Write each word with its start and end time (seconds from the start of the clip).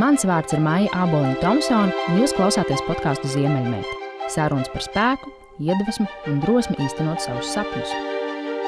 Mans 0.00 0.22
vārds 0.24 0.54
ir 0.56 0.60
Maija 0.64 0.88
Aboliņa 1.04 1.36
Thompsone, 1.42 1.92
un 2.08 2.22
jūs 2.22 2.32
klausāties 2.32 2.80
podkāstu 2.86 3.28
Ziemeļmeita. 3.28 3.90
Sarunas 4.32 4.70
par 4.72 4.80
spēku, 4.86 5.32
iedvesmu 5.60 6.06
un 6.30 6.38
drosmi 6.40 6.78
īstenot 6.80 7.20
savus 7.20 7.50
sapņus. 7.52 7.92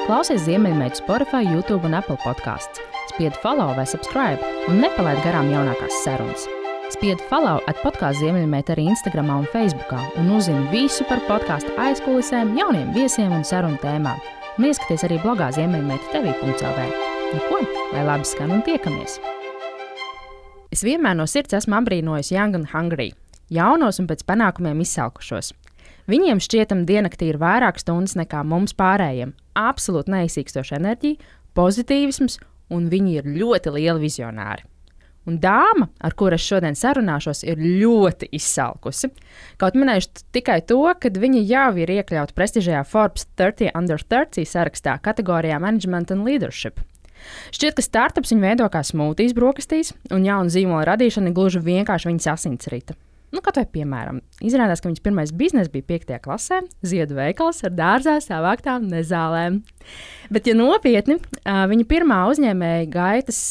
Klausies 0.05 0.43
Ziemeļmeita 0.45 0.99
Spotify, 1.01 1.41
YouTube 1.49 1.89
un 1.89 1.97
Apple 1.97 2.19
podkāsts. 2.21 2.77
Spied 3.09 3.33
follow 3.41 3.73
vai 3.73 3.87
subscribe 3.89 4.37
un 4.69 4.77
nepalaid 4.83 5.17
garām 5.25 5.49
jaunākās 5.49 5.97
sarunas. 6.03 6.45
Spied 6.93 7.23
follow 7.31 7.57
at 7.65 7.81
podkāstu 7.81 8.27
Ziemeļmeita 8.27 8.75
arī 8.75 8.85
Instagram 8.91 9.31
un 9.33 9.49
Facebook, 9.49 9.95
un 10.21 10.29
uzzini 10.37 10.69
visu 10.69 11.09
par 11.09 11.25
podkāstu 11.25 11.73
aizkulisēm, 11.87 12.53
jauniem 12.59 12.93
viesiem 12.93 13.33
un 13.33 13.41
sarunu 13.41 13.81
tēmām. 13.81 14.21
Un 14.59 14.69
ieskaties 14.69 15.07
arī 15.09 15.17
blogā 15.25 15.49
Ziemeļmeita 15.57 16.13
TV.CLV. 16.13 16.85
Nu 17.33 17.47
ko, 17.49 17.65
lai 17.95 18.05
labi 18.13 18.29
skan 18.29 18.53
un 18.59 18.61
tiekamies! 18.67 19.17
Es 20.75 20.81
vienmēr 20.83 21.13
no 21.15 21.23
sirds 21.23 21.55
esmu 21.55 21.77
apbrīnojis 21.77 22.33
Young 22.33 22.57
and 22.57 22.67
Hungry, 22.73 23.13
jaunos 23.47 23.95
un 24.01 24.09
pēc 24.09 24.25
panākumiem 24.27 24.81
izsalkušos. 24.83 25.53
Viņiem 26.11 26.41
šķietam 26.43 26.81
diennaktī 26.89 27.29
ir 27.31 27.37
vairāk 27.39 27.77
stundas 27.79 28.17
nekā 28.19 28.41
mums 28.43 28.75
pārējiem, 28.75 29.31
absolūti 29.55 30.11
neizsīkstoša 30.11 30.75
enerģija, 30.81 31.29
pozitīvisms, 31.55 32.35
un 32.75 32.89
viņi 32.91 33.13
ir 33.21 33.29
ļoti 33.37 33.71
lieli 33.77 34.03
vizionāri. 34.03 34.67
Un 35.31 35.37
dāma, 35.39 35.87
ar 36.03 36.17
kuru 36.19 36.35
es 36.35 36.43
šodien 36.43 36.75
sarunāšos, 36.75 37.45
ir 37.47 37.55
ļoti 37.55 38.27
izsalkusi. 38.35 39.13
Kaut 39.61 39.79
minēšu 39.79 40.25
tikai 40.35 40.59
to, 40.67 40.81
ka 40.99 41.13
viņa 41.23 41.45
jau 41.53 41.69
ir 41.85 41.93
iekļauta 42.01 42.35
prestižajā 42.35 42.83
Forbes 42.91 43.29
30 43.39 43.71
under 43.79 44.03
30 44.03 44.51
sarakstā 44.51 44.97
kategorijā 45.07 45.61
Management 45.63 46.11
and 46.11 46.27
Leadership. 46.27 46.83
Šķiet, 47.55 47.77
ka 47.77 47.85
startups 47.85 48.33
viņu 48.33 48.45
veido 48.45 48.69
kā 48.71 48.83
smūtijas 48.85 49.35
brokastīs, 49.37 49.95
un 50.13 50.27
jaunu 50.27 50.53
zīmola 50.53 50.85
radīšana 50.93 51.31
ir 51.31 51.37
gluži 51.37 51.63
vienkārši 51.65 52.11
viņas 52.11 52.31
asinsrita. 52.35 52.97
Nu, 53.35 53.41
kā 53.43 53.51
vai 53.57 53.65
piemēram, 53.67 54.21
izrādās, 54.47 54.79
ka 54.79 54.87
viņas 54.87 55.03
pirmais 55.03 55.31
bizness 55.35 55.71
bija 55.73 55.83
5. 55.89 56.13
klasē, 56.23 56.61
ziedu 56.87 57.17
veikals 57.17 57.57
ar 57.67 57.73
dārzā 57.75 58.13
savāktām 58.23 58.85
nezālēm. 58.87 59.57
Bet, 60.31 60.47
ja 60.47 60.55
nopietni, 60.55 61.17
viņa 61.43 61.87
pirmā 61.89 62.21
uzņēmēja 62.31 62.87
gaitas, 62.93 63.41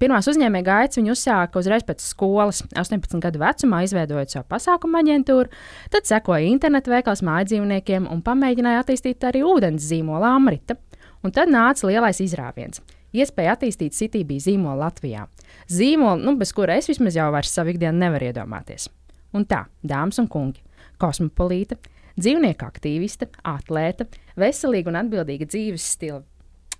pirmās 0.00 0.30
uzņēmēja 0.32 0.68
gaitas 0.70 1.00
viņa 1.00 1.12
uzsāka 1.12 1.60
uzreiz 1.60 1.84
pēc 1.84 2.06
skolas, 2.06 2.62
18 2.72 3.20
gadu 3.26 3.42
vecumā, 3.42 3.82
izveidojot 3.84 4.32
savu 4.32 4.48
pasākumu 4.54 5.02
aģentūru, 5.02 5.52
tad 5.92 6.08
sekoja 6.08 6.48
internetu 6.48 6.94
veikals 6.94 7.24
mājdzīvniekiem 7.26 8.08
un 8.08 8.24
pamēģināja 8.24 8.86
attīstīt 8.86 9.28
arī 9.28 9.44
ūdens 9.44 9.92
zīmola 9.92 10.32
Amrita. 10.38 10.80
Un 11.24 11.32
tad 11.36 11.52
nāca 11.52 11.88
lielais 11.88 12.20
izrāviens 12.20 12.80
iespēja 13.14 13.54
attīstīt 13.56 13.96
CTB 13.96 14.38
zīmolu 14.42 14.82
Latvijā. 14.82 15.28
Zīmolu, 15.70 16.22
nu, 16.26 16.36
bez 16.40 16.52
kura 16.56 16.76
es 16.80 16.90
vismaz 16.90 17.16
jau 17.18 17.30
vairs 17.34 17.52
savu 17.54 17.74
ikdienu 17.74 17.98
nevaru 18.02 18.30
iedomāties. 18.30 18.88
Un 19.34 19.46
tā, 19.50 19.64
dāmas 19.82 20.20
un 20.22 20.28
kungi, 20.30 20.62
kosmopolīte, 21.02 21.78
dzīvnieku 22.18 22.66
aktīviste, 22.68 23.30
atlēta, 23.48 24.06
veselīga 24.38 24.92
un 24.92 25.00
atbildīga 25.02 25.48
dzīves 25.50 25.90
stila 25.96 26.22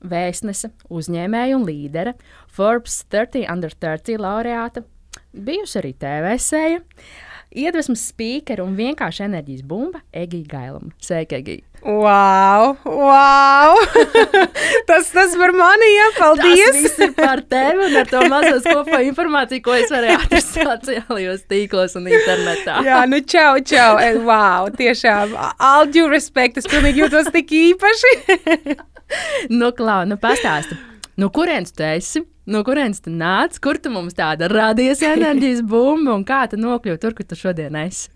vēstnese, 0.05 0.71
uzņēmēja 0.93 1.59
un 1.59 1.67
līdere, 1.69 2.15
Forbes 2.53 3.01
30 3.13 3.49
under 3.53 3.73
30 3.73 4.21
laureāta, 4.21 4.85
bijusi 5.33 5.81
arī 5.81 5.95
TV 6.01 6.35
sēja. 6.41 6.83
Iedvesmas 7.55 8.09
spīkera 8.11 8.65
un 8.67 8.75
vienkārši 8.75 9.29
enerģijas 9.29 9.63
bumba 9.71 10.03
Egija 10.11 10.51
Gailama. 10.57 10.91
Sveika, 10.99 11.39
Egija! 11.39 11.63
Wow! 11.85 12.79
wow. 12.85 13.77
tas, 14.89 15.11
tas 15.13 15.35
par 15.37 15.53
mani 15.53 15.89
iepaldies! 15.99 16.65
Tas 16.65 16.79
viss 16.81 17.03
ir 17.05 17.13
par 17.19 17.43
tevi 17.45 17.85
un 17.85 17.99
ar 18.01 18.09
to 18.09 18.23
mazo 18.33 18.55
skopo 18.65 19.01
informāciju, 19.05 19.61
ko 19.67 19.75
es 19.77 19.93
varēju 19.93 20.17
atrast 20.23 20.57
sociālajos 20.57 21.45
tīklos 21.53 21.99
un 22.01 22.09
internetā. 22.09 22.81
Jā, 22.89 23.03
nu 23.11 23.21
čau, 23.21 23.61
čau! 23.69 24.01
Wow! 24.25 24.73
Tiešām, 24.81 25.37
all 25.61 25.93
due 25.93 26.09
respect, 26.09 26.57
es 26.63 26.71
pilnīgi 26.73 27.05
jūtos 27.05 27.29
tik 27.35 27.53
īpaši! 27.53 28.17
nu, 29.59 29.69
Klau, 29.77 30.07
nu 30.09 30.17
pastāsti! 30.17 30.81
No 31.21 31.29
kurienes 31.31 31.77
tu 31.77 31.85
esi? 31.85 32.25
No 32.49 32.65
kurienes 32.65 33.05
tu 33.05 33.13
nāc? 33.13 33.61
Kur 33.63 33.77
tu 33.77 33.93
mums 33.93 34.17
tāda 34.17 34.49
radies 34.49 35.05
enerģijas 35.05 35.61
bumba 35.69 36.17
un 36.17 36.25
kā 36.25 36.47
tu 36.49 36.57
nokļuvi 36.59 37.01
tur, 37.05 37.13
kur 37.13 37.29
tu 37.29 37.39
šodien 37.39 37.77
esi? 37.85 38.09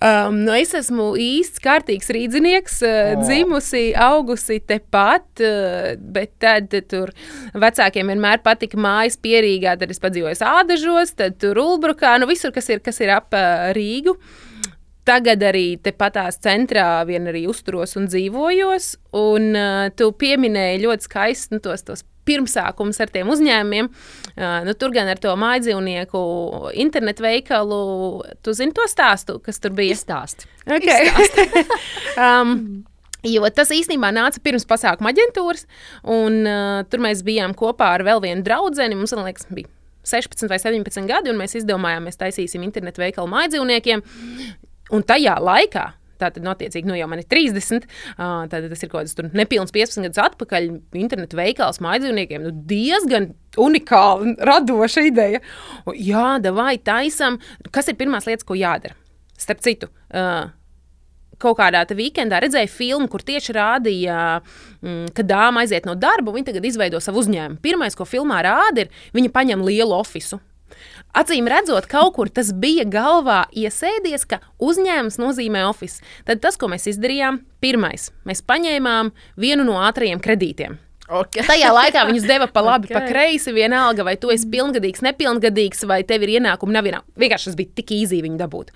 Um, 0.00 0.38
nu 0.46 0.54
es 0.56 0.70
esmu 0.72 1.10
īsts, 1.20 1.60
kārtīgs 1.60 2.08
rīznieks, 2.16 2.78
uh, 2.80 2.92
oh. 3.18 3.24
dzimusi, 3.26 3.82
augusi 4.00 4.56
tepat, 4.64 5.26
uh, 5.44 5.90
bet 6.00 6.32
tad 6.40 6.72
tur 6.88 7.12
vecākiem 7.52 8.08
vienmēr 8.08 8.40
patika 8.40 8.80
mājas 8.80 9.18
pierīgā. 9.20 9.74
Tad 9.76 9.92
es 9.92 10.00
padzīvoju 10.00 10.40
Ādažos, 10.50 11.12
tad 11.20 11.36
tur 11.42 11.60
Ulbrukā, 11.60 12.14
nu 12.16 12.30
visur, 12.30 12.54
kas 12.54 12.72
ir, 12.72 12.80
kas 12.80 13.02
ir 13.04 13.12
ap 13.12 13.36
uh, 13.36 13.68
Rīgu. 13.76 14.16
Tagad 15.04 15.44
arī 15.44 15.74
tepatās 15.84 16.40
centrā 16.40 17.02
vien 17.04 17.28
arī 17.28 17.44
uzturos 17.50 17.92
un 18.00 18.08
dzīvojos. 18.08 18.94
Un 19.20 19.52
uh, 19.52 19.90
tu 19.92 20.14
pieminēji 20.16 20.80
ļoti 20.86 21.10
skaisti 21.10 21.58
nu, 21.58 21.60
tos, 21.64 21.84
tos 21.84 22.06
pirmsākums 22.28 23.00
ar 23.02 23.10
tiem 23.12 23.30
uzņēmumiem. 23.32 23.88
Nu, 24.66 24.74
tur 24.78 24.92
gan 24.94 25.10
ar 25.10 25.20
to 25.20 25.32
mājdzīvnieku 25.40 26.20
internetu 26.80 27.26
veikalu. 27.26 27.80
Tu 28.44 28.54
zini 28.56 28.76
to 28.76 28.86
stāstu, 28.90 29.40
kas 29.44 29.60
tur 29.62 29.74
bija? 29.76 29.98
Stāst. 29.98 30.46
Okay. 30.68 31.10
um, 32.24 32.84
Jo 33.20 33.44
tas 33.52 33.68
īstenībā 33.74 34.08
nāca 34.16 34.40
pirms 34.40 34.64
pasākuma 34.64 35.10
aģentūras, 35.12 35.66
un 36.08 36.38
uh, 36.48 36.78
tur 36.88 37.02
mēs 37.04 37.20
bijām 37.26 37.52
kopā 37.52 37.90
ar 37.98 38.04
vēl 38.06 38.22
vienu 38.24 38.44
draugu. 38.46 38.72
Mums 38.96 39.12
liekas, 39.12 39.44
bija 39.52 39.68
16 40.08 40.48
vai 40.48 40.56
17 40.62 41.04
gadi, 41.08 41.28
un 41.28 41.36
mēs 41.40 41.58
izdomājām, 41.60 42.08
mēs 42.08 42.16
taisīsim 42.20 42.64
internetu 42.64 43.04
veikalu 43.04 43.28
mājdzīvniekiem. 43.34 44.04
Un 44.96 45.04
tajā 45.06 45.36
laikā 45.36 45.84
Tātad, 46.20 46.44
no, 46.44 46.54
attiecīgi, 46.54 46.88
nu, 46.88 46.96
jau 46.98 47.08
man 47.10 47.22
ir 47.22 47.28
30, 47.30 47.86
uh, 48.16 48.44
tad 48.50 48.68
tas 48.70 48.84
ir 48.84 48.92
kaut 48.92 49.08
kāds 49.08 49.34
nepilns 49.36 49.74
15 49.74 50.06
gadus 50.08 50.22
atpakaļ. 50.22 50.68
Internetu 51.00 51.38
veikals 51.40 51.80
mājdzīvniekiem 51.84 52.44
nu, 52.46 52.54
diezgan 52.70 53.32
unikāla, 53.60 54.34
radoša 54.50 55.06
ideja. 55.08 55.42
Jā, 55.96 56.26
vai 56.54 56.74
taisam, 56.78 57.40
kas 57.72 57.90
ir 57.90 57.98
pirmās 58.00 58.28
lietas, 58.28 58.46
ko 58.46 58.58
jādara? 58.58 58.96
Starp 59.40 59.62
citu. 59.64 59.88
Kaut 61.40 61.56
kādā 61.56 61.86
weekendā 61.96 62.42
redzēju 62.44 62.68
filmu, 62.68 63.08
kur 63.08 63.22
tieši 63.24 63.54
rādīja, 63.56 64.18
mm, 64.84 65.14
ka 65.16 65.24
dāma 65.24 65.62
aiziet 65.64 65.88
no 65.88 65.94
darba, 65.96 66.28
un 66.28 66.36
viņa 66.36 66.50
tagad 66.50 66.66
izveido 66.68 67.00
savu 67.00 67.22
uzņēmumu. 67.22 67.62
Pirmais, 67.64 67.96
ko 67.96 68.04
filmā 68.04 68.42
rāda, 68.44 68.84
ir, 68.84 68.90
viņa 69.16 69.32
paņem 69.32 69.64
lielu 69.64 69.96
oficiālu. 69.96 70.42
Acīm 71.10 71.48
redzot, 71.50 71.88
kaut 71.90 72.14
kur 72.14 72.28
tas 72.30 72.52
bija 72.54 72.84
galvā 72.86 73.42
iesēdies, 73.50 74.26
ka 74.30 74.38
uzņēmums 74.62 75.18
nozīmē 75.18 75.64
oficiālu. 75.66 76.06
Tad 76.28 76.42
tas, 76.44 76.58
ko 76.60 76.70
mēs 76.70 76.86
izdarījām, 76.92 77.40
pirmais, 77.62 78.12
mēs 78.28 78.44
paņēmām 78.46 79.10
vienu 79.40 79.66
no 79.66 79.80
ātrajiem 79.82 80.22
kredītiem. 80.22 80.78
Okay. 81.10 81.42
Tajā 81.50 81.72
laikā 81.74 82.04
viņus 82.06 82.26
deva 82.28 82.46
pa 82.50 82.62
labi, 82.62 82.86
okay. 82.86 82.94
pa 82.94 83.02
kreisi. 83.08 83.50
Vienalga, 83.54 84.04
vai 84.06 84.14
tu 84.20 84.30
esi 84.30 84.46
pilngadīgs, 84.50 85.02
nepilngadīgs, 85.02 85.82
vai 85.90 86.00
tev 86.06 86.22
ir 86.26 86.36
ienākumi, 86.36 86.74
nav 86.76 86.86
ienākumi. 86.86 87.16
Vienkārši 87.24 87.50
tas 87.50 87.58
bija 87.58 87.74
tik 87.80 87.90
īsi 87.96 88.20
viņu 88.22 88.38
dabūt. 88.38 88.70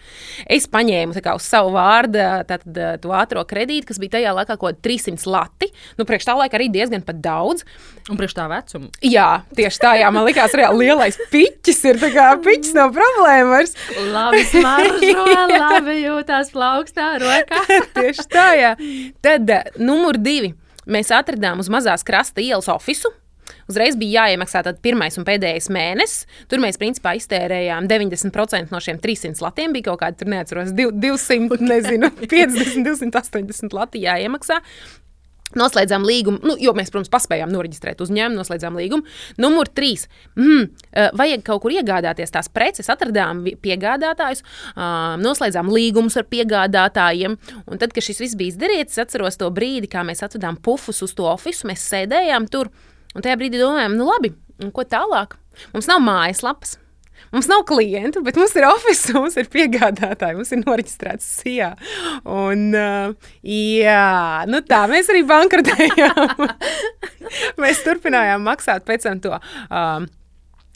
Es 0.51 0.67
paņēmu 0.71 1.15
kā, 1.23 1.37
uz 1.39 1.47
savu 1.47 1.75
vārdu 1.77 2.19
tātad, 2.49 2.81
to 3.03 3.15
ātrā 3.15 3.45
kredītu, 3.47 3.87
kas 3.93 4.01
bija 4.03 4.17
tajā 4.17 4.35
laikā 4.35 4.57
kaut 4.57 4.81
kāda 4.81 4.83
300 4.89 5.31
lati. 5.31 5.71
Nu, 6.01 6.09
priekš 6.09 6.27
tā 6.27 6.35
laika 6.39 6.59
arī 6.59 6.71
diezgan 6.75 7.07
daudz. 7.25 7.63
Un 8.11 8.19
priekš 8.19 8.35
tā 8.37 8.49
vecuma. 8.51 8.91
Jā, 9.05 9.29
tieši 9.55 9.81
tā, 9.81 9.95
jā, 10.01 10.11
man 10.13 10.27
likās, 10.27 10.53
ka 10.53 10.73
lielais 10.75 11.17
piķis 11.31 11.81
ir. 11.93 12.03
Kā, 12.15 12.35
piķis 12.43 12.75
nav 12.77 12.91
problēmas. 12.97 13.73
labi, 14.11 14.43
smaržo, 14.51 15.25
labi 15.63 15.97
jūtās 16.03 16.51
plaukstā 16.55 17.15
rokā. 17.23 17.63
tieši 17.97 18.29
tā, 18.29 18.51
jā. 18.59 18.75
Tad 19.25 19.55
numur 19.79 20.19
divi 20.21 20.53
Mēs 20.87 21.13
atradām 21.15 21.63
uz 21.63 21.71
mazās 21.73 22.07
krasta 22.07 22.43
ielas 22.45 22.71
oficiālu. 22.73 23.17
Uzreiz 23.69 23.97
bija 24.01 24.25
jāiemaksā 24.25 24.63
pirmais 24.85 25.17
un 25.21 25.25
pēdējais 25.27 25.71
mēnesis. 25.73 26.25
Tur 26.49 26.61
mēs 26.65 26.79
principā 26.81 27.15
iztērējām 27.19 27.89
90% 27.89 28.73
no 28.73 28.81
šiem 28.81 29.01
300 29.03 29.45
latiem. 29.45 29.73
Bija 29.77 29.91
kaut 29.91 30.03
kādi, 30.03 30.29
neatceros, 30.33 30.73
200, 30.77 31.61
nezinu, 31.73 32.13
50, 32.25 32.85
280 32.89 33.77
lati 33.77 34.05
jāiemaksā. 34.05 34.61
Noslēdzām 35.59 36.05
līgumu, 36.07 36.41
nu, 36.47 36.57
jo 36.61 36.75
mēs, 36.77 36.91
protams, 36.93 37.11
paspējām 37.13 37.53
noreģistrēt 37.53 38.03
uzņēmumu, 38.05 38.41
noslēdzām 38.41 38.79
līgumu. 38.81 39.07
Numur 39.43 39.71
trīs. 39.71 40.07
Mm, 40.39 40.69
vajag 41.19 41.45
kaut 41.47 41.65
kur 41.65 41.75
iegādāties 41.75 42.35
tās 42.35 42.51
preces, 42.53 42.91
atradām 42.93 43.45
piegādātājus, 43.65 44.45
noslēdzām 45.23 45.71
līgumus 45.73 46.19
ar 46.21 46.29
piegādātājiem. 46.31 47.39
Un 47.65 47.83
tad, 47.83 47.95
kad 47.95 48.07
šis 48.07 48.23
viss 48.25 48.39
bija 48.39 48.55
izdarīts, 48.55 48.97
es 48.97 49.05
atceros 49.07 49.39
to 49.41 49.51
brīdi, 49.55 49.91
kā 49.91 50.05
mēs 50.07 50.25
atvedām 50.27 50.59
pufus 50.61 51.03
uz 51.07 51.15
to 51.17 51.29
oficiālu, 51.31 51.73
mēs 51.73 51.89
sēdējām 51.93 52.49
tur. 52.53 52.73
Un 53.15 53.23
tajā 53.23 53.39
brīdī 53.39 53.61
domājām, 53.63 53.95
nu 53.99 54.09
labi, 54.09 54.35
ko 54.75 54.87
tālāk? 54.89 55.39
Mums 55.75 55.87
nav 55.91 56.03
mājaslapas. 56.03 56.79
Mums 57.33 57.49
nav 57.51 57.65
klientu, 57.69 58.23
bet 58.27 58.39
mums 58.41 58.55
ir 58.59 58.67
oficiāls, 58.69 59.15
mums 59.23 59.39
ir 59.41 59.49
piegādātāji, 59.53 60.39
mums 60.39 60.53
ir 60.55 60.63
noreģistrēts 60.65 61.31
SIA. 61.41 61.71
Un, 62.25 62.67
uh, 62.77 63.31
jā, 63.49 64.45
nu 64.51 64.61
tā 64.69 64.85
mēs 64.91 65.13
arī 65.15 65.25
bankrotējām. 65.29 66.51
mēs 67.63 67.83
turpinājām 67.87 68.45
maksāt 68.45 68.87
pēc 68.89 69.09
tam 69.09 69.25
to. 69.25 69.41
Uh, 69.71 70.05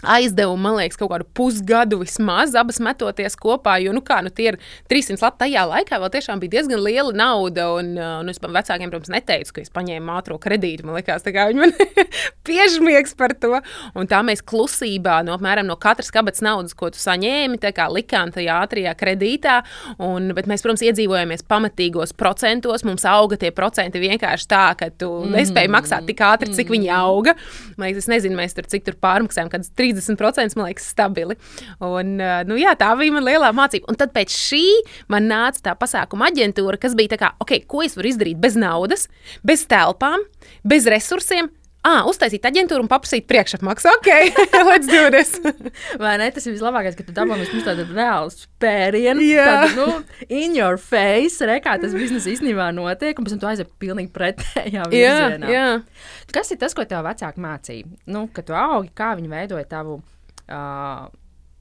aizdevumu, 0.07 0.63
man 0.63 0.77
liekas, 0.79 0.99
kaut 0.99 1.11
kādu 1.11 1.27
pusgadu 1.35 1.99
vismaz, 2.05 2.55
abas 2.59 2.79
metoties 2.83 3.35
kopā. 3.39 3.79
Jo, 3.83 3.93
nu, 3.97 4.03
kā, 4.05 4.21
nu, 4.23 4.31
tie 4.31 4.53
ir 4.53 4.59
300 4.91 5.25
lati 5.25 5.41
tajā 5.43 5.65
laikā, 5.67 5.99
vēl 5.99 6.13
tiešām 6.15 6.43
bija 6.43 6.55
diezgan 6.59 6.83
liela 6.85 7.15
nauda. 7.17 7.67
Un, 7.79 7.91
nu, 7.97 8.31
es 8.31 8.39
vecākiem, 8.39 8.93
protams, 8.93 9.11
neteicu, 9.11 9.57
ka 9.57 9.65
es 9.65 9.73
paņēmu 9.75 10.15
ātrā 10.15 10.39
kredītu. 10.45 10.87
Man 10.87 10.99
liekas, 11.01 11.27
kā 11.27 11.49
viņi 11.51 11.65
man 11.65 11.75
piežmiegs 12.47 13.17
par 13.19 13.35
to. 13.43 13.59
Un 13.99 14.11
tā 14.11 14.21
mēs 14.27 14.45
klusībā, 14.47 15.19
no 15.27 15.35
apmēram 15.35 15.67
no 15.67 15.79
katras 15.81 16.13
kabatas 16.15 16.45
naudas, 16.47 16.77
ko 16.79 16.93
tu 16.95 17.03
saņēmi, 17.03 17.59
likām 17.89 18.31
tajā 18.35 18.61
ātrajā 18.63 18.95
kredītā. 18.99 19.59
Un, 20.05 20.31
bet 20.37 20.47
mēs, 20.51 20.63
protams, 20.63 20.85
iedzīvojamies 20.87 21.43
pamatīgos 21.51 22.15
procentos. 22.19 22.87
Mums 22.87 23.07
auga 23.09 23.39
tie 23.41 23.51
procenti 23.55 24.03
vienkārši 24.03 24.47
tā, 24.51 24.65
ka 24.79 24.93
tu 24.95 25.11
mm. 25.25 25.35
nespēji 25.35 25.75
maksāt 25.75 26.07
tik 26.07 26.23
ātri, 26.23 26.55
cik 26.55 26.71
mm. 26.71 26.77
viņi 26.77 26.95
auga. 26.95 27.35
Man 27.75 27.89
liekas, 27.89 28.07
es 28.07 28.13
nezinu, 28.13 28.39
mēs 28.39 28.55
tur 28.55 28.69
cik 28.71 28.87
tur 28.87 28.99
pārmaksājam, 29.03 29.51
kad 29.53 29.67
30% 29.97 30.59
man 30.59 30.69
liekas 30.69 30.91
stabili. 30.93 31.39
Un, 31.85 32.17
nu, 32.49 32.59
jā, 32.61 32.75
tā 32.79 32.91
bija 32.99 33.15
mana 33.17 33.31
lielā 33.31 33.53
mācība. 33.57 33.89
Un 33.91 33.99
tad 34.01 34.13
pēc 34.17 34.35
šī 34.35 34.65
man 35.13 35.29
nāca 35.31 35.71
tā 35.71 35.77
pasākuma 35.79 36.31
aģentūra, 36.33 36.81
kas 36.81 36.97
bija 36.99 37.15
tā 37.15 37.23
kā, 37.23 37.33
ok, 37.43 37.57
ko 37.71 37.85
es 37.87 37.97
varu 37.99 38.13
izdarīt 38.13 38.41
bez 38.43 38.59
naudas, 38.59 39.09
bez 39.47 39.67
telpām, 39.71 40.25
bez 40.67 40.89
resursiem, 40.91 41.51
Ah, 41.87 42.03
uztaisīt 42.11 42.43
aģentūru 42.49 42.83
un 42.83 42.89
paprasīt 42.91 43.29
priekšapmaksu. 43.31 43.91
Ok, 43.99 44.09
let's 44.69 44.89
do 44.91 45.05
this. 45.15 45.37
Vai 46.03 46.17
ne? 46.21 46.27
Tas 46.35 46.49
ir 46.49 46.57
vislabākais, 46.57 46.97
ka 46.99 47.07
tu 47.07 47.15
dabūji 47.15 47.47
mums 47.53 47.69
tādu 47.69 47.87
reālu 47.93 48.33
spērienu. 48.35 49.23
Yeah. 49.23 49.69
Tādu, 49.69 49.87
nu, 49.87 50.27
in 50.27 50.57
your 50.59 50.81
face, 50.83 51.39
re, 51.47 51.61
kā 51.65 51.77
tas 51.81 51.95
biznesa 51.97 52.33
īstenībā 52.35 52.73
notiek, 52.77 53.15
un 53.15 53.29
pēc 53.29 53.37
tam 53.37 53.45
tu 53.45 53.51
aiziet 53.53 53.71
pilnīgi 53.81 54.11
pretējā 54.15 54.89
virzienā. 54.91 55.47
Yeah, 55.47 55.79
yeah. 55.79 56.27
Kas 56.35 56.51
ir 56.53 56.61
tas, 56.61 56.75
ko 56.77 56.85
tev 56.89 57.07
vecāki 57.07 57.47
mācīja? 57.47 57.95
Nu, 58.11 58.27
kad 58.35 58.51
tu 58.51 58.59
augi, 58.59 58.93
kā 58.99 59.15
viņi 59.21 59.33
veidoja 59.33 59.71
tavu. 59.71 60.01
Uh, 60.49 61.07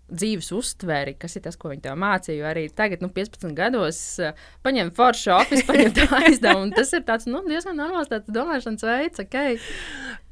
dzīves 0.08 0.52
uztveri, 0.56 1.16
kas 1.20 1.36
ir 1.36 1.44
tas, 1.46 1.58
ko 1.60 1.72
viņi 1.72 1.84
tev 1.84 1.98
mācīja. 2.00 2.48
Arī 2.52 2.68
tagad, 2.74 3.04
nu, 3.04 3.10
15 3.14 3.56
gados, 3.58 4.00
uh, 4.24 4.38
paņem 4.66 4.92
foršu 4.96 5.34
oficiālu, 5.36 5.68
paņem 5.72 5.96
tā 5.98 6.08
aizdevumu. 6.22 6.72
Tas 6.76 6.94
ir 6.96 7.04
tāds 7.08 7.28
nu, 7.30 7.44
diezgan 7.48 7.80
normāls 7.80 8.12
domāšanas 8.28 8.88
veids. 8.88 9.24
Okay. 9.26 9.60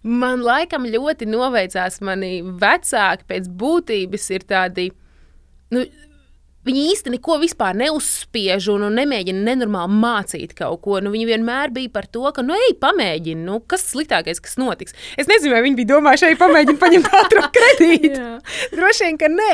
Man 0.06 0.46
laikam 0.46 0.88
ļoti 0.88 1.28
noveicās, 1.30 2.00
mani 2.06 2.40
vecāki 2.46 3.28
pēc 3.32 3.52
būtības 3.64 4.30
ir 4.38 4.48
tādi. 4.48 4.90
Nu, 5.74 5.84
Viņi 6.66 6.84
īsti 6.92 7.12
neko 7.14 7.38
vispār 7.44 7.78
neuzspiež 7.78 8.72
un, 8.74 8.88
un 8.88 8.96
nemēģina 8.98 9.44
nenormāli 9.46 10.00
mācīt 10.02 10.56
kaut 10.58 10.82
ko. 10.82 10.98
Nu, 11.04 11.12
viņi 11.14 11.28
vienmēr 11.30 11.74
bija 11.76 11.92
par 11.94 12.08
to, 12.10 12.24
ka, 12.34 12.42
nu, 12.46 12.56
ej, 12.58 12.74
pamēģini, 12.82 13.46
nu, 13.46 13.60
kas 13.70 13.86
sliktākais, 13.92 14.42
kas 14.42 14.58
notiks. 14.62 14.98
Es 15.14 15.30
nezinu, 15.30 15.54
vai 15.54 15.62
viņi 15.68 15.80
bija 15.82 15.92
domājuši, 15.94 16.32
ej, 16.32 16.40
pamēģini 16.42 16.82
paņemt 16.82 17.12
ātrā 17.22 17.46
kredītu. 17.60 18.26
Droši 18.74 19.10
vien, 19.10 19.22
ka 19.22 19.32
nē, 19.32 19.54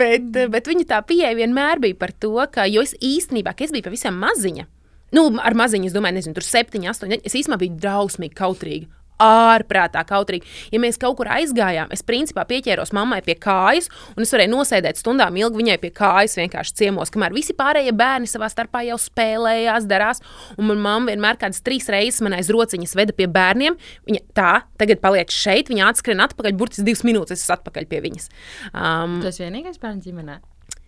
bet, 0.00 0.30
bet 0.54 0.70
viņa 0.70 0.88
tā 0.94 1.02
pieeja 1.08 1.34
vienmēr 1.38 1.82
bija 1.82 1.98
par 1.98 2.14
to, 2.14 2.36
ka, 2.54 2.68
jo 2.70 2.86
es 2.86 2.94
īstenībā, 3.02 3.56
ka 3.58 3.66
es 3.66 3.74
biju 3.74 3.88
pavisam 3.90 4.22
maziņa. 4.22 4.70
Nu, 5.14 5.28
ar 5.42 5.58
maziņu, 5.58 5.90
es 5.90 5.94
domāju, 5.94 6.20
nezinu, 6.20 6.38
tur 6.38 6.46
septiņi, 6.46 6.90
astoņi. 6.90 7.24
Es 7.26 7.34
īstenībā 7.34 7.60
biju 7.66 7.80
drausmīgi 7.82 8.38
kautrīga 8.38 9.03
ārprātā 9.22 10.02
kautrīgi. 10.08 10.46
Ja 10.74 10.80
mēs 10.82 10.98
kaut 11.00 11.16
kur 11.18 11.30
aizgājām, 11.32 11.92
es 11.94 12.02
principā 12.06 12.44
pieķēros 12.48 12.94
mammai 12.96 13.20
pie 13.24 13.36
kājas, 13.40 13.90
un 14.16 14.26
es 14.26 14.32
varēju 14.34 14.52
nosēdēt 14.52 15.00
stundām 15.00 15.36
ilgi 15.38 15.60
viņai 15.60 15.76
pie 15.82 15.90
kājas, 15.94 16.36
vienkārši 16.40 16.76
ciemos, 16.82 17.12
kamēr 17.14 17.34
visi 17.36 17.56
pārējie 17.56 17.94
bērni 17.96 18.30
savā 18.30 18.48
starpā 18.52 18.84
jau 18.88 18.98
spēlējās, 19.00 19.88
darās. 19.90 20.22
Un 20.58 20.70
manā 20.70 20.84
mamma 20.88 21.12
vienmēr 21.12 21.38
kādas 21.40 21.62
trīs 21.64 21.88
reizes 21.92 22.22
man 22.24 22.36
aiz 22.38 22.50
rociņas 22.52 22.96
veda 22.98 23.14
pie 23.16 23.28
bērniem. 23.30 23.78
Viņa 24.08 24.24
tā, 24.36 24.52
tagad 24.80 25.02
paliec 25.04 25.34
šeit, 25.34 25.70
viņa 25.72 25.92
atskrien 25.92 26.22
atpakaļ, 26.24 26.56
burtiski 26.58 26.86
divas 26.88 27.04
minūtes 27.06 27.38
es 27.38 27.46
esmu 27.46 27.58
atpakaļ 27.60 27.88
pie 27.90 28.02
viņas. 28.04 28.28
Um, 28.72 29.20
Tas 29.24 29.40
vienīgais 29.42 29.80
bērns 29.82 30.04
ģimenē. 30.08 30.40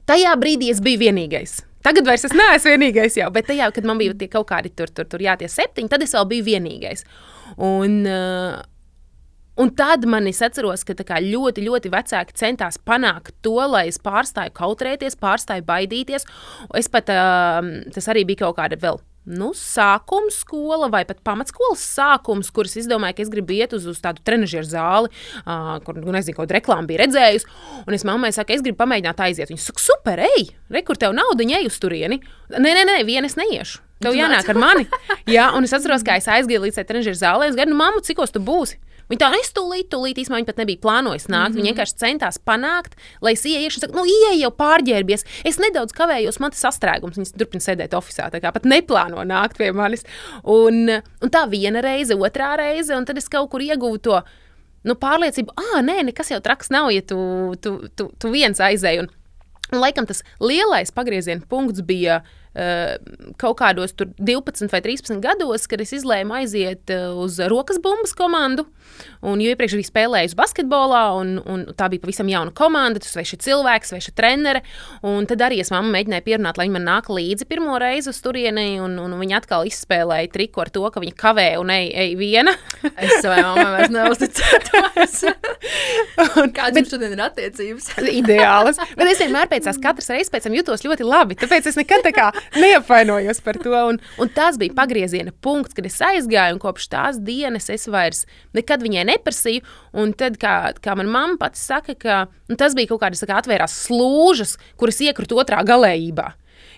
Tajā 0.06 0.34
brīdī 0.38 0.70
es 0.70 0.82
biju 0.82 1.00
vienīgais. 1.02 1.60
Tagad 1.86 2.06
vairs 2.06 2.24
es 2.26 2.34
neesmu 2.34 2.72
vienīgais 2.72 3.16
jau, 3.18 3.26
bet 3.34 3.46
tajā, 3.50 3.68
kad 3.74 3.86
man 3.86 3.98
bija 3.98 4.14
kaut 4.30 4.48
kādi 4.50 4.72
tur, 4.74 4.90
tur, 4.90 5.06
tur 5.10 5.22
jātie 5.22 5.48
septiņi, 5.50 5.90
tad 5.90 6.02
es 6.02 6.14
vēl 6.14 6.26
biju 6.32 6.46
vienīgais. 6.48 7.04
Un, 7.56 8.00
uh, 8.06 8.64
Un 9.56 9.70
tad 9.72 10.02
man 10.04 10.26
es 10.28 10.42
atceros, 10.44 10.82
ka 10.84 10.92
kā, 11.00 11.16
ļoti, 11.24 11.62
ļoti 11.64 11.88
vecāki 11.88 12.34
centās 12.36 12.76
panākt 12.76 13.32
to, 13.40 13.54
lai 13.72 13.86
es 13.88 13.96
pārstāju 13.96 14.52
kautrēties, 14.52 15.16
pārstāju 15.16 15.64
baidīties. 15.64 16.28
Es 16.76 16.90
pat, 16.92 17.08
uh, 17.08 17.64
tas 17.94 18.08
arī 18.12 18.26
bija 18.28 18.44
kaut 18.44 18.58
kāda 18.58 18.76
vēl 18.82 19.00
nu, 19.26 19.50
sākuma 19.58 20.30
skola 20.34 20.88
vai 20.92 21.02
pat 21.08 21.20
pamatskolas 21.26 21.82
sākums, 21.96 22.52
kuras 22.54 22.76
izdomāju, 22.78 23.18
ka 23.18 23.24
es 23.26 23.32
gribu 23.32 23.56
iet 23.56 23.74
uz, 23.76 23.88
uz 23.90 23.98
tādu 24.02 24.22
trenižeru 24.26 24.68
zāli, 24.70 25.10
uh, 25.42 25.76
kur, 25.86 25.98
nu, 25.98 26.14
nezinu, 26.14 26.38
kāda 26.38 26.58
reklāma 26.58 26.86
bija 26.88 27.02
redzējusi. 27.04 27.50
Un 27.86 27.98
es 27.98 28.06
mammai 28.06 28.32
saku, 28.34 28.54
es 28.56 28.62
gribu 28.64 28.78
pamēģināt 28.84 29.24
aiziet. 29.26 29.50
Viņa 29.52 29.64
saka, 29.64 29.82
super, 29.82 30.22
ej, 30.28 30.52
re, 30.72 30.84
kur 30.86 31.00
tev 31.00 31.16
nauda, 31.16 31.46
ej 31.58 31.68
uz 31.70 31.80
turieni. 31.82 32.20
Nē, 32.54 32.70
nē, 32.70 32.86
nē, 32.86 33.00
viena 33.08 33.30
es 33.30 33.38
neiešu. 33.38 33.82
Tev 34.04 34.12
jānāk 34.12 34.48
ar 34.52 34.58
mani. 34.60 34.84
Jā, 35.36 35.48
un 35.56 35.64
es 35.64 35.72
atceros, 35.72 36.04
kā 36.04 36.18
es 36.20 36.26
aizgāju 36.28 36.66
līdz 36.66 36.76
tai 36.76 36.84
trenižeru 36.84 37.16
zālē. 37.16 37.48
Es 37.48 37.56
gaidu, 37.56 37.72
nu, 37.72 37.78
mammu, 37.80 38.02
cikos 38.04 38.34
tu 38.34 38.42
būsi? 38.44 38.76
Viņa 39.10 39.20
tā 39.22 39.28
nestūlīt, 39.30 39.88
tūlīt 39.92 40.18
īstenībā 40.18 40.40
viņa 40.40 40.48
pat 40.48 40.60
nebija 40.60 40.82
plānojusi 40.82 41.30
nākt. 41.30 41.36
Mm 41.36 41.56
-hmm. 41.56 41.62
Viņa 41.62 41.70
vienkārši 41.70 41.98
centās 42.02 42.38
panākt, 42.38 42.96
lai 43.22 43.32
es 43.36 43.44
ieiešu, 43.46 43.80
saka, 43.80 43.94
nu, 43.94 44.04
ieej 44.04 44.40
jau 44.42 44.50
pārģērbies. 44.50 45.24
Es 45.44 45.60
nedaudz 45.62 45.94
kavējos, 45.94 46.40
man 46.40 46.50
tas 46.50 46.64
sastrēgums. 46.66 47.18
Viņas 47.18 47.36
turpina 47.38 47.62
sēdēt 47.62 47.94
oficiālā, 47.94 48.30
tā 48.34 48.40
kā 48.42 48.52
pat 48.52 48.64
neplāno 48.64 49.22
nākt 49.22 49.58
pie 49.58 49.70
manis. 49.72 50.02
Un, 50.42 50.90
un 51.22 51.30
tā 51.30 51.46
viena 51.50 51.80
reize, 51.80 52.14
otrā 52.14 52.56
reize, 52.56 52.96
un 52.96 53.04
tad 53.04 53.18
es 53.18 53.28
kaut 53.28 53.50
kur 53.50 53.60
ieguvu 53.60 53.98
to 53.98 54.22
nu, 54.84 54.94
pārliecību, 54.94 55.54
ah, 55.56 55.82
nē, 55.82 56.02
nekas 56.02 56.30
jau 56.30 56.40
traks 56.40 56.70
nav, 56.70 56.90
ja 56.90 57.02
tu, 57.02 57.54
tu, 57.60 57.88
tu, 57.96 58.10
tu 58.18 58.30
viens 58.30 58.58
aizēji. 58.58 59.00
Un, 59.00 59.08
un 59.72 59.78
laikam 59.78 60.06
tas 60.06 60.22
lielais 60.40 60.90
pagrieziena 60.90 61.42
punkts 61.48 61.82
bija 61.82 62.22
Eh, 62.56 62.94
kaut 63.36 63.58
kādos 63.60 63.92
12 63.92 64.70
vai 64.72 64.78
13 64.80 65.18
gados, 65.20 65.66
kad 65.68 65.82
es 65.84 65.90
izlēmu 65.92 66.38
aiziet 66.38 66.88
eh, 66.88 67.10
uz 67.12 67.36
rokas 67.52 67.76
bumbas 67.84 68.16
komandu. 68.16 68.64
Un, 69.26 69.40
jo 69.42 69.52
iepriekš 69.52 69.76
biju 69.78 69.88
spēlējusi 69.88 70.36
basketbolā, 70.38 71.02
un, 71.18 71.36
un 71.42 71.64
tā 71.76 71.88
bija 71.92 72.04
pavisam 72.04 72.28
jauna 72.30 72.52
komanda, 72.56 73.00
tas 73.02 73.14
sveša 73.16 73.38
cilvēks, 73.44 73.92
sveša 73.92 74.14
trenere. 74.16 74.62
Un 75.06 75.26
tad 75.28 75.42
arī 75.46 75.60
es 75.62 75.72
mammu 75.74 75.92
mēģināju 75.94 76.26
pierunāt, 76.26 76.60
lai 76.60 76.68
viņa 76.68 76.76
man 76.76 76.86
nāk 76.90 77.10
līdzi 77.12 77.48
pirmo 77.48 77.78
reizi 77.82 78.12
uz 78.12 78.20
turieni, 78.24 78.76
un, 78.82 78.98
un 79.02 79.16
viņa 79.20 79.40
atkal 79.40 79.66
izspēlēja 79.68 80.32
triku 80.34 80.64
ar 80.64 80.72
to, 80.74 80.84
ka 80.92 81.02
viņa 81.02 81.16
kavē 81.18 81.48
un 81.60 81.72
ej, 81.74 81.90
ej 82.04 82.14
viena. 82.20 82.54
es 82.94 83.16
savai 83.24 83.40
mammai 83.42 83.68
vairs 83.76 83.94
neuzticētos. 83.94 85.16
Kādas 86.56 86.76
bet, 86.78 86.90
šodien 86.92 87.16
ir 87.16 87.24
attiecības? 87.26 87.90
ideālas. 88.16 88.80
Bet 88.96 89.10
es 89.10 89.20
vienmēr 89.22 89.48
pēc 89.50 89.66
tās 89.68 89.80
katras 89.82 90.10
reizes 90.12 90.32
pēc 90.32 90.46
tam 90.46 90.56
jutos 90.56 90.84
ļoti 90.86 91.06
labi. 91.06 91.38
Tāpēc 91.38 91.70
es 91.70 91.78
nekad 91.78 92.04
tā 92.06 92.12
kā 92.16 92.28
neapvainojos 92.58 93.42
par 93.44 93.58
to. 93.62 93.74
Un, 93.76 94.00
un 94.22 94.32
tas 94.32 94.58
bija 94.60 94.74
pagrieziena 94.76 95.34
punkts, 95.44 95.76
kad 95.76 95.86
es 95.88 95.98
aizgāju, 96.04 96.56
un 96.56 96.62
kopš 96.62 96.88
tās 96.92 97.20
dienas 97.22 97.70
es 97.72 97.86
vairs 97.90 98.24
nekad 98.56 98.75
viņai 98.84 99.06
neprasīju. 99.12 99.64
Un 99.96 100.12
tad, 100.18 100.38
kā, 100.42 100.56
kā 100.82 100.96
manā 100.98 101.12
mamma 101.12 101.40
pati 101.40 101.60
saka, 101.60 101.96
ka, 101.98 102.18
nu, 102.50 102.58
tas 102.60 102.76
bija 102.76 102.92
kaut 102.92 103.04
kādas 103.04 103.24
kā, 103.24 103.38
atvērās 103.38 103.76
slūžas, 103.86 104.56
kuras 104.80 105.00
iekrita 105.04 105.38
otrā 105.38 105.62
galējībā. 105.66 106.32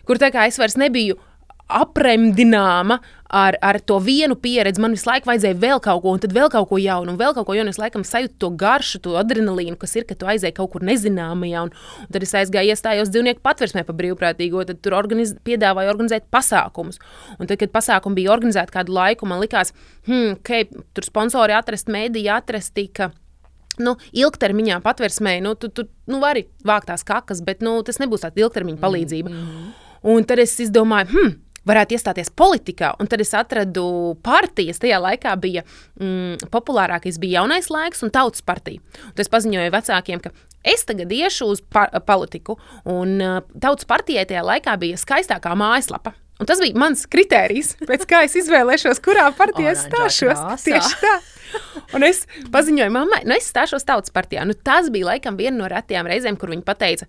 Kur 0.08 0.20
tā 0.20 0.30
kā 0.34 0.46
es 0.48 0.58
vairs 0.60 0.78
nebiju 0.80 1.18
apremdināma 1.68 2.98
ar, 3.28 3.58
ar 3.60 3.78
to 3.84 3.98
vienu 4.00 4.36
pieredzi. 4.40 4.80
Man 4.80 4.94
visu 4.96 5.08
laiku 5.08 5.28
vajadzēja 5.28 5.58
vēl 5.60 5.82
kaut 5.84 6.00
ko, 6.02 6.14
un 6.16 6.22
tad 6.22 6.32
vēl 6.32 6.48
kaut 6.52 6.68
ko 6.70 6.78
jaunu, 6.80 7.12
un 7.12 7.20
vēl 7.20 7.34
kaut 7.36 7.46
ko 7.48 7.56
jaunu. 7.56 7.72
Es 7.74 7.80
laikam 7.80 8.04
sajūtu 8.06 8.38
to 8.40 8.50
garšu, 8.60 9.02
to 9.04 9.16
adrenalīnu, 9.20 9.76
kas 9.80 9.94
ir, 10.00 10.06
kad 10.08 10.20
tu 10.20 10.28
aizēji 10.30 10.56
kaut 10.56 10.72
kur 10.72 10.86
nezināmajā. 10.88 11.66
Un, 11.68 11.72
un 12.06 12.10
tad 12.14 12.24
es 12.24 12.34
aizgāju, 12.40 12.72
iestājos 12.72 13.12
dzīvnieku 13.12 13.44
patversmē 13.44 13.84
pa 13.84 13.96
brīvprātīgo, 14.00 14.64
tad 14.70 14.80
tur 14.84 14.96
organiz, 14.96 15.34
piedāvāju 15.44 15.92
organizēt 15.92 16.28
pasākumus. 16.32 17.00
Un 17.36 17.50
tad, 17.50 17.58
kad 17.60 17.74
pasākumi 17.74 18.22
bija 18.22 18.32
organizēti 18.32 18.74
kādu 18.74 18.96
laiku, 18.96 19.28
man 19.28 19.42
likās, 19.44 19.74
hmm, 20.08 20.40
ka 20.46 20.64
tur 20.96 21.06
sponsori 21.06 21.56
atrast, 21.56 21.92
mēdīji 21.92 22.32
atrast. 22.32 22.80
Ka, 22.94 23.10
nu, 23.82 23.96
ilgtermiņā 24.16 24.78
patversmē, 24.84 25.38
nu, 25.42 25.54
tu, 25.58 25.70
tu 25.74 25.84
nu, 26.10 26.20
vari 26.22 26.46
vākt 26.66 26.88
tās 26.90 27.04
kakas, 27.06 27.42
bet 27.44 27.60
nu, 27.64 27.76
tas 27.86 28.00
nebūs 28.02 28.24
tāds 28.24 28.40
ilgtermiņa 28.40 28.80
palīdzība. 28.82 29.32
Mm 29.32 29.44
-hmm. 29.44 29.76
Un 30.02 30.24
tad 30.24 30.38
es 30.38 30.54
izdomāju, 30.62 31.10
hmm, 31.10 31.32
varētu 31.68 31.96
iestāties 31.96 32.30
politikā. 32.34 32.94
Un 33.00 33.10
tad 33.10 33.22
es 33.24 33.34
atradu 33.36 34.16
partijas. 34.24 34.80
Tajā 34.82 35.00
laikā 35.04 35.34
bija 35.40 35.64
mm, 36.00 36.50
populārākais 36.52 37.20
bija 37.20 37.42
jaunais 37.42 37.70
laiks 37.72 38.04
un 38.06 38.14
tautas 38.14 38.44
partija. 38.46 38.82
Un 39.12 39.24
es 39.24 39.32
paziņoju 39.32 39.74
vecākiem, 39.74 40.22
ka 40.24 40.32
es 40.66 40.86
tagad 40.88 41.12
iešu 41.14 41.52
uz 41.54 41.62
pa 41.62 41.88
politiku. 42.06 42.58
Un 42.88 43.18
uh, 43.20 43.42
tautas 43.60 43.88
partijai 43.88 44.26
tajā 44.28 44.46
laikā 44.46 44.78
bija 44.80 45.00
skaistākā 45.00 45.54
mājaslapa. 45.58 46.14
Un 46.38 46.46
tas 46.46 46.60
bija 46.62 46.78
mans 46.78 47.02
kriterijs, 47.10 47.72
pēc 47.82 48.04
kā 48.06 48.22
es 48.26 48.36
izvēlēšos, 48.38 49.00
kurā 49.02 49.26
partijā 49.34 49.72
es 49.74 49.82
stāšos. 49.88 50.44
Tieši 50.62 51.00
tā. 51.02 51.16
Un 51.96 52.04
es 52.06 52.26
paziņoju 52.52 52.92
mammai, 52.94 53.22
nu 53.26 53.34
es 53.34 53.48
stāšos 53.50 53.86
tautas 53.88 54.12
partijā. 54.14 54.44
Nu, 54.46 54.54
tas 54.54 54.90
bija 54.94 55.14
laikam 55.14 55.38
viena 55.40 55.56
no 55.58 55.70
retajām 55.72 56.06
reizēm, 56.06 56.38
kur 56.38 56.52
viņa 56.52 56.76
teica, 56.78 57.08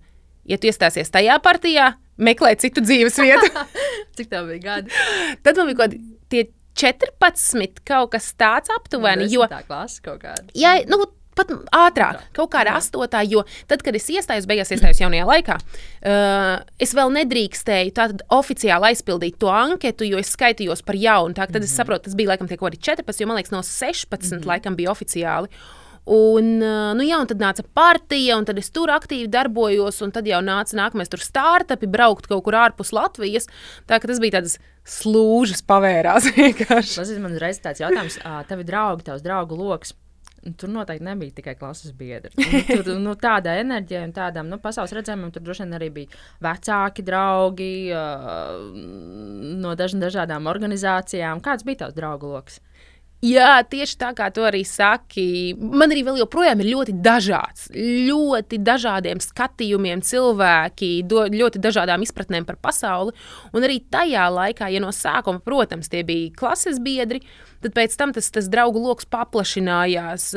ja 0.50 0.58
tu 0.60 0.70
iestāsies 0.70 1.12
tajā 1.14 1.38
partijā, 1.44 1.92
meklē 2.20 2.56
citu 2.60 2.82
dzīves 2.84 3.20
vietu. 3.22 3.50
Cik 4.18 4.32
tā 4.32 4.42
bija 4.48 4.64
gadi? 4.66 5.04
Tad 5.44 5.60
man 5.60 5.70
bija 5.70 5.82
kaut 5.82 5.94
kādi 5.94 6.48
14, 6.80 7.80
kaut 7.86 8.12
kas 8.14 8.32
tāds 8.38 8.72
aptuveni. 8.72 9.28
Jo 9.32 9.48
tā 9.50 9.62
klasa 9.66 10.04
kaut 10.04 10.22
kāda. 10.22 10.46
Jā, 10.56 10.78
nu, 10.88 11.02
pat 11.36 11.50
ātrāk, 11.74 12.22
kaut 12.36 12.50
kādā 12.52 12.74
astotā, 12.78 13.22
jo 13.28 13.42
tad, 13.70 13.82
kad 13.86 13.96
es 13.96 14.08
iestājos, 14.12 14.48
beigās 14.50 14.72
iestājos 14.74 15.00
jaunajā 15.02 15.26
laikā, 15.28 15.56
uh, 15.56 16.54
es 16.82 16.94
vēl 16.96 17.12
nedrīkstēju 17.16 17.94
tātad 17.96 18.24
oficiāli 18.36 18.90
aizpildīt 18.90 19.38
to 19.40 19.50
anketu, 19.52 20.08
jo 20.08 20.20
es 20.20 20.32
skaitījos 20.36 20.84
par 20.86 20.98
jaunu. 21.00 21.34
Tā, 21.34 21.46
tad 21.46 21.54
mm 21.54 21.60
-hmm. 21.60 21.64
es 21.64 21.70
mhm. 21.70 21.76
saprotu, 21.76 22.04
tas 22.08 22.16
bija 22.18 22.34
laikam 22.34 22.48
tie 22.48 22.56
kaut 22.56 22.72
kādi 22.72 22.82
14, 22.90 23.20
jo 23.20 23.26
man 23.26 23.36
liekas, 23.36 23.52
no 23.52 23.62
16 23.62 24.08
mm 24.10 24.38
-hmm. 24.38 24.46
laikam 24.46 24.76
bija 24.76 24.90
oficiāli. 24.90 25.48
Un, 26.10 26.56
nu, 26.58 27.04
jā, 27.06 27.20
un 27.22 27.28
tad 27.30 27.38
nāca 27.38 27.62
partija, 27.76 28.34
un 28.40 28.46
tad 28.48 28.58
es 28.58 28.72
tur 28.74 28.90
aktīvi 28.90 29.28
darbojos, 29.30 30.00
un 30.02 30.10
tad 30.14 30.26
jau 30.26 30.40
nāca 30.42 30.74
nākamais 30.74 31.12
tur 31.12 31.22
startupi, 31.22 31.86
braukt 31.90 32.26
kaut 32.30 32.42
kur 32.48 32.56
ārpus 32.58 32.90
Latvijas. 32.96 33.46
Tā 33.86 34.00
tas 34.02 34.18
bija 34.22 34.40
tāds 34.40 34.58
slūžas 34.90 35.62
pavērās. 35.66 36.26
Tas 36.96 37.10
ir 37.12 37.22
man 37.22 37.38
reiz 37.38 37.60
tāds 37.62 37.82
jautājums, 37.82 38.18
tevi 38.48 38.66
draugi, 38.66 39.06
tavs 39.06 39.22
draugu 39.22 39.58
lokus. 39.58 39.94
Tur 40.56 40.70
noteikti 40.72 41.04
nebija 41.04 41.34
tikai 41.36 41.52
klases 41.60 41.92
biedri. 41.92 42.32
Nu, 42.40 42.60
tur 42.64 42.94
nu, 42.96 43.12
tāda 43.20 43.58
enerģija 43.60 44.06
un 44.06 44.14
tādām 44.16 44.48
nu, 44.48 44.56
pasaules 44.62 44.94
redzējumiem 44.96 45.34
tur 45.34 45.44
droši 45.44 45.66
vien 45.66 45.76
arī 45.76 45.90
bija 45.92 46.20
vecāki 46.46 47.04
draugi 47.04 47.72
uh, 47.92 48.54
no 49.60 49.74
daž 49.76 49.98
dažādām 50.00 50.48
organizācijām. 50.48 51.42
Kāds 51.44 51.66
bija 51.68 51.84
tavs 51.84 51.98
draugu 51.98 52.32
lokus? 52.32 52.56
Jā, 53.20 53.58
tieši 53.68 53.98
tā 54.00 54.14
kā 54.16 54.30
tu 54.32 54.46
arī 54.48 54.62
saki. 54.64 55.52
Man 55.60 55.92
arī 55.92 56.06
joprojām 56.22 56.62
ir 56.62 56.70
ļoti 56.70 56.94
dažāds, 57.04 57.66
ļoti 57.74 58.56
dažādiem 58.64 59.20
skatījumiem, 59.20 60.00
cilvēki, 60.00 60.88
do, 61.04 61.26
ļoti 61.28 61.60
dažādām 61.60 62.00
izpratnēm 62.06 62.48
par 62.48 62.56
pasauli. 62.56 63.12
Un 63.52 63.68
arī 63.68 63.82
tajā 63.92 64.24
laikā, 64.32 64.70
ja 64.72 64.80
no 64.80 64.88
sākuma, 64.88 65.42
protams, 65.44 65.92
tie 65.92 66.00
bija 66.00 66.32
klases 66.32 66.80
biedri, 66.80 67.20
tad 67.60 67.76
pēc 67.76 67.98
tam 68.00 68.16
tas, 68.16 68.32
tas 68.32 68.48
draugu 68.48 68.80
lokus 68.80 69.04
paplašinājās 69.12 70.30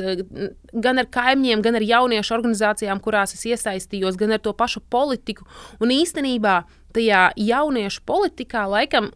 gan 0.75 0.99
ar 0.99 1.07
kaimiņiem, 1.07 1.63
gan 1.63 1.79
ar 1.79 1.87
jauniešu 1.87 2.35
organizācijām, 2.35 2.99
kurās 2.99 3.37
es 3.37 3.47
iesaistījos, 3.47 4.19
gan 4.19 4.35
ar 4.35 4.43
to 4.43 4.51
pašu 4.51 4.83
politiku. 4.91 5.47
Un 5.79 5.95
īstenībā 5.95 6.65
tajā 6.91 7.29
jauniešu 7.39 8.03
politikā 8.03 8.67
laikam 8.67 9.13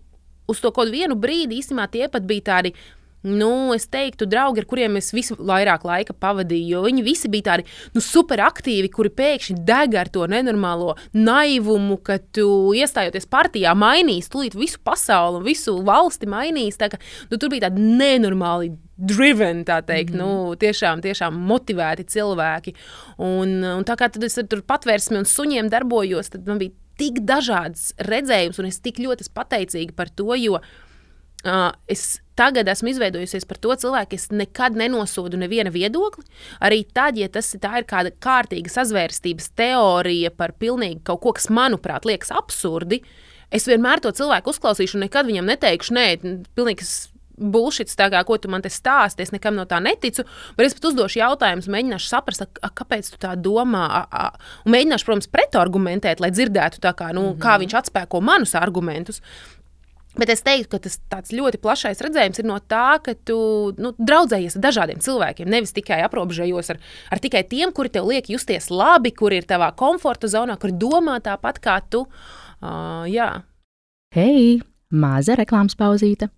uz 0.47 0.61
to 0.63 0.71
kaut 0.71 0.91
vienu 0.93 1.17
brīdi 1.19 1.59
īstenībā 1.59 1.89
tie 1.91 2.07
pat 2.11 2.23
bija 2.27 2.45
tādi 2.53 2.73
Nu, 3.27 3.51
es 3.75 3.87
teiktu, 3.91 4.27
draugi, 4.29 4.63
ar 4.63 4.67
kuriem 4.69 4.97
es 4.99 5.11
visvairāk 5.15 5.85
laika 5.87 6.15
pavadīju, 6.15 6.77
jo 6.77 6.83
viņi 6.85 7.03
visi 7.05 7.31
bija 7.31 7.51
tādi 7.51 7.67
nu, 7.95 8.03
superaktīvi, 8.03 8.89
kuri 8.93 9.11
pēkšņi 9.17 9.57
deg 9.67 9.97
ar 9.99 10.11
to 10.13 10.25
nenormālo 10.31 10.95
naivumu, 11.17 11.99
ka 11.99 12.19
tu 12.35 12.47
iestājoties 12.77 13.27
partijā 13.31 13.75
mainīs 13.77 14.31
tūlīt 14.31 14.57
visu 14.57 14.79
pasauli 14.87 15.41
un 15.41 15.47
visu 15.47 15.75
valsti 15.87 16.29
mainīs. 16.31 16.79
Ka, 16.79 16.99
nu, 17.31 17.37
tur 17.37 17.51
bija 17.51 17.67
tādi 17.67 17.83
nenormāli 17.99 18.71
driven, 18.97 19.63
tā 19.67 19.81
teikt, 19.85 20.15
mm 20.15 20.19
-hmm. 20.19 20.47
nu, 20.47 20.55
tiešām, 20.55 21.01
tiešām 21.01 21.33
motivēti 21.51 22.07
cilvēki. 22.07 22.75
Un, 23.17 23.63
un 23.63 23.83
tā 23.85 23.95
kā 23.97 24.09
es 24.25 24.39
tur 24.49 24.61
patvērsmi 24.61 25.17
un 25.17 25.25
suņiem 25.25 25.69
darbojos, 25.69 26.29
tad 26.29 26.47
man 26.47 26.57
bija 26.57 26.71
tik 26.97 27.21
dažāds 27.21 27.93
redzējums, 27.97 28.59
un 28.59 28.65
es 28.65 28.79
tik 28.79 28.99
ļoti 28.99 29.29
pateicīga 29.33 29.95
par 29.95 30.09
to, 30.09 30.35
jo 30.35 30.59
uh, 31.47 31.71
es 31.87 32.19
tagad 32.37 32.69
esmu 32.69 32.91
izveidojusies 32.91 33.47
par 33.49 33.59
to 33.61 33.75
cilvēku, 33.81 34.17
es 34.17 34.29
nekad 34.29 34.77
nenosodu 34.77 35.39
neviena 35.41 35.73
viedokli. 35.73 36.25
Arī 36.63 36.83
tad, 36.93 37.17
ja 37.17 37.29
tas 37.31 37.49
ir 37.57 37.87
kāda 37.89 38.13
kārtīga 38.13 38.71
sazvērstības 38.71 39.51
teorija 39.57 40.33
par 40.35 40.53
pilnīgi 40.59 41.01
kaut 41.07 41.23
ko, 41.23 41.33
kas 41.37 41.49
manuprāt 41.49 42.05
liekas 42.05 42.33
absurdi, 42.35 43.01
es 43.51 43.67
vienmēr 43.69 44.03
to 44.03 44.13
cilvēku 44.13 44.53
uzklausīšu 44.53 44.99
un 44.99 45.07
nekad 45.07 45.29
viņam 45.29 45.53
neteikšu, 45.53 45.97
nē, 45.97 46.07
pilnīgi 46.57 46.85
bullshit, 47.37 47.91
kā 47.93 48.23
ko 48.25 48.37
tu 48.41 48.49
man 48.49 48.63
te 48.65 48.69
stāsti, 48.73 49.23
es 49.25 49.31
nekam 49.33 49.55
no 49.57 49.67
tā 49.69 49.79
neticu. 49.83 50.25
Bet 50.57 50.67
es 50.67 50.75
pat 50.77 50.89
uzdošu 50.89 51.21
jautājumus, 51.21 51.69
mēģināšu 51.71 52.09
saprast, 52.09 52.43
a, 52.43 52.49
a, 52.65 52.71
kāpēc 52.73 53.11
tu 53.13 53.21
tā 53.21 53.35
domā. 53.37 53.85
A, 53.85 54.01
a, 54.09 54.55
un 54.65 54.73
mēģināšu, 54.73 55.07
protams, 55.07 55.29
pretargumentēt, 55.33 56.23
lai 56.23 56.31
dzirdētu, 56.33 56.81
kā, 56.81 57.11
nu, 57.13 57.21
mm 57.21 57.33
-hmm. 57.35 57.41
kā 57.43 57.57
viņš 57.61 57.77
atspēko 57.81 58.21
manus 58.21 58.55
argumentus. 58.55 59.21
Bet 60.17 60.31
es 60.33 60.41
teiktu, 60.41 60.79
ka 60.79 60.89
tas 61.13 61.33
ļoti 61.35 61.59
plašais 61.61 62.01
redzējums 62.01 62.41
ir 62.41 62.47
no 62.49 62.57
tā, 62.57 62.97
ka 63.05 63.13
tu 63.27 63.37
nu, 63.77 63.93
draudzējies 64.01 64.57
ar 64.57 64.63
dažādiem 64.65 65.01
cilvēkiem. 65.05 65.49
Nevis 65.53 65.75
tikai 65.77 65.99
aprobežojos 66.07 66.73
ar, 66.73 66.81
ar 67.13 67.21
tikai 67.21 67.43
tiem, 67.49 67.73
kuri 67.75 67.93
tev 67.93 68.09
liek 68.09 68.31
justies 68.33 68.71
labi, 68.73 69.13
kuri 69.13 69.43
ir 69.43 69.49
tavā 69.49 69.69
komforta 69.77 70.29
zonā, 70.31 70.57
kuri 70.57 70.73
domā 70.73 71.19
tāpat 71.23 71.61
kā 71.61 71.77
tu. 71.85 72.07
Uh, 72.57 73.05
jā. 73.11 73.29
Hei, 74.17 74.57
maza 74.89 75.37
reklāmas 75.37 75.77
pauzīte! 75.77 76.31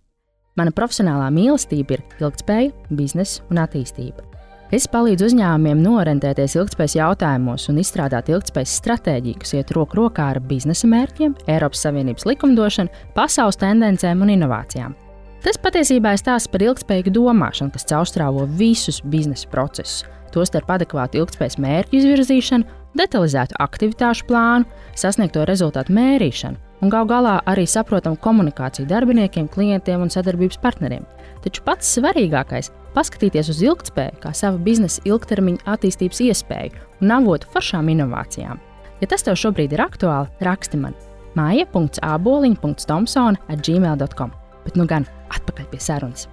Mana 0.60 0.76
profesionālā 0.76 1.30
mīlestība 1.32 1.96
ir 1.96 2.04
ilgspēja, 2.20 2.74
biznesa 2.92 3.46
un 3.48 3.64
attīstība. 3.64 4.29
Es 4.70 4.86
palīdzu 4.86 5.32
uzņēmumiem 5.32 5.80
norentēties 5.82 6.54
ilgspējas 6.60 6.94
jautājumos 7.00 7.64
un 7.72 7.80
izstrādāt 7.82 8.28
ilgspējas 8.30 8.76
stratēģiju, 8.78 9.40
kas 9.42 9.56
iet 9.58 9.72
roku 9.74 9.98
rokā 9.98 10.28
ar 10.36 10.40
biznesa 10.46 10.86
mērķiem, 10.92 11.34
Eiropas 11.50 11.82
Savienības 11.88 12.28
likumdošanu, 12.30 12.94
pasaules 13.16 13.58
tendencēm 13.58 14.22
un 14.22 14.30
inovācijām. 14.36 14.94
Tas 15.42 15.58
patiesībā 15.58 16.14
ir 16.14 16.22
stāsts 16.22 16.52
par 16.54 16.62
ilgspējīgu 16.68 17.16
domāšanu, 17.18 17.74
kas 17.74 17.90
caurstrāvo 17.90 18.46
visus 18.60 19.02
biznesa 19.02 19.50
procesus, 19.50 20.04
tostarp 20.36 20.70
adekvātu 20.78 21.24
ilgspējas 21.24 21.58
mērķu 21.66 22.04
izvirzīšanu, 22.04 22.70
detalizētu 23.00 23.58
aktivitāšu 23.66 24.30
plānu, 24.30 24.70
sasniegto 24.94 25.50
rezultātu 25.50 25.98
mērīšanu 25.98 26.62
un 26.80 26.92
gal 26.94 27.08
galā 27.10 27.40
arī 27.50 27.66
saprotamu 27.68 28.20
komunikāciju 28.24 28.88
darbiniekiem, 28.88 29.50
klientiem 29.52 30.06
un 30.06 30.14
sadarbības 30.14 30.62
partneriem. 30.64 31.04
Taču 31.44 31.64
pats 31.66 31.90
svarīgākais 31.98 32.72
paskatīties 32.96 33.52
uz 33.54 33.60
ilgspēju 33.66 34.16
kā 34.24 34.32
savu 34.36 34.58
biznesa 34.66 35.00
ilgtermiņa 35.08 35.62
attīstības 35.74 36.20
iespēju 36.30 36.72
un 37.04 37.08
avotu 37.16 37.46
foršām 37.54 37.86
inovācijām. 37.94 38.58
Ja 39.00 39.06
tas 39.08 39.24
tev 39.24 39.36
šobrīd 39.40 39.72
ir 39.76 39.82
aktuāli, 39.84 40.32
raksti 40.44 40.78
man 40.82 40.94
māja.aboliņa.tomsona 41.38 43.38
at 43.48 43.60
gmail.com. 43.66 44.32
Bet 44.66 44.76
nu 44.80 44.86
gan 44.90 45.04
atpakaļ 45.36 45.66
pie 45.72 45.82
sarunas. 45.84 46.24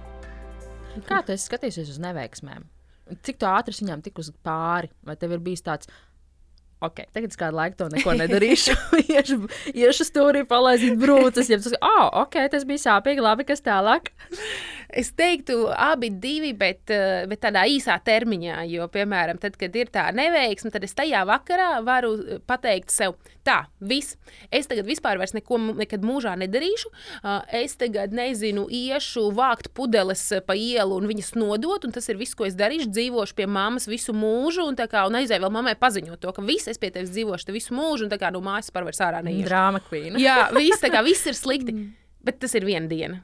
Kā 1.07 1.17
tu 1.25 1.31
skatīsies 1.37 1.89
uz 1.93 1.99
neveiksmēm? 2.01 2.61
Cik 3.23 3.37
ātri 3.47 3.73
viņām 3.77 3.99
tik 4.03 4.15
uz 4.19 4.27
pāri? 4.43 4.87
Vai 5.05 5.15
tev 5.19 5.29
ir 5.37 5.41
bijis 5.43 5.63
tāds, 5.63 5.87
ok, 6.83 7.03
tagad 7.15 7.31
es 7.31 7.39
kādu 7.39 7.57
laiku 7.57 7.79
to 7.79 7.89
neko 7.93 8.15
nedarīšu. 8.19 8.75
iešu, 9.15 9.39
iešu 9.73 10.07
stūrī, 10.07 10.43
palaidīt 10.49 10.97
brūces, 11.01 11.51
ja 11.51 11.59
tas, 11.61 11.75
oh, 11.81 12.07
ok, 12.23 12.39
tas 12.53 12.67
bija 12.69 12.83
sāpīgi, 12.85 13.23
labi, 13.23 13.47
kas 13.47 13.65
tālāk. 13.65 14.11
Es 14.87 15.09
teiktu, 15.11 15.65
abi 15.75 16.07
divi, 16.15 16.53
bet, 16.55 16.85
eh, 16.95 17.25
bet 17.27 17.41
tādā 17.43 17.65
īsā 17.67 17.97
termiņā. 18.07 18.61
Jo, 18.71 18.85
piemēram, 18.87 19.35
tad, 19.43 19.57
kad 19.59 19.75
ir 19.75 19.91
tā 19.91 20.05
neveiksme, 20.15 20.71
tad 20.71 20.85
es 20.87 20.95
tajā 20.95 21.25
vakarā 21.27 21.81
varu 21.83 22.13
eh, 22.15 22.39
pateikt 22.47 22.93
sev, 22.95 23.17
tā, 23.47 23.57
viss. 23.79 24.17
Es 24.51 24.67
tagad 24.69 24.87
vispār 24.89 25.19
neko 25.37 25.59
nekad 25.79 26.03
mūžā 26.05 26.35
nedarīšu. 26.43 26.91
Es 27.55 27.77
tagad 27.79 28.15
nezinu, 28.15 28.67
iešu 28.69 29.29
vākt 29.35 29.71
pudeles 29.77 30.25
pa 30.47 30.55
ielu 30.57 30.97
un 30.99 31.07
viņas 31.09 31.33
nodot, 31.39 31.87
un 31.87 31.95
tas 31.95 32.09
ir 32.11 32.19
viss, 32.19 32.35
ko 32.37 32.47
es 32.47 32.57
darīšu. 32.59 32.91
Dzīvošu 32.91 33.37
pie 33.37 33.47
mammas 33.47 33.87
visu 33.89 34.15
mūžu, 34.15 34.67
un, 34.67 34.75
kā, 34.77 35.05
un 35.07 35.19
aizēju 35.21 35.45
vēl 35.45 35.55
mammai 35.59 35.77
paziņot 35.79 36.21
to, 36.23 36.35
ka 36.35 36.43
viss, 36.45 36.69
es 36.71 36.81
pie 36.81 36.91
tevis 36.91 37.13
dzīvošu 37.15 37.49
te 37.49 37.55
visu 37.55 37.77
mūžu, 37.77 38.07
un 38.07 38.13
tā 38.13 38.19
kā 38.21 38.33
no 38.35 38.43
mājas 38.43 38.73
pārvērst 38.75 39.07
ārā 39.07 39.23
neiešu. 39.25 39.47
Drāma 39.49 39.81
kvīna. 39.87 40.21
Jā, 40.21 40.49
viss, 40.59 40.83
kā, 40.83 41.01
viss 41.05 41.29
ir 41.29 41.39
slikti. 41.39 41.75
Bet 42.27 42.41
tas 42.43 42.53
ir 42.59 42.67
viena 42.67 42.91
diena 42.91 43.23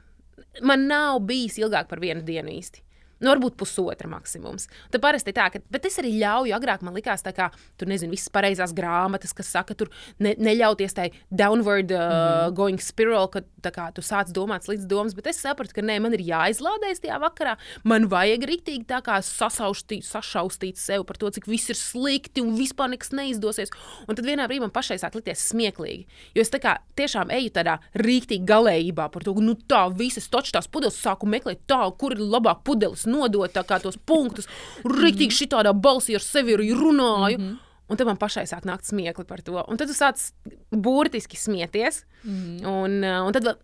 man 0.62 0.88
nav 0.88 1.20
bijis 1.28 1.58
ilgāk 1.62 1.90
par 1.90 2.02
vienu 2.04 2.22
dienu 2.26 2.54
īsti. 2.54 2.84
Nu, 3.24 3.32
varbūt 3.32 3.56
pusotra 3.60 4.10
maksimums. 4.12 4.68
Tad 4.92 5.02
parasti 5.04 5.34
tā, 5.36 5.48
ka, 5.54 5.62
bet 5.72 5.88
es 5.88 5.96
arī 6.02 6.14
ļauju, 6.20 6.54
agrāk 6.58 6.84
man 6.84 6.96
likās, 6.98 7.24
ka 7.24 7.50
tur 7.80 7.90
nezinu, 7.90 8.12
visas 8.14 8.32
pareizās 8.34 8.74
grāmatas, 8.76 9.32
kas 9.36 9.52
saka, 9.56 9.78
tur 9.80 9.92
ne, 10.20 10.36
neļauties 10.36 10.98
tai 10.98 11.10
downward 11.32 11.94
uh, 11.96 12.04
mm. 12.04 12.58
going 12.58 12.82
spiral, 12.84 13.30
ka 13.32 13.46
kā, 13.72 13.88
tu 13.96 14.04
sāc 14.04 14.32
domāt 14.36 14.66
sliktas 14.68 14.90
domas, 14.90 15.16
bet 15.16 15.30
es 15.32 15.40
sapratu, 15.40 15.76
ka 15.78 15.86
nē, 15.86 16.00
man 16.04 16.16
ir 16.18 16.26
jāizlādējas 16.28 17.04
tajā 17.06 17.20
vakarā. 17.24 17.56
Man 17.88 18.10
vajag 18.12 18.44
rīktīgi 18.50 18.88
tā 18.90 19.00
kā 19.06 19.20
sasaustīt, 19.24 20.04
sašaustīt 20.08 20.82
sev 20.82 21.06
par 21.08 21.20
to, 21.22 21.32
cik 21.34 21.48
viss 21.48 21.72
ir 21.72 21.80
slikti 21.80 22.44
un 22.44 22.58
vispār 22.58 22.92
nekas 22.92 23.14
neizdosies. 23.16 23.72
Un 24.08 24.20
tad 24.20 24.28
vienā 24.28 24.50
brīdī 24.50 24.66
man 24.66 24.76
pašai 24.76 25.00
sāk 25.02 25.16
likties 25.18 25.48
smieklīgi. 25.54 26.06
Jo 26.36 26.44
es 26.44 26.52
tā 26.52 26.60
kā 26.64 26.76
tiešām 27.00 27.32
eju 27.34 27.54
tādā 27.56 27.78
rīktīgi 28.00 28.48
galējībā 28.50 29.08
par 29.14 29.26
to, 29.26 29.36
nu, 29.40 29.56
tā 29.70 29.86
visas 29.96 30.28
točtās 30.32 30.68
pudeles 30.72 31.00
sāku 31.00 31.30
meklēt 31.30 31.64
tā, 31.70 31.82
kur 32.00 32.18
ir 32.18 32.24
labāk 32.24 32.64
pudeles 32.68 33.08
nodot 33.14 33.60
tos 33.84 34.00
punktus. 34.06 34.50
Rīktīgi 34.84 35.32
mhm. 35.32 35.38
šī 35.40 35.50
tādā 35.54 35.74
balsī 35.74 36.18
ar 36.18 36.26
sevi 36.26 36.58
arī 36.58 36.72
runāju. 36.74 37.38
Mm 37.38 37.46
-hmm. 37.50 37.62
Un 37.92 37.98
tad 37.98 38.08
man 38.08 38.18
pašai 38.18 38.46
sāk 38.48 38.64
nākt 38.66 38.88
smiekli 38.88 39.26
par 39.28 39.42
to. 39.42 39.64
Un 39.68 39.78
tad 39.78 39.88
tu 39.88 39.94
sāc 39.94 40.32
burtiski 40.72 41.38
smieties. 41.38 42.06
Mm 42.24 42.34
-hmm. 42.34 42.68
un, 42.68 43.04
uh, 43.04 43.28
un 43.28 43.34
tad 43.34 43.58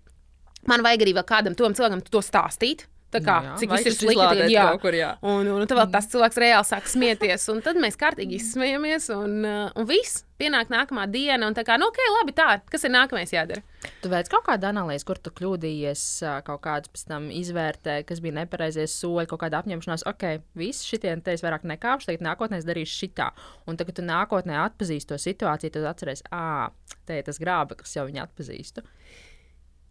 man 0.68 0.84
vajag 0.84 1.02
arī 1.02 1.14
kādam 1.24 1.56
tam 1.56 1.74
cilvēkam 1.74 2.02
to 2.10 2.20
stāstīt. 2.20 2.86
Tā 3.10 3.20
kā, 3.26 3.40
Nu 3.42 3.48
jā, 3.50 3.58
cik 3.58 3.72
viss 3.74 3.88
ir 3.88 3.94
tas 3.96 4.02
slikti. 4.04 4.22
tagad, 4.22 4.52
Jā, 4.54 4.64
kaut 4.70 4.82
kur, 4.84 4.94
jā. 4.94 5.12
Un, 5.26 5.48
un 5.50 5.64
tad 5.66 5.80
vēl 5.80 5.88
tas 5.96 6.08
cilvēks 6.12 6.38
reāli 6.44 6.68
sāk 6.70 6.90
smieties. 6.92 7.48
Un 7.50 7.62
tad 7.66 7.80
mēs 7.82 7.98
kārtīgi 7.98 8.38
izsmējamies. 8.38 9.08
Un, 9.16 9.32
uh, 9.50 9.72
un 9.74 9.88
viss 9.90 10.20
pienāk 10.40 10.70
nākamā 10.70 11.08
diena. 11.10 11.48
Un 11.50 11.58
tā 11.58 11.64
kā, 11.66 11.80
nu, 11.82 11.88
ok, 11.90 11.98
labi, 12.20 12.36
tā. 12.38 12.60
Kas 12.70 12.86
ir 12.86 12.94
nākamais 12.94 13.34
jādara? 13.34 13.64
Tu 14.04 14.12
veic 14.12 14.30
kaut 14.30 14.46
kādu 14.46 14.70
analīzi, 14.70 15.08
kur 15.10 15.18
tu 15.18 15.34
kļūdījies, 15.36 16.04
ā, 16.30 16.36
kaut 16.46 16.62
kādus 16.68 16.94
pēc 16.94 17.08
tam 17.10 17.26
izvērtē, 17.34 17.98
kas 18.06 18.22
bija 18.22 18.38
nepareizie 18.44 18.86
soļi, 18.92 19.26
kaut 19.32 19.42
kāda 19.42 19.64
apņemšanās. 19.64 20.06
Ok, 20.14 20.28
viss 20.60 20.86
šitien 20.86 21.24
te 21.26 21.34
es 21.34 21.42
vairāk 21.44 21.66
nekāpšu, 21.66 22.12
tagad 22.12 22.28
nākotnē 22.30 22.62
es 22.62 22.68
darīšu 22.70 23.02
šitā. 23.08 23.32
Un 23.66 23.80
tagad, 23.80 23.96
kad 23.96 24.04
tu 24.04 24.08
nākotnē 24.08 24.62
atpazīsti 24.68 25.10
to 25.10 25.18
situāciju, 25.20 25.74
tad 25.80 25.90
atceries, 25.96 26.22
ah, 26.30 26.70
te 27.10 27.20
ir 27.20 27.26
tas 27.26 27.42
grābeklis, 27.42 27.98
jau 27.98 28.06
viņu 28.06 28.22
atpazīstu. 28.28 28.86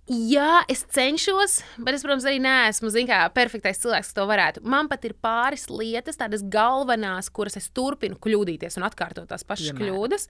Jā, 0.09 0.63
es 0.73 0.87
cenšos, 0.89 1.59
bet 1.85 1.99
es, 1.99 2.03
protams, 2.05 2.25
arī 2.29 2.39
neesmu 2.41 2.89
kā, 3.09 3.21
perfektais 3.37 3.83
cilvēks, 3.83 4.09
kas 4.09 4.17
to 4.17 4.25
varētu. 4.31 4.63
Man 4.65 4.89
pat 4.89 5.05
ir 5.05 5.13
pāris 5.21 5.67
lietas, 5.69 6.17
tādas 6.17 6.45
galvenās, 6.49 7.29
kuras 7.29 7.59
es 7.61 7.69
turpinu 7.77 8.17
kļūdīties 8.17 8.81
un 8.81 8.87
atkārtot 8.89 9.29
tās 9.29 9.45
pašas 9.45 9.75
Piemēram? 9.75 9.99
kļūdas. 9.99 10.29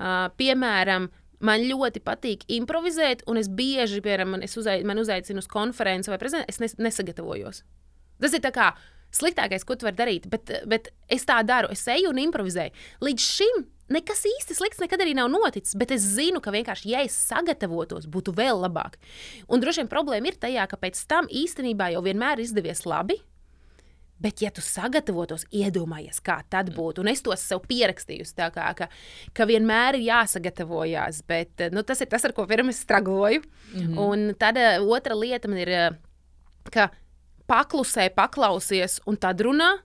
Uh, 0.00 0.26
piemēram, 0.40 1.06
man 1.46 1.62
ļoti 1.62 2.02
patīk 2.02 2.42
improvizēt, 2.58 3.22
un 3.30 3.38
es 3.38 3.46
bieži, 3.46 4.02
piemēram, 4.02 4.34
man, 4.34 4.42
uzai, 4.42 4.80
man 4.88 4.98
uzaicinu 4.98 5.44
uz 5.44 5.50
konferenci 5.50 6.10
vai 6.10 6.18
prezentāciju, 6.18 6.50
es 6.50 6.62
nes, 6.64 6.78
nesagatavojos. 6.90 7.62
Tas 8.20 8.34
ir 8.34 8.42
tā 8.42 8.50
kā 8.56 8.72
sliktākais, 9.14 9.62
ko 9.66 9.78
tu 9.78 9.86
vari 9.86 9.98
darīt, 9.98 10.26
bet, 10.30 10.50
bet 10.70 10.90
es 11.10 11.22
tā 11.28 11.38
daru. 11.46 11.70
Es 11.70 11.86
eju 11.90 12.10
un 12.10 12.18
improvizēju. 12.26 12.74
Līdz 13.06 13.30
šim 13.38 13.62
nekas 13.90 14.24
īsti 14.28 14.56
slikts 14.56 14.82
nekad 14.82 15.02
arī 15.04 15.14
nav 15.18 15.30
noticis, 15.32 15.76
bet 15.78 15.94
es 15.94 16.04
zinu, 16.16 16.42
ka 16.42 16.52
vienkārši, 16.54 16.92
ja 16.94 17.02
es 17.06 17.16
sagatavotos, 17.30 18.06
būtu 18.10 18.34
vēl 18.36 18.62
labāk. 18.62 18.96
Un 19.48 19.62
droši 19.62 19.82
vien 19.82 19.90
problēma 19.90 20.30
ir 20.30 20.38
tajā, 20.40 20.68
ka 20.70 20.78
pēc 20.80 21.02
tam 21.10 21.28
īstenībā 21.30 21.90
jau 21.94 22.04
vienmēr 22.06 22.42
izdevies 22.42 22.86
labi. 22.88 23.20
Bet, 24.20 24.42
ja 24.44 24.50
tu 24.52 24.60
sagatavotos, 24.60 25.46
iedomājies, 25.56 26.18
kā 26.20 26.42
tad 26.52 26.74
būtu, 26.76 27.00
un 27.00 27.08
es 27.08 27.22
to 27.24 27.32
sev 27.40 27.62
pierakstīju, 27.64 28.26
kā, 28.36 28.66
ka, 28.76 28.90
ka 29.32 29.46
vienmēr 29.48 29.96
ir 29.96 30.10
jāsagatavojas, 30.10 31.22
bet 31.28 31.64
nu, 31.72 31.80
tas 31.88 32.04
ir 32.04 32.10
tas, 32.12 32.26
ar 32.28 32.34
ko 32.36 32.44
pirms 32.50 32.74
es 32.74 32.82
stragloju. 32.84 33.40
Mm 33.72 33.80
-hmm. 33.80 33.98
Un 33.98 34.34
tad 34.34 34.56
eh, 34.56 34.76
otra 34.80 35.14
lieta 35.14 35.48
man 35.48 35.58
ir, 35.58 35.68
eh, 35.68 35.90
ka 36.70 36.90
paklusē, 37.48 38.10
paklausies 38.14 39.00
un 39.06 39.16
tad 39.16 39.40
runā. 39.40 39.78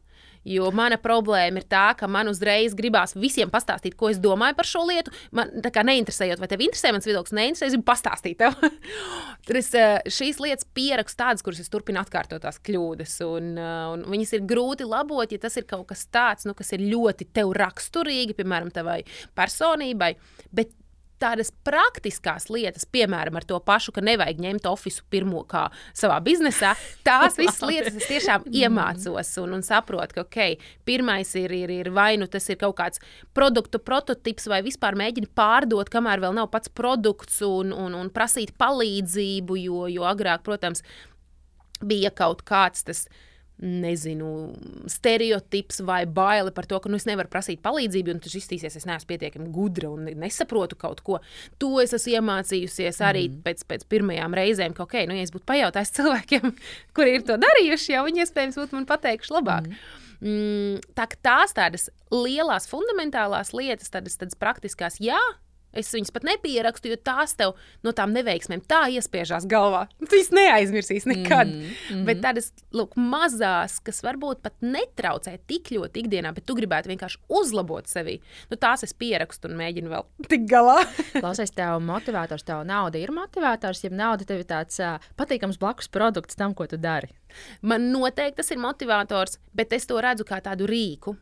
Jo 0.46 0.70
mana 0.76 1.00
problēma 1.02 1.62
ir 1.62 1.66
tā, 1.70 1.88
ka 1.98 2.08
man 2.12 2.30
uzreiz 2.30 2.76
gribās 2.78 3.16
visiem 3.18 3.50
pastāstīt, 3.50 3.96
ko 3.98 4.12
es 4.12 4.20
domāju 4.22 4.58
par 4.60 4.70
šo 4.70 4.84
lietu. 4.86 5.14
Man 5.36 5.50
kā 5.74 5.82
neinteresējot, 5.88 6.42
vai 6.42 6.50
tev 6.52 6.62
interesē 6.62 6.92
mans 6.94 7.08
viedoklis, 7.10 7.34
neinteresē, 7.34 7.72
es 7.72 7.74
gribu 7.74 7.88
pastāstīt 7.90 8.38
tev. 8.44 8.54
Tur 9.48 9.60
es 9.60 9.72
eh, 9.74 9.98
šīs 10.06 10.40
lietas 10.44 10.70
pierakstu 10.78 11.24
tādas, 11.24 11.46
kuras 11.46 11.64
es 11.64 11.74
turpinu 11.74 12.02
atkārtot 12.04 12.46
tās 12.46 12.62
kļūdas. 12.62 13.18
Un, 13.26 13.52
eh, 13.58 13.82
un 13.96 14.06
viņas 14.14 14.38
ir 14.38 14.48
grūti 14.48 14.86
labot, 14.86 15.34
ja 15.34 15.42
tas 15.42 15.58
ir 15.58 15.66
kaut 15.70 15.88
kas 15.90 16.06
tāds, 16.14 16.46
nu, 16.46 16.54
kas 16.58 16.76
ir 16.78 16.86
ļoti 16.86 17.32
tev 17.34 17.56
raksturīgi, 17.58 18.38
piemēram, 18.38 18.70
tavai 18.76 19.02
personībai. 19.38 20.14
Bet 20.54 20.78
tādas 21.26 21.52
praktiskas 21.66 22.48
lietas, 22.54 22.86
piemēram, 22.90 23.40
ar 23.40 23.48
to 23.48 23.60
pašu, 23.66 23.94
ka 23.96 24.04
nevajag 24.06 24.42
ņemt 24.44 24.70
oficiālu 24.70 25.10
pirmo 25.12 25.42
kā 25.50 25.66
savā 25.98 26.20
biznesā, 26.26 26.76
tās 27.06 27.40
visas 27.40 27.62
lietas 27.70 27.98
es 28.00 28.10
tiešām 28.10 28.48
iemācos 28.54 29.34
un, 29.42 29.58
un 29.58 29.66
saprotu, 29.66 30.20
ka 30.20 30.26
okay, 30.26 30.60
pirmais 30.88 31.34
ir, 31.40 31.54
ir, 31.56 31.74
ir 31.74 31.92
vai 31.96 32.14
nu 32.22 32.30
tas 32.32 32.48
ir 32.52 32.60
kaut 32.62 32.78
kāds 32.80 33.02
produktu 33.38 33.82
prototyps, 33.82 34.50
vai 34.52 34.62
vispār 34.66 34.98
mēģini 35.00 35.32
pārdot, 35.38 35.90
kamēr 35.92 36.24
vēl 36.24 36.38
nav 36.38 36.52
pats 36.54 36.72
produkts, 36.72 37.42
un, 37.46 37.74
un, 37.74 37.98
un 37.98 38.12
prasīt 38.14 38.56
palīdzību, 38.62 39.60
jo, 39.66 39.86
jo 39.92 40.08
agrāk, 40.08 40.46
protams, 40.46 40.84
bija 41.84 42.12
kaut 42.16 42.46
kāds 42.48 42.86
tas 42.88 43.06
nezinu, 43.64 44.30
stereotips 44.92 45.80
vai 45.88 46.04
baili 46.06 46.52
par 46.56 46.68
to, 46.68 46.80
ka 46.84 46.92
nu, 46.92 47.00
es 47.00 47.08
nevaru 47.08 47.32
prasīt 47.32 47.62
palīdzību, 47.64 48.16
un 48.16 48.22
tas 48.24 48.36
izstīsies, 48.36 48.76
es 48.76 48.88
neesmu 48.88 49.08
pietiekami 49.14 49.48
gudra 49.56 49.92
un 49.94 50.10
nesaprotu 50.20 50.78
kaut 50.80 51.04
ko. 51.06 51.22
To 51.64 51.78
es 51.84 51.96
esmu 51.96 52.18
iemācījusies 52.20 53.00
arī 53.06 53.28
mm. 53.30 53.44
pēc, 53.46 53.64
pēc 53.70 53.86
pirmajām 53.92 54.36
reizēm, 54.36 54.76
ka, 54.76 54.84
ok, 54.88 54.98
nu, 55.10 55.16
ja 55.16 55.28
es 55.28 55.34
būtu 55.36 55.48
pajautājis 55.52 55.94
cilvēkiem, 56.00 56.50
kuri 56.98 57.20
ir 57.20 57.28
to 57.28 57.40
darījuši, 57.42 57.94
jau 57.96 58.04
viņi 58.10 58.26
iespējams 58.26 58.60
būtu 58.60 58.80
man 58.80 58.90
pateikuši 58.92 59.38
labāk. 59.38 59.72
Mm. 59.72 60.02
Mm, 60.26 60.84
tā 60.96 61.08
tās 61.24 61.56
tādas 61.56 61.90
lielās, 62.14 62.70
fundamentālās 62.72 63.52
lietas, 63.56 63.92
tādas, 63.94 64.16
tādas 64.20 64.38
praktiskās, 64.40 65.00
jā, 65.04 65.20
Es 65.76 65.92
viņas 65.94 66.14
pat 66.16 66.26
nepierakstu, 66.28 66.92
jo 66.92 66.98
tās 67.00 67.36
tev 67.38 67.56
no 67.86 67.92
tām 67.96 68.14
neveiksmēm 68.16 68.64
tā 68.68 68.86
iespiežās 68.96 69.48
galvā. 69.50 69.86
Viņas 70.12 70.32
neaizmirsīs 70.36 71.08
nekad. 71.10 71.52
Mm, 71.52 71.74
mm. 71.92 72.06
Bet 72.08 72.22
tādas 72.24 72.52
lūk, 72.76 72.96
mazas, 73.00 73.78
kas 73.86 74.02
varbūt 74.06 74.44
pat 74.46 74.56
netraucē 74.64 75.36
tik 75.50 75.74
ļoti 75.76 76.06
ikdienā, 76.06 76.32
bet 76.36 76.48
tu 76.48 76.56
gribētu 76.58 76.92
vienkārši 76.94 77.22
uzlabot 77.40 77.90
sevi. 77.92 78.18
Nu, 78.52 78.60
tās 78.62 78.86
es 78.88 78.96
pierakstu 78.96 79.52
un 79.52 79.60
mēģinu 79.60 79.92
vēl 79.92 80.08
tikt 80.32 80.48
galā. 80.52 80.80
Klausies, 81.20 81.54
tev 81.56 81.82
motivators, 81.86 82.48
tev 82.48 82.64
nauda 82.68 83.02
ir 83.02 83.14
motivators, 83.16 83.84
ja 83.86 83.92
nauda 83.94 84.28
tev 84.28 84.44
ir 84.44 84.50
tāds 84.50 84.80
uh, 84.84 84.98
patīkams 85.20 85.60
blakus 85.62 85.92
produkts 85.92 86.40
tam, 86.40 86.56
ko 86.56 86.70
tu 86.70 86.80
dari. 86.82 87.12
Man 87.66 87.90
noteikti 87.92 88.40
tas 88.40 88.52
ir 88.54 88.62
motivators, 88.64 89.40
bet 89.56 89.74
es 89.76 89.88
to 89.90 90.00
redzu 90.02 90.28
kā 90.28 90.40
tādu 90.44 90.68
rīku. 90.70 91.16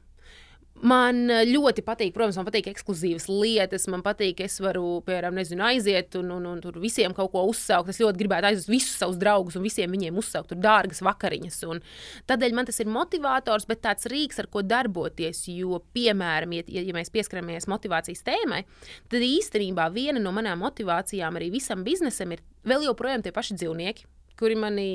Man 0.83 1.29
ļoti 1.47 1.79
patīk, 1.85 2.11
protams, 2.11 2.35
man 2.35 2.47
patīk 2.49 2.65
ekskluzīvas 2.73 3.29
lietas. 3.31 3.85
Man 3.91 4.01
patīk, 4.03 4.41
es 4.43 4.57
varu, 4.63 4.97
piemēram, 5.07 5.37
nezinu, 5.39 5.63
aiziet 5.63 6.17
un, 6.19 6.33
un, 6.35 6.47
un 6.49 6.59
tur 6.63 6.75
visiem 6.83 7.15
kaut 7.15 7.31
ko 7.31 7.45
uzsaukt. 7.47 7.93
Es 7.93 8.01
ļoti 8.03 8.19
gribētu 8.19 8.49
aizvest 8.49 8.71
visus 8.71 8.97
savus 8.99 9.19
draugus 9.21 9.55
un 9.55 9.63
visiem 9.63 9.93
viņiem 9.95 10.19
uzsaukt 10.19 10.51
tur 10.51 10.59
dārgas 10.59 10.99
vakariņas. 11.07 11.61
Un 11.71 11.79
tādēļ 12.27 12.57
man 12.57 12.67
tas 12.67 12.83
ir 12.83 12.91
motivators, 12.91 13.67
bet 13.69 13.83
tāds 13.85 14.09
rīks, 14.11 14.41
ar 14.43 14.49
ko 14.51 14.65
darboties. 14.67 15.45
Jo, 15.53 15.79
piemēram, 15.95 16.57
ja, 16.59 16.67
ja 16.83 16.97
mēs 16.97 17.13
pieskaramies 17.13 17.69
motivācijas 17.71 18.25
tēmai, 18.27 18.65
tad 19.07 19.23
īstenībā 19.23 19.87
viena 19.95 20.19
no 20.19 20.35
manām 20.35 20.59
motivācijām 20.65 21.39
arī 21.39 21.47
visam 21.55 21.87
biznesam 21.87 22.35
ir 22.35 22.43
vēl 22.67 22.89
joprojām 22.89 23.23
tie 23.23 23.31
paši 23.35 23.55
dzīvnieki 23.61 24.09
kuri 24.43 24.59
manī, 24.59 24.91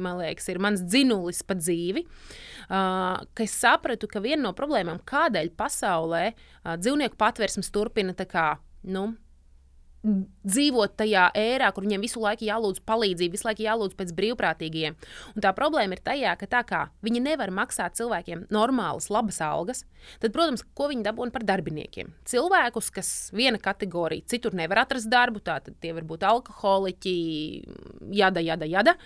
man 0.00 0.18
liekas, 0.22 0.48
ir 0.48 0.62
mans 0.64 0.82
dzinulis 0.88 1.44
pa 1.44 1.58
dzīvi. 1.58 2.04
Uh, 2.68 3.20
es 3.44 3.54
sapratu, 3.56 4.08
ka 4.10 4.20
viena 4.24 4.48
no 4.48 4.54
problēmām, 4.56 5.02
kādēļ 5.08 5.52
pasaulē 5.56 6.24
uh, 6.32 6.74
dzīvnieku 6.80 7.20
patvērsmes 7.20 7.72
turpina 7.72 8.16
tā 8.16 8.28
kā. 8.28 8.50
Nu, 8.88 9.10
dzīvot 10.48 10.94
tajā 10.98 11.28
ērā, 11.36 11.68
kur 11.74 11.84
viņiem 11.84 12.04
visu 12.04 12.22
laiku 12.22 12.46
jālūdz 12.48 12.80
palīdzību, 12.88 13.34
visu 13.36 13.46
laiku 13.48 13.64
jālūdz 13.64 13.96
pēc 13.98 14.12
brīvprātīgajiem. 14.16 14.96
Un 15.34 15.44
tā 15.44 15.52
problēma 15.56 15.96
ir 15.96 16.02
tajā, 16.04 16.34
ka 16.40 16.48
tā 16.50 16.62
kā 16.68 16.80
viņi 17.04 17.22
nevar 17.24 17.52
maksāt 17.54 17.98
cilvēkiem 17.98 18.46
normālas, 18.54 19.10
labas 19.12 19.40
algas, 19.44 19.84
tad, 20.22 20.32
protams, 20.34 20.64
ko 20.78 20.88
viņi 20.92 21.06
dabūna 21.06 21.34
par 21.34 21.44
darbiniekiem? 21.48 22.14
Cilvēkus, 22.28 22.90
kas 22.94 23.12
viena 23.36 23.60
kategorija, 23.62 24.26
citur 24.30 24.56
nevar 24.58 24.84
atrast 24.84 25.10
darbu, 25.12 25.42
tātad 25.44 25.76
tie 25.82 25.94
var 25.96 26.06
būt 26.08 26.26
alkoholiķi, 26.28 27.16
jada, 28.16 28.44
jada, 28.44 28.68
jada. 28.68 28.98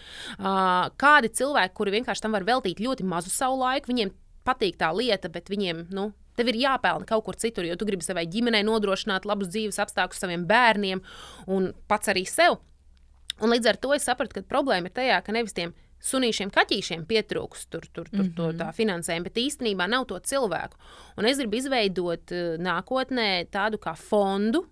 Kādi 1.01 1.33
cilvēki, 1.43 1.77
kuri 1.79 1.99
vienkārši 1.99 2.27
tam 2.27 2.38
var 2.38 2.47
veltīt 2.49 2.83
ļoti 2.83 3.07
mazu 3.09 3.33
savu 3.33 3.61
laiku, 3.65 3.93
viņiem 3.93 4.15
patīk 4.47 4.79
tā 4.81 4.91
lieta, 4.95 5.31
bet 5.33 5.51
viņiem, 5.53 5.87
nu, 5.95 6.11
Tev 6.37 6.49
ir 6.49 6.61
jāpelnā 6.62 7.07
kaut 7.09 7.25
kur 7.27 7.37
citur, 7.37 7.66
jo 7.68 7.77
tu 7.77 7.88
gribi 7.88 8.05
savai 8.07 8.27
ģimenei 8.31 8.64
nodrošināt 8.64 9.27
labus 9.29 9.53
dzīves 9.53 9.81
apstākļus 9.85 10.25
saviem 10.25 10.47
bērniem 10.49 11.03
un 11.53 11.73
pats 11.90 12.12
arī 12.12 12.25
sev. 12.29 12.59
Un 13.42 13.53
līdz 13.53 13.73
ar 13.73 13.81
to 13.83 13.92
es 13.97 14.07
sapratu, 14.07 14.38
ka 14.38 14.49
problēma 14.49 14.88
ir 14.88 14.97
tajā, 14.97 15.18
ka 15.25 15.35
nevis 15.35 15.57
tiem 15.57 15.75
sunīšiem, 16.03 16.51
kaķīšiem 16.53 17.05
pietrūks 17.07 17.66
tur, 17.71 17.87
tur, 17.87 18.09
tur, 18.11 18.25
mm 18.25 18.35
-hmm. 18.35 18.59
to 18.59 18.71
finansējumu, 18.77 19.29
bet 19.29 19.38
īstenībā 19.38 19.88
nav 19.88 20.07
to 20.11 20.18
cilvēku. 20.18 20.77
Un 21.16 21.27
es 21.27 21.38
gribu 21.38 21.57
izveidot 21.57 22.33
uh, 22.33 22.57
nākotnē 22.59 23.47
tādu 23.51 23.79
kā 23.79 23.95
fondu, 23.95 24.66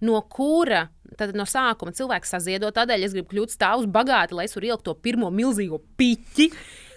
no 0.00 0.20
kura 0.30 0.88
tad 1.18 1.34
no 1.38 1.46
sākuma 1.48 1.94
cilvēks 1.94 2.32
saziedo. 2.34 2.70
Tādēļ 2.74 3.06
es 3.06 3.12
gribu 3.14 3.30
kļūt 3.32 3.54
stāvus 3.54 3.86
bagāti, 3.90 4.34
lai 4.36 4.48
es 4.48 4.56
varu 4.56 4.70
ielikt 4.70 4.86
to 4.86 4.94
pirmo 4.98 5.30
milzīgo 5.34 5.80
piķi. 5.98 6.48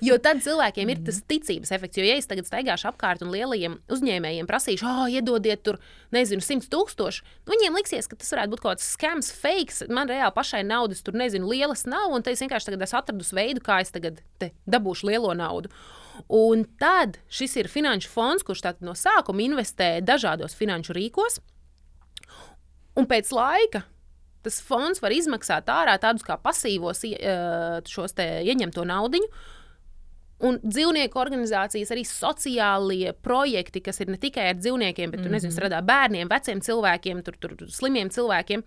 Jo 0.06 0.20
tad 0.22 0.44
cilvēkiem 0.46 0.92
ir 0.94 1.00
tas 1.08 1.20
ticības 1.26 1.72
efekts. 1.74 1.98
Jo, 1.98 2.06
ja 2.06 2.18
es 2.20 2.30
tagad 2.30 2.46
staigāšu 2.46 2.90
apkārt 2.92 3.24
un 3.26 3.32
lielajiem 3.34 3.80
uzņēmējiem 3.94 4.50
prasīšu, 4.50 4.86
oh, 4.86 5.06
iedodiet 5.10 5.64
tur, 5.66 5.80
nezinu, 6.14 6.44
100 6.46 6.70
tūkstoši, 6.74 7.24
nu, 7.48 7.54
viņiem 7.56 7.80
liksies, 7.80 8.10
ka 8.10 8.20
tas 8.20 8.30
varētu 8.36 8.54
būt 8.54 8.62
kaut 8.62 8.76
kāds 8.76 8.92
skams, 8.94 9.32
fakes. 9.34 9.82
Man 9.90 10.10
reāli 10.12 10.36
pašai 10.36 10.62
naudas 10.68 11.02
tur, 11.06 11.18
nezinu, 11.18 11.50
lielas 11.50 11.88
nav. 11.90 12.14
Un 12.14 12.26
es 12.30 12.46
vienkārši 12.46 12.72
tagad 12.72 12.86
esmu 12.86 13.02
atradus 13.02 13.34
veidu, 13.34 13.66
kā 13.66 13.82
es 13.82 13.94
tagad 13.94 14.22
dabūšu 14.70 15.10
lielo 15.10 15.34
naudu. 15.38 15.74
Un 16.34 16.64
tad 16.82 17.18
šis 17.34 17.58
ir 17.58 17.70
finanšu 17.70 18.10
fonds, 18.10 18.46
kurš 18.46 18.66
no 18.86 18.94
sākuma 18.98 19.46
investē 19.46 19.98
dažādos 20.06 20.58
finanšu 20.58 20.94
rīkos. 20.98 21.42
Un 22.98 23.06
pēc 23.10 23.32
laika 23.36 23.84
tas 24.46 24.62
fonds 24.64 25.02
var 25.04 25.12
izmaksāt 25.12 25.70
ārā 25.72 25.98
tādus 26.00 26.26
kā 26.26 26.38
pasīvos 26.40 27.04
šos 27.90 28.18
ieņemto 28.24 28.86
naudu. 28.88 29.22
Un 30.48 30.60
dzīvnieku 30.62 31.18
organizācijas, 31.18 31.90
arī 31.92 32.04
sociālie 32.06 33.14
projekti, 33.26 33.82
kas 33.82 34.04
ir 34.04 34.12
ne 34.14 34.20
tikai 34.22 34.52
ar 34.52 34.60
dzīvniekiem, 34.60 35.12
bet 35.12 35.24
mm 35.24 35.32
-hmm. 35.34 35.42
tur, 35.42 35.56
strādā 35.56 35.82
bērniem, 35.82 36.30
veciem 36.30 36.62
cilvēkiem, 36.62 37.24
tur, 37.26 37.38
tur, 37.42 37.56
slimiem 37.74 38.10
cilvēkiem, 38.14 38.64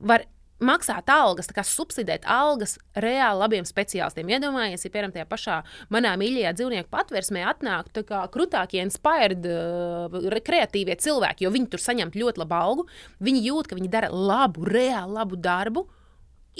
var 0.00 0.26
maksāt 0.64 1.10
algas, 1.12 1.50
kā 1.54 1.64
subsidēt 1.66 2.26
algas 2.30 2.76
reāli 2.98 3.42
labiem 3.42 3.68
speciālistiem. 3.68 4.32
Iedomājieties, 4.36 4.86
ja 4.86 4.92
piemēram 4.94 5.14
tajā 5.14 5.28
pašā 5.30 5.60
manā 5.92 6.14
mīļajā 6.20 6.54
dzīvnieku 6.58 6.90
patvērsmē 6.92 7.44
atnāktu 7.50 8.04
krūtākie, 8.06 8.82
inspired, 8.84 9.46
uh, 9.46 10.40
kreatīvie 10.46 10.98
cilvēki, 11.00 11.46
jo 11.46 11.54
viņi 11.54 11.70
tur 11.72 11.84
saņemtu 11.84 12.20
ļoti 12.24 12.44
labu 12.44 12.58
algu. 12.58 12.86
Viņi 13.24 13.46
jūt, 13.48 13.70
ka 13.70 13.78
viņi 13.78 13.92
dara 13.92 14.12
labu, 14.12 14.66
reāli 14.68 15.16
labu 15.16 15.40
darbu. 15.40 15.86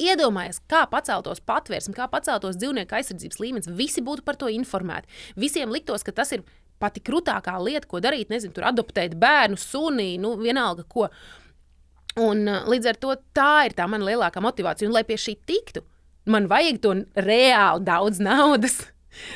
Iedomājieties, 0.01 0.63
kā 0.71 0.85
paceltos 0.89 1.43
patvērsme, 1.45 1.93
kā 1.97 2.07
paceltos 2.09 2.57
dzīvnieku 2.61 2.95
aizsardzības 2.97 3.41
līmenis. 3.43 3.71
Visi 3.77 4.05
būtu 4.05 4.25
par 4.25 4.39
to 4.41 4.49
informēti. 4.53 5.11
Visiem 5.41 5.73
liktos, 5.75 6.07
ka 6.07 6.15
tas 6.15 6.31
ir 6.37 6.47
pati 6.81 7.03
krūtākā 7.05 7.57
lieta, 7.61 7.89
ko 7.91 8.01
darīt. 8.03 8.31
Nezinu, 8.33 8.55
tur 8.57 8.69
adoptēt 8.71 9.17
bērnu, 9.21 9.59
suni, 9.61 10.15
nu, 10.23 10.37
vienalga 10.41 10.87
ko. 10.89 11.11
Un, 12.19 12.43
uh, 12.51 12.67
līdz 12.71 12.91
ar 12.91 12.99
to 12.99 13.15
tā 13.37 13.53
ir 13.69 13.77
tā 13.79 13.87
mana 13.91 14.09
lielākā 14.09 14.43
motivācija. 14.43 14.89
Un, 14.89 14.97
lai 14.97 15.05
pie 15.07 15.19
šī 15.21 15.37
tiktu, 15.47 15.85
man 16.31 16.49
vajag 16.51 16.81
to 16.83 16.95
reāli 17.15 17.87
daudz 17.87 18.19
naudas 18.23 18.81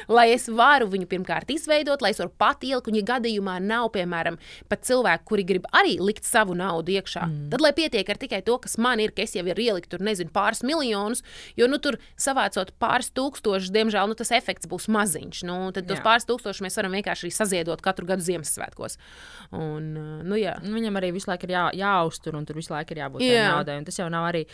lai 0.09 0.29
es 0.35 0.49
varu 0.49 0.89
viņu 0.93 1.09
pirmkārt 1.11 1.51
izveidot, 1.55 2.03
lai 2.05 2.13
es 2.15 2.21
varu 2.23 2.33
pat 2.39 2.65
ielikt, 2.67 2.91
un, 2.91 2.99
ja 2.99 3.07
gadījumā 3.15 3.59
nav, 3.65 3.91
piemēram, 3.95 4.39
pat 4.71 4.85
cilvēki, 4.89 5.27
kuri 5.29 5.47
grib 5.49 5.69
arī 5.75 5.97
likt 6.03 6.27
savu 6.29 6.57
naudu 6.59 6.95
iekšā, 6.97 7.25
mm. 7.29 7.49
tad 7.55 7.65
lai 7.65 7.73
pietiek 7.77 8.09
ar 8.11 8.21
tikai 8.21 8.43
to, 8.47 8.59
kas 8.63 8.79
man 8.81 9.03
ir, 9.03 9.15
ka 9.15 9.25
es 9.25 9.37
jau 9.37 9.45
ir 9.49 9.61
ielikt 9.61 9.91
tur, 9.93 10.05
nezinu, 10.05 10.33
pāris 10.35 10.65
miljonus, 10.67 11.25
jo, 11.59 11.69
nu, 11.71 11.81
tur 11.83 11.99
savācot 12.21 12.73
pāris 12.83 13.11
tūkstošus, 13.15 13.73
diemžēl, 13.75 14.11
nu, 14.11 14.19
tas 14.19 14.33
efekts 14.35 14.69
būs 14.71 14.89
maziņš. 14.93 15.45
Nu, 15.49 15.59
tad 15.75 15.89
tos 15.91 16.03
pāris 16.05 16.29
tūkstošus 16.29 16.65
mēs 16.65 16.79
varam 16.81 16.97
vienkārši 16.97 17.33
saziedot 17.35 17.83
katru 17.85 18.09
gadu 18.09 18.25
Ziemassvētkos. 18.25 18.99
Un, 19.55 19.91
nu, 20.25 20.39
jā. 20.41 20.57
Nu, 20.65 20.75
viņam 20.79 21.01
arī 21.01 21.13
visu 21.17 21.31
laiku 21.31 21.49
ir 21.49 21.57
jā, 21.57 21.67
jāuztur, 21.85 22.39
un 22.39 22.49
tur 22.49 22.59
visu 22.61 22.75
laiku 22.75 22.95
ir 22.95 23.05
jābūt 23.05 23.27
jā. 23.27 23.49
naudai. 23.53 23.81
Tas 23.87 24.01
jau 24.01 24.09
nav 24.13 24.29
arī. 24.31 24.45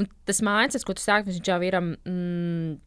Nu, 0.00 0.08
tas 0.28 0.40
mākslinieks, 0.44 0.86
ko 0.88 0.96
tu 0.96 1.04
sāki, 1.04 1.30
viņš 1.30 1.52
jau 1.52 1.60
ir. 1.66 1.78
Mm, 1.82 2.80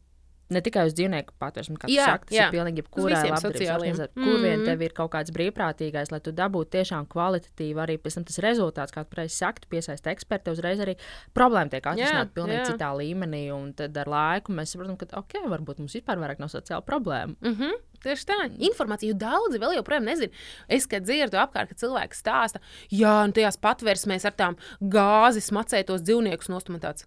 ne 0.52 0.62
tikai 0.62 0.86
uz 0.86 0.94
dzīvnieku 0.96 1.34
patvērsni, 1.42 1.76
kā 1.80 1.88
jā, 1.90 2.06
saka, 2.10 2.28
tas 2.28 2.36
jā. 2.36 2.46
ir 2.46 2.54
pilnīgi 2.54 2.82
jebkurā 2.82 3.22
labdarības 3.24 4.02
kur 4.14 4.30
mm. 4.30 4.44
vien 4.44 4.62
tev 4.68 4.84
ir 4.86 4.94
kaut 4.96 5.10
kāds 5.16 5.34
brīvprātīgais, 5.34 6.12
lai 6.14 6.20
tu 6.22 6.34
dabūtu 6.36 6.72
tiešām 6.76 7.08
kvalitatīvu 7.10 7.82
arī 7.82 7.98
pēc 8.02 8.18
tam 8.18 8.26
tas 8.28 8.38
rezultāts, 8.44 8.94
kā 8.94 9.02
tu 9.02 9.14
pareizi 9.14 9.40
saki, 9.40 9.66
piesaist 9.72 10.06
eksperti, 10.12 10.54
uzreiz 10.54 10.82
arī 10.84 10.94
problēma 11.36 11.72
tiek 11.72 11.88
atrisināta 11.90 12.34
pilnīgi 12.36 12.60
jā. 12.62 12.68
citā 12.70 12.92
līmenī, 12.98 13.42
un 13.56 13.72
tad 13.78 13.98
ar 14.02 14.12
laiku 14.12 14.54
mēs 14.54 14.76
saprotam, 14.76 14.98
ka, 15.00 15.10
ok, 15.18 15.40
varbūt 15.50 15.82
mums 15.82 15.98
vispār 15.98 16.22
vairāk 16.22 16.42
nav 16.42 16.52
sociāla 16.54 16.86
problēma. 16.86 17.34
Mm 17.40 17.58
-hmm. 17.58 17.82
Tieši 18.06 18.26
tā, 18.28 18.36
informāciju 18.68 19.16
daudzi 19.18 19.58
vēl 19.58 19.76
joprojām 19.78 20.04
nezina. 20.04 20.32
Es, 20.68 20.86
kad 20.86 21.02
dzirdu 21.02 21.40
apkārt, 21.42 21.68
ka 21.68 21.74
cilvēki 21.74 22.14
stāsta, 22.14 22.60
jā, 22.90 23.24
un 23.24 23.32
tajās 23.32 23.58
patvērsmēs 23.58 24.26
ar 24.28 24.32
tām 24.32 24.56
gāzes 24.80 25.50
macētos 25.50 26.04
dzīvniekus 26.06 26.52
nostumētāts. 26.52 27.06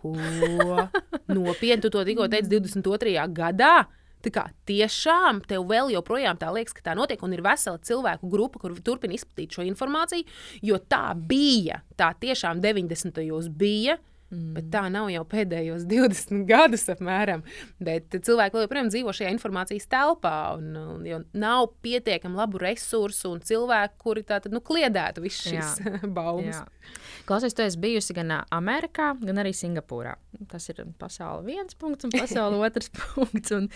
Ko? 0.00 0.14
Nopietni, 1.28 1.82
tu 1.84 1.92
to 1.92 2.04
tikko 2.06 2.28
teici 2.32 2.50
22. 2.52 3.16
gadā. 3.36 3.74
Tā 4.20 4.28
kā 4.34 4.42
tiešām 4.68 5.40
tev 5.48 5.64
vēl 5.70 5.94
joprojām 5.94 6.36
tā 6.40 6.50
liekas, 6.52 6.74
ka 6.76 6.84
tā 6.90 6.94
notiek, 6.96 7.22
un 7.24 7.32
ir 7.32 7.40
vesela 7.44 7.80
cilvēku 7.80 8.28
grupa, 8.28 8.60
kur 8.60 8.74
turpina 8.84 9.16
izplatīt 9.16 9.56
šo 9.56 9.64
informāciju, 9.64 10.26
jo 10.68 10.76
tā 10.92 11.06
bija. 11.16 11.80
Tā 11.96 12.12
tiešām 12.20 12.60
90. 12.60 13.16
gados 13.16 13.48
bija. 13.48 13.96
Mm. 14.30 14.52
Bet 14.54 14.68
tā 14.70 14.84
nav 14.92 15.08
jau 15.10 15.24
pēdējos 15.26 15.86
20 15.90 16.44
gadus, 16.48 16.86
apmēram. 16.92 17.44
Bet 17.82 18.14
cilvēki 18.14 18.64
joprojām 18.64 18.90
dzīvo 18.92 19.14
šajā 19.16 19.32
informācijas 19.34 19.88
telpā, 19.90 20.36
un, 20.58 20.74
un 21.02 21.26
nav 21.34 21.72
pietiekami 21.84 22.38
labu 22.38 22.60
resursu 22.62 23.34
un 23.34 23.42
cilvēku, 23.44 23.98
kuri 24.04 24.26
tātad 24.26 24.54
nu, 24.54 24.62
kliedētu 24.64 25.24
visas 25.24 25.50
šīs 25.50 25.94
baumas. 26.16 26.62
Jā. 26.62 26.66
Klausies, 27.28 27.54
tu 27.54 27.62
esi 27.62 27.78
bijusi 27.78 28.14
gan 28.16 28.32
Amerikā, 28.50 29.12
gan 29.22 29.38
arī 29.42 29.52
Singapūrā. 29.54 30.16
Tas 30.50 30.64
ir 30.72 30.80
pasaules 30.98 31.44
viens 31.46 31.76
punkts 31.78 32.06
un 32.08 32.14
pasaules 32.14 32.62
otrs 32.66 32.90
punkts. 32.94 33.52
Un, 33.54 33.68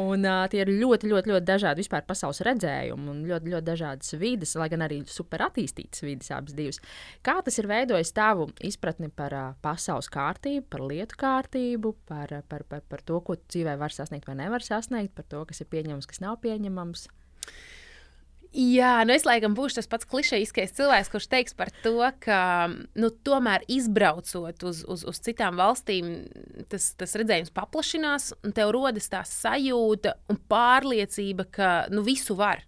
un 0.00 0.24
uh, 0.28 0.44
tie 0.52 0.62
ir 0.62 0.70
ļoti, 0.70 1.10
ļoti, 1.10 1.32
ļoti 1.32 1.46
dažādi 1.48 1.82
vispār 1.82 2.06
pasaules 2.08 2.40
redzējumi 2.46 3.10
un 3.12 3.20
ļoti, 3.28 3.52
ļoti 3.52 3.66
dažādas 3.66 4.16
vidas, 4.20 4.54
lai 4.60 4.70
gan 4.72 4.86
arī 4.86 5.02
super 5.10 5.44
attīstītas 5.48 6.04
vidas 6.06 6.32
abas 6.32 6.56
divas. 6.56 6.80
Kā 7.26 7.36
tas 7.44 7.58
ir 7.60 7.68
veidojis 7.70 8.14
tavu 8.16 8.48
izpratni 8.64 9.10
par 9.12 9.36
uh, 9.36 9.52
pasaules 9.64 10.01
kārtību, 10.12 10.66
par 10.72 10.82
lietu 10.88 11.18
kārtību, 11.20 11.94
par, 12.08 12.32
par, 12.48 12.64
par, 12.68 12.82
par 12.88 13.04
to, 13.06 13.20
ko 13.22 13.36
dzīvē 13.42 13.76
var 13.80 13.94
sasniegt 13.94 14.26
vai 14.26 14.38
nevar 14.40 14.64
sasniegt, 14.64 15.14
par 15.14 15.28
to, 15.28 15.44
kas 15.48 15.62
ir 15.62 15.70
pieņemams, 15.72 16.08
kas 16.10 16.22
nav 16.24 16.40
pieņemams? 16.42 17.06
Jā, 18.52 18.98
nu 19.08 19.14
es 19.14 19.24
laikam 19.24 19.54
būšu 19.56 19.78
tas 19.78 19.88
pats 19.88 20.04
klišejiskais 20.10 20.74
cilvēks, 20.76 21.08
kurš 21.08 21.26
teiks 21.32 21.54
par 21.56 21.70
to, 21.80 21.94
ka 22.20 22.68
nu, 22.68 23.08
tomēr 23.24 23.64
izbraucot 23.72 24.66
uz, 24.68 24.82
uz, 24.84 25.06
uz 25.08 25.20
citām 25.24 25.56
valstīm, 25.56 26.10
tas, 26.68 26.90
tas 27.00 27.16
redzējums 27.16 27.54
paplašinās, 27.56 28.34
un 28.44 28.52
tev 28.52 28.74
rodas 28.76 29.08
tā 29.08 29.22
sajūta 29.24 30.18
un 30.28 30.40
pārliecība, 30.52 31.48
ka 31.48 31.70
nu, 31.94 32.04
visu 32.04 32.36
var. 32.36 32.60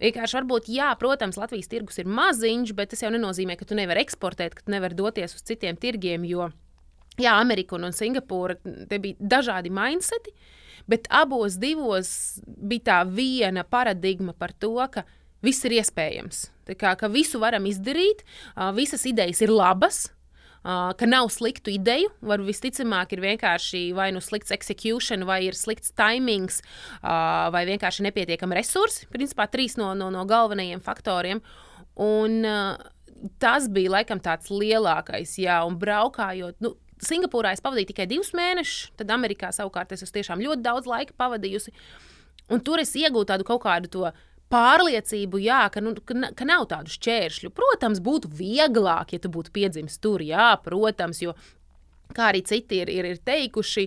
Vienkārši 0.00 0.38
varbūt, 0.38 0.70
jā, 0.72 0.88
protams, 1.00 1.36
Latvijas 1.40 1.68
tirgus 1.68 2.00
ir 2.00 2.08
maziņš, 2.08 2.72
bet 2.76 2.94
tas 2.94 3.04
jau 3.04 3.10
nenozīmē, 3.12 3.58
ka 3.60 3.68
tu 3.68 3.76
nevari 3.76 4.00
eksportēt, 4.06 4.56
ka 4.56 4.64
tu 4.64 4.72
nevari 4.72 4.96
doties 4.96 5.36
uz 5.36 5.44
citiem 5.44 5.76
tirgiem, 5.80 6.24
jo 6.28 6.48
jā, 7.20 7.34
Amerika 7.36 7.76
un 7.76 7.90
Singapūra 7.94 8.56
bija 8.90 9.16
dažādi 9.20 9.72
mindseti. 9.74 10.32
Bet 10.90 11.06
abos 11.12 11.58
divos 11.60 12.40
bija 12.46 12.86
tā 12.88 13.00
viena 13.06 13.62
paradigma 13.68 14.32
par 14.34 14.54
to, 14.56 14.72
ka 14.90 15.04
viss 15.44 15.64
ir 15.68 15.76
iespējams. 15.78 16.46
Tā 16.66 16.76
kā, 16.78 16.94
ka 16.98 17.10
visu 17.12 17.40
varam 17.42 17.68
izdarīt, 17.68 18.24
visas 18.76 19.04
idejas 19.06 19.42
ir 19.44 19.52
labas. 19.52 20.08
Ka 20.62 21.06
nav 21.08 21.30
sliktu 21.32 21.72
ideju, 21.72 22.10
var 22.20 22.42
visticamāk 22.44 23.14
ir 23.14 23.22
vienkārši 23.24 23.80
vai 23.96 24.10
nu 24.12 24.20
slikts 24.20 24.52
execution, 24.52 25.24
vai 25.28 25.40
ir 25.46 25.56
slikts 25.56 25.94
timings, 25.96 26.60
vai 27.00 27.62
vienkārši 27.68 28.04
nepietiekami 28.04 28.58
resursi. 28.58 29.08
Principā 29.12 29.48
trīs 29.48 29.78
no, 29.80 29.94
no, 29.96 30.10
no 30.12 30.26
galvenajiem 30.28 30.82
faktoriem. 30.84 31.40
Un, 32.00 32.44
tas 33.40 33.70
bija 33.72 33.96
laikam 33.96 34.20
tāds 34.20 34.52
lielākais, 34.52 35.38
jā, 35.40 35.58
un 35.64 35.80
braukājot. 35.80 36.60
Nu, 36.60 36.76
Singapūrā 37.00 37.54
es 37.56 37.64
pavadīju 37.64 37.94
tikai 37.94 38.04
divus 38.10 38.34
mēnešus, 38.36 38.92
tad 39.00 39.12
Amerikā 39.14 39.48
savukārt 39.56 39.94
es 39.96 40.04
tiešām 40.12 40.42
ļoti 40.44 40.64
daudz 40.66 40.88
laika 40.88 41.16
pavadījusi. 41.16 41.72
Un 42.52 42.60
tur 42.66 42.82
es 42.82 42.92
iegūtu 42.98 43.30
tādu 43.30 43.46
kaut 43.48 43.62
kādu 43.64 43.88
to 43.88 44.10
pārliecību, 44.50 45.40
jā, 45.44 45.62
ka, 45.72 45.82
nu, 45.84 45.94
ka, 46.06 46.16
ka 46.36 46.46
nav 46.48 46.66
tādu 46.70 46.92
šķēršļu. 46.94 47.52
Protams, 47.54 48.02
būtu 48.04 48.30
vieglāk, 48.34 49.14
ja 49.14 49.22
tu 49.22 49.30
būtu 49.32 49.52
piedzimis 49.54 49.98
tur, 50.02 50.24
jā, 50.24 50.52
protams, 50.64 51.22
jo 51.22 51.36
kā 52.16 52.30
arī 52.32 52.42
citi 52.46 52.82
ir, 52.82 52.90
ir, 52.90 53.12
ir 53.12 53.22
teikuši, 53.26 53.86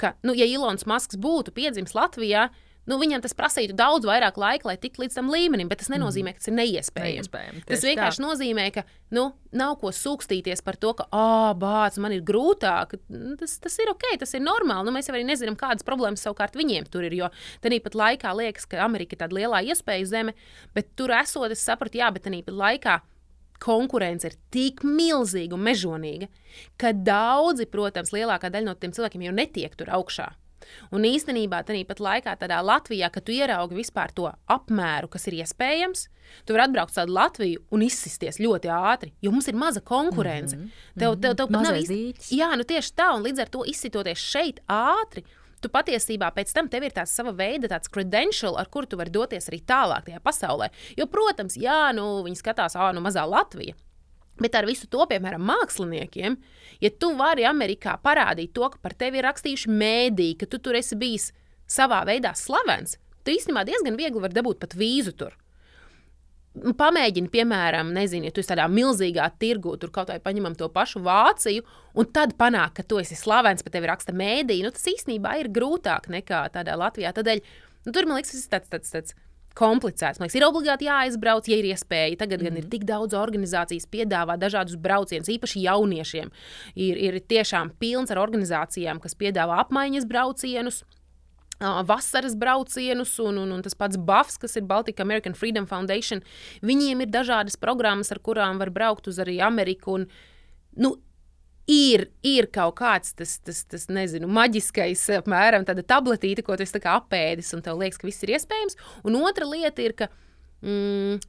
ka, 0.00 0.14
nu, 0.26 0.36
ja 0.36 0.48
Ilons 0.48 0.84
Masks 0.88 1.18
būtu 1.20 1.54
piedzimis 1.56 1.96
Latvijā, 1.96 2.50
Nu, 2.90 2.96
viņam 2.98 3.22
tas 3.22 3.34
prasītu 3.38 3.76
daudz 3.78 4.08
vairāk 4.08 4.38
laika, 4.40 4.66
lai 4.66 4.74
tiktu 4.80 5.04
līdz 5.04 5.14
tam 5.14 5.28
līmenim, 5.30 5.68
bet 5.70 5.82
tas 5.82 5.90
mhm. 5.90 6.00
nenozīmē, 6.00 6.32
ka 6.34 6.42
tas 6.42 6.50
ir 6.50 6.56
neiespējami. 6.56 7.20
neiespējami 7.20 7.62
tas 7.68 7.84
vienkārši 7.86 8.18
tā. 8.18 8.24
nozīmē, 8.24 8.64
ka 8.74 8.82
nu, 9.14 9.28
nav 9.54 9.76
ko 9.78 9.92
sūkstīties 9.94 10.64
par 10.66 10.78
to, 10.82 10.90
ka, 10.98 11.06
ah, 11.14 11.52
bācis, 11.58 12.02
man 12.02 12.16
ir 12.16 12.24
grūtāk. 12.26 12.96
Nu, 13.12 13.36
tas, 13.38 13.54
tas 13.62 13.78
ir 13.82 13.92
ok, 13.92 14.08
tas 14.24 14.34
ir 14.34 14.42
normāli. 14.42 14.88
Nu, 14.88 14.96
mēs 14.96 15.10
jau 15.10 15.14
arī 15.14 15.22
nezinām, 15.28 15.58
kādas 15.60 15.86
problēmas 15.86 16.26
savukārt 16.26 16.58
viņiem 16.58 16.90
tur 16.90 17.06
ir. 17.06 17.14
Jo 17.22 17.30
tāpat 17.62 17.98
laikā 17.98 18.34
liekas, 18.40 18.66
ka 18.66 18.82
Amerika 18.82 19.14
ir 19.14 19.22
tāda 19.22 19.38
lielā 19.38 19.62
iespēja 19.70 20.10
zeme, 20.16 20.36
bet 20.74 20.90
tur 20.98 21.14
esot, 21.14 21.54
es 21.54 21.62
sapratu, 21.62 22.02
jā, 22.02 22.10
bet 22.14 22.26
tāpat 22.26 22.50
laikā 22.50 22.98
konkurence 23.62 24.26
ir 24.26 24.36
tik 24.50 24.82
milzīga 24.82 25.56
un 25.56 25.62
mežonīga, 25.66 26.28
ka 26.80 26.92
daudzi, 26.96 27.68
protams, 27.70 28.10
lielākā 28.14 28.50
daļa 28.50 28.66
no 28.66 28.74
tiem 28.78 28.94
cilvēkiem 28.96 29.28
jau 29.28 29.34
netiek 29.36 29.76
tur 29.78 29.92
augšā. 29.94 30.32
Un 30.92 31.06
īstenībā 31.08 31.62
tāpat 31.68 32.00
laikā, 32.02 32.36
tādā 32.40 32.60
Latvijā, 32.64 33.10
kad 33.12 33.26
tu 33.26 33.34
ieraugi 33.34 33.78
vispār 33.78 34.12
to 34.14 34.30
apmēru, 34.50 35.10
kas 35.12 35.26
ir 35.30 35.38
iespējams, 35.42 36.06
tu 36.46 36.56
vari 36.56 36.66
atbraukt 36.66 36.96
uz 36.96 37.12
Latviju 37.12 37.62
un 37.70 37.84
izsisties 37.86 38.40
ļoti 38.42 38.72
ātri, 38.72 39.12
jo 39.22 39.32
mums 39.34 39.48
ir 39.48 39.58
maza 39.58 39.80
konkurence. 39.80 40.56
Mm 40.56 40.62
-hmm. 40.62 40.98
Tev, 40.98 41.20
tev, 41.20 41.36
tev 41.36 41.52
pat 41.52 41.62
nav 41.62 41.76
īsti. 41.76 42.34
Jā, 42.38 42.56
nu 42.56 42.64
tieši 42.64 42.92
tā, 42.96 43.14
un 43.16 43.22
līdz 43.22 43.40
ar 43.40 43.48
to 43.48 43.64
izsitoties 43.66 44.18
šeit 44.18 44.60
ātri. 44.68 45.24
Tu 45.62 45.68
patiesībā 45.68 46.32
pēc 46.34 46.52
tam 46.52 46.68
tev 46.68 46.82
ir 46.82 46.90
tāds 46.90 47.14
sava 47.14 47.30
veida 47.32 47.68
tāds 47.68 47.90
credential, 47.90 48.56
ar 48.58 48.66
kuru 48.66 48.86
tu 48.86 48.96
vari 48.96 49.10
doties 49.10 49.48
arī 49.48 49.60
tālāk 49.62 50.04
tajā 50.04 50.20
pasaulē. 50.20 50.68
Jo, 50.96 51.06
protams, 51.06 51.56
jā, 51.56 51.92
nu, 51.94 52.22
viņi 52.26 52.36
skatās, 52.36 52.76
ah, 52.76 52.92
nu, 52.92 53.00
mazā 53.00 53.22
Latvija. 53.28 53.74
Bet 54.40 54.56
ar 54.56 54.66
visu 54.66 54.88
to, 54.90 55.04
piemēram, 55.10 55.42
māksliniekiem, 55.44 56.38
ja 56.80 56.90
tu 56.96 57.12
vari 57.18 57.44
Amerikā 57.48 57.98
parādīt 58.02 58.54
to, 58.56 58.64
ka 58.72 58.80
par 58.82 58.96
tevi 58.98 59.20
ir 59.20 59.28
rakstījuši 59.28 59.70
mēdī, 59.70 60.32
ka 60.40 60.48
tu 60.48 60.60
tur 60.62 60.78
esi 60.78 60.96
bijis 60.98 61.30
savā 61.68 62.00
veidā 62.08 62.32
slavens, 62.38 62.96
tu 63.22 63.34
īstenībā 63.34 63.66
diezgan 63.68 63.98
viegli 63.98 64.22
vari 64.22 64.36
dabūt 64.38 64.60
pat 64.62 64.76
vīzu 64.78 65.14
tur. 65.20 65.36
Pamēģini, 66.52 67.30
piemēram, 67.32 67.94
nezinu, 67.96 68.28
ja 68.28 68.32
tu 68.34 68.42
esi 68.42 68.50
tādā 68.50 68.66
milzīgā 68.68 69.24
tirgu, 69.40 69.72
tur 69.80 69.92
kaut 69.92 70.10
vai 70.12 70.18
paņemam 70.20 70.56
to 70.56 70.68
pašu 70.72 71.00
Vāciju, 71.04 71.64
un 71.96 72.08
tad 72.12 72.34
panākt, 72.40 72.74
ka 72.76 72.84
tu 72.84 73.00
esi 73.00 73.16
slavens, 73.16 73.64
pat 73.64 73.72
tevi 73.72 73.88
raksta 73.88 74.12
mēdī. 74.16 74.58
Nu, 74.64 74.72
tas 74.74 74.84
īstenībā 74.92 75.38
ir 75.40 75.48
grūtāk 75.52 76.10
nekā 76.12 76.42
tādā 76.52 76.76
Latvijā. 76.76 77.14
Tādēļ 77.16 77.40
nu, 77.40 77.94
tur 77.94 78.04
man 78.04 78.20
liekas, 78.20 78.34
tas 78.34 78.44
ir 78.44 78.52
tāds, 78.52 78.72
tāds, 78.74 78.92
tāds 78.92 79.16
komplicēts. 79.58 80.20
Man 80.20 80.28
liekas, 80.28 80.38
ir 80.38 80.46
obligāti 80.46 80.88
jāaizbrauc, 80.88 81.48
ja 81.50 81.58
ir 81.60 81.68
iespēja. 81.72 82.16
Tagad 82.22 82.40
mm. 82.40 82.48
gan 82.48 82.58
ir 82.58 82.64
mhm. 82.64 82.72
tik 82.72 82.86
daudz 82.88 83.16
organizācijas, 83.18 83.88
piedāvā 83.92 84.38
dažādus 84.40 84.78
braucienus, 84.80 85.30
īpaši 85.32 85.66
jauniešiem. 85.66 86.32
Ir, 86.74 87.04
ir 87.08 87.20
tiešām 87.20 87.74
pilns 87.82 88.12
ar 88.14 88.22
organizācijām, 88.22 89.02
kas 89.02 89.18
piedāvā 89.18 89.60
apmaiņas 89.66 90.08
braucienus. 90.10 90.82
Vasaras 91.62 92.34
braucienus, 92.34 93.12
un, 93.22 93.36
un, 93.38 93.52
un 93.54 93.60
tas 93.62 93.76
pats 93.78 93.94
Buffs, 93.94 94.38
kas 94.42 94.56
ir 94.58 94.64
Baltika 94.66 95.04
American 95.04 95.36
Freedom 95.38 95.68
Foundation. 95.70 96.22
Viņiem 96.66 97.04
ir 97.04 97.12
dažādas 97.14 97.54
programmas, 97.60 98.10
ar 98.10 98.18
kurām 98.18 98.58
var 98.58 98.72
braukt 98.74 99.06
uz 99.06 99.20
arī 99.22 99.36
Ameriku. 99.44 100.00
Un, 100.00 100.08
nu, 100.82 100.96
ir, 101.70 102.06
ir 102.26 102.48
kaut 102.52 102.76
kāds 102.80 103.14
tas, 103.18 103.36
tas, 103.44 103.62
tas 103.68 103.86
nezinu, 103.92 104.28
maģiskais, 104.32 105.04
apmēram 105.20 105.66
tāda 105.68 105.84
tabletīte, 105.86 106.44
ko 106.46 106.56
tu 106.58 106.66
apēdis, 106.66 107.52
un 107.56 107.62
tev 107.62 107.78
liekas, 107.78 108.00
ka 108.00 108.08
viss 108.08 108.24
ir 108.24 108.34
iespējams. 108.36 108.76
Un 109.04 109.20
otra 109.22 109.46
lieta 109.46 109.82
ir, 109.82 109.94
ka 109.98 110.08
mm, 110.62 111.22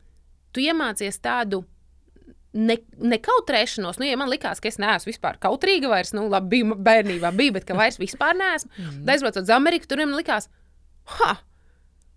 tu 0.53 0.65
iemācies 0.65 1.21
tādu. 1.23 1.65
Ne, 2.53 2.75
nekautrēšanos, 3.01 3.97
nu, 3.97 4.05
ja 4.05 4.13
man 4.13 4.29
likās, 4.29 4.59
ka 4.61 4.69
es 4.69 4.75
neesmu 4.77 5.09
vispār 5.09 5.39
kautrīga, 5.41 5.89
vairs, 5.89 6.11
nu, 6.13 6.27
labi, 6.29 6.59
biju 6.59 6.75
bērnībā, 6.85 7.31
bija, 7.33 7.55
bet 7.55 7.65
ka 7.65 7.73
vairs 7.73 7.97
vispār 7.97 8.37
neesmu. 8.37 8.69
Mm. 8.77 8.99
Aizbraucot 9.09 9.41
uz 9.41 9.49
Ameriku, 9.55 9.89
tur 9.89 10.03
man 10.03 10.13
likās, 10.13 10.51
ha, 11.15 11.31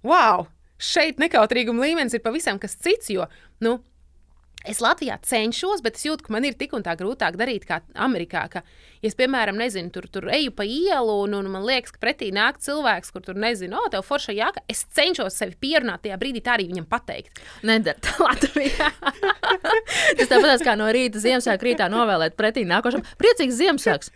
wow, 0.05 0.45
šeit 0.77 1.23
nekautrīguma 1.25 1.87
līmenis 1.87 2.19
ir 2.19 2.21
pavisam 2.21 2.61
kas 2.61 2.77
cits, 2.77 3.09
jo, 3.15 3.25
nu, 3.65 3.79
Es 4.67 4.81
Latvijā 4.83 5.17
cenšos, 5.23 5.83
bet 5.85 5.99
es 5.99 6.07
jūtu, 6.07 6.27
ka 6.27 6.33
man 6.35 6.47
ir 6.49 6.57
tik 6.59 6.75
un 6.77 6.85
tā 6.87 6.97
grūtāk 6.99 7.37
darīt, 7.39 7.67
kā 7.69 7.81
Amerikā. 8.03 8.43
Ka, 8.51 8.63
ja 9.03 9.11
es, 9.11 9.17
piemēram, 9.19 9.59
nezinu, 9.61 9.93
tur, 9.95 10.09
tur 10.13 10.27
eju 10.35 10.53
pa 10.57 10.67
ielu, 10.67 11.15
un, 11.25 11.37
un 11.39 11.51
man 11.53 11.67
liekas, 11.67 11.95
ka 11.95 12.03
pretī 12.03 12.33
nāk 12.35 12.59
cilvēks, 12.65 13.13
kur 13.15 13.25
tur 13.27 13.39
nezinu, 13.39 13.79
o, 13.79 13.91
tev 13.93 14.05
forša 14.07 14.35
jāka, 14.37 14.65
es 14.71 14.83
cenšos 14.97 15.39
sevi 15.39 15.57
pierunāt 15.63 16.03
tajā 16.05 16.19
brīdī, 16.21 16.43
tā 16.45 16.57
arī 16.57 16.69
viņam 16.73 16.89
pateikt. 16.91 17.43
Nedara 17.67 18.03
tā 18.03 18.17
Latvijā. 18.25 18.91
Tas 20.19 20.31
tāpat 20.33 20.65
kā 20.67 20.77
no 20.79 20.89
rīta 20.95 21.23
Ziemassvētku 21.23 21.69
rītā 21.69 21.89
novēlēt 21.93 22.37
pretī 22.39 22.67
nākošam 22.69 23.05
priecīgs 23.21 23.59
Ziemassvētks. 23.61 24.13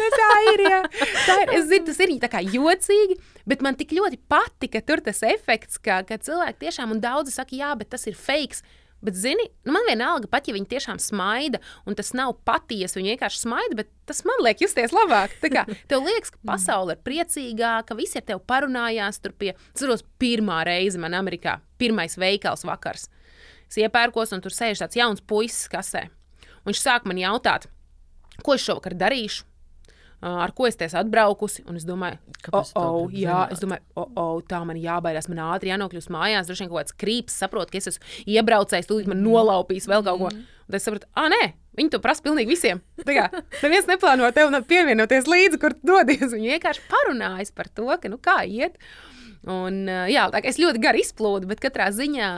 nu, 0.00 0.08
tā 0.14 0.30
ir, 0.52 0.64
jā. 0.68 0.80
Tā 1.26 1.38
ir. 1.42 1.54
Es 1.58 1.68
zinu, 1.70 1.88
tas 1.90 2.00
ir 2.04 2.14
tā 2.22 2.30
kā 2.32 2.40
jocīgi, 2.44 3.18
bet 3.50 3.64
man 3.64 3.76
tik 3.78 3.92
ļoti 3.96 4.20
patika 4.30 4.80
tur 4.86 5.04
tas 5.04 5.20
efekts, 5.26 5.80
ka, 5.82 6.02
ka 6.08 6.18
cilvēki 6.22 6.64
tiešām, 6.66 6.94
un 6.94 7.02
daudzi 7.04 7.34
saka, 7.34 7.56
jā, 7.58 7.74
bet 7.78 7.92
tas 7.94 8.08
ir 8.10 8.16
fakes. 8.18 8.64
Bet, 9.04 9.18
zini, 9.20 9.44
nu 9.66 9.74
man 9.74 9.84
vienalga, 9.84 10.28
pat 10.32 10.48
ja 10.48 10.54
viņi 10.56 10.70
tiešām 10.70 11.00
smaida, 11.02 11.60
un 11.84 11.96
tas 11.98 12.14
nav 12.16 12.32
patiesi, 12.48 12.96
viņi 12.96 13.12
vienkārši 13.12 13.42
smaida, 13.42 13.76
bet 13.82 13.90
tas 14.08 14.22
man 14.24 14.40
liek 14.46 14.62
justies 14.64 14.94
labāk. 14.96 15.34
Tā 15.42 15.50
kā 15.52 15.66
tev 15.90 16.06
liekas, 16.06 16.32
ka 16.32 16.40
pasaule 16.48 16.96
ir 16.96 17.02
priecīgāka, 17.04 17.96
visi 17.98 18.20
ar 18.20 18.26
tevi 18.30 18.40
parunājās. 18.48 19.20
Tur 19.20 19.36
pie, 19.36 19.52
ceros, 19.76 20.06
pirmā 20.20 20.62
reize 20.68 21.00
man 21.00 21.16
Amerikā, 21.18 21.58
pirmais 21.80 22.16
veikals 22.20 22.64
vakars. 22.64 23.10
Es 23.68 23.80
iepērkos, 23.80 24.32
un 24.36 24.44
tur 24.44 24.54
sēž 24.54 24.84
tāds 24.84 24.96
jauns 24.96 25.24
puisis 25.24 25.68
kasē. 25.72 26.06
Un 26.64 26.72
viņš 26.72 26.80
sāk 26.80 27.08
man 27.08 27.20
jautāt, 27.20 27.68
ko 28.40 28.56
es 28.56 28.64
šovakar 28.64 28.96
darīšu 28.96 29.44
ar 30.24 30.52
ko 30.56 30.68
es 30.68 30.78
esmu 30.80 31.00
atbraukusi. 31.02 31.64
Un 31.68 31.78
es 31.78 31.84
domāju, 31.88 32.18
Kāpēc 32.44 32.72
oh, 32.80 33.04
oh, 33.04 33.12
jā, 33.12 33.44
es 33.52 33.60
domāju, 33.62 33.84
oh, 34.00 34.08
oh, 34.20 34.38
tā 34.48 34.60
man 34.66 34.78
jābaidās, 34.80 35.28
man 35.30 35.42
ātri 35.50 35.72
jānokļūst 35.72 36.12
mājās. 36.14 36.48
Droši 36.48 36.64
vien 36.64 36.72
kaut 36.72 36.80
kāds 36.82 36.96
krīps, 37.00 37.36
saprotu, 37.44 37.74
ka 37.74 37.80
es 37.80 37.90
esmu 37.92 38.10
iebraucējis, 38.34 38.88
tūlīt 38.90 39.10
man 39.10 39.22
nolaupīs 39.24 39.88
vēl 39.90 40.04
kaut 40.06 40.22
ko. 40.22 40.32
Mm. 40.32 40.44
Un 40.64 40.78
es 40.78 40.86
saprotu, 40.88 41.08
ah, 41.20 41.28
nē, 41.32 41.42
viņi 41.78 41.92
to 41.92 42.00
prasa 42.04 42.24
pilnīgi 42.24 42.54
visiem. 42.54 42.80
Tā 43.04 43.16
kā 43.16 43.26
neviens 43.62 43.88
neplāno 43.90 44.30
tev 44.36 44.54
pievienoties 44.68 45.28
līdzi, 45.28 45.60
kur 45.60 45.76
dodies. 45.84 46.30
Viņi 46.32 46.54
vienkārši 46.56 46.86
parunājas 46.92 47.52
par 47.56 47.68
to, 47.68 47.90
ka, 47.92 48.12
nu, 48.12 48.20
kā 48.22 48.40
iet. 48.48 48.80
Un, 49.44 49.84
jā, 50.08 50.24
tā, 50.32 50.40
es 50.48 50.56
ļoti 50.56 50.80
gari 50.80 51.02
izplūdu, 51.04 51.50
bet 51.50 51.60
katrā 51.60 51.90
ziņā 51.92 52.30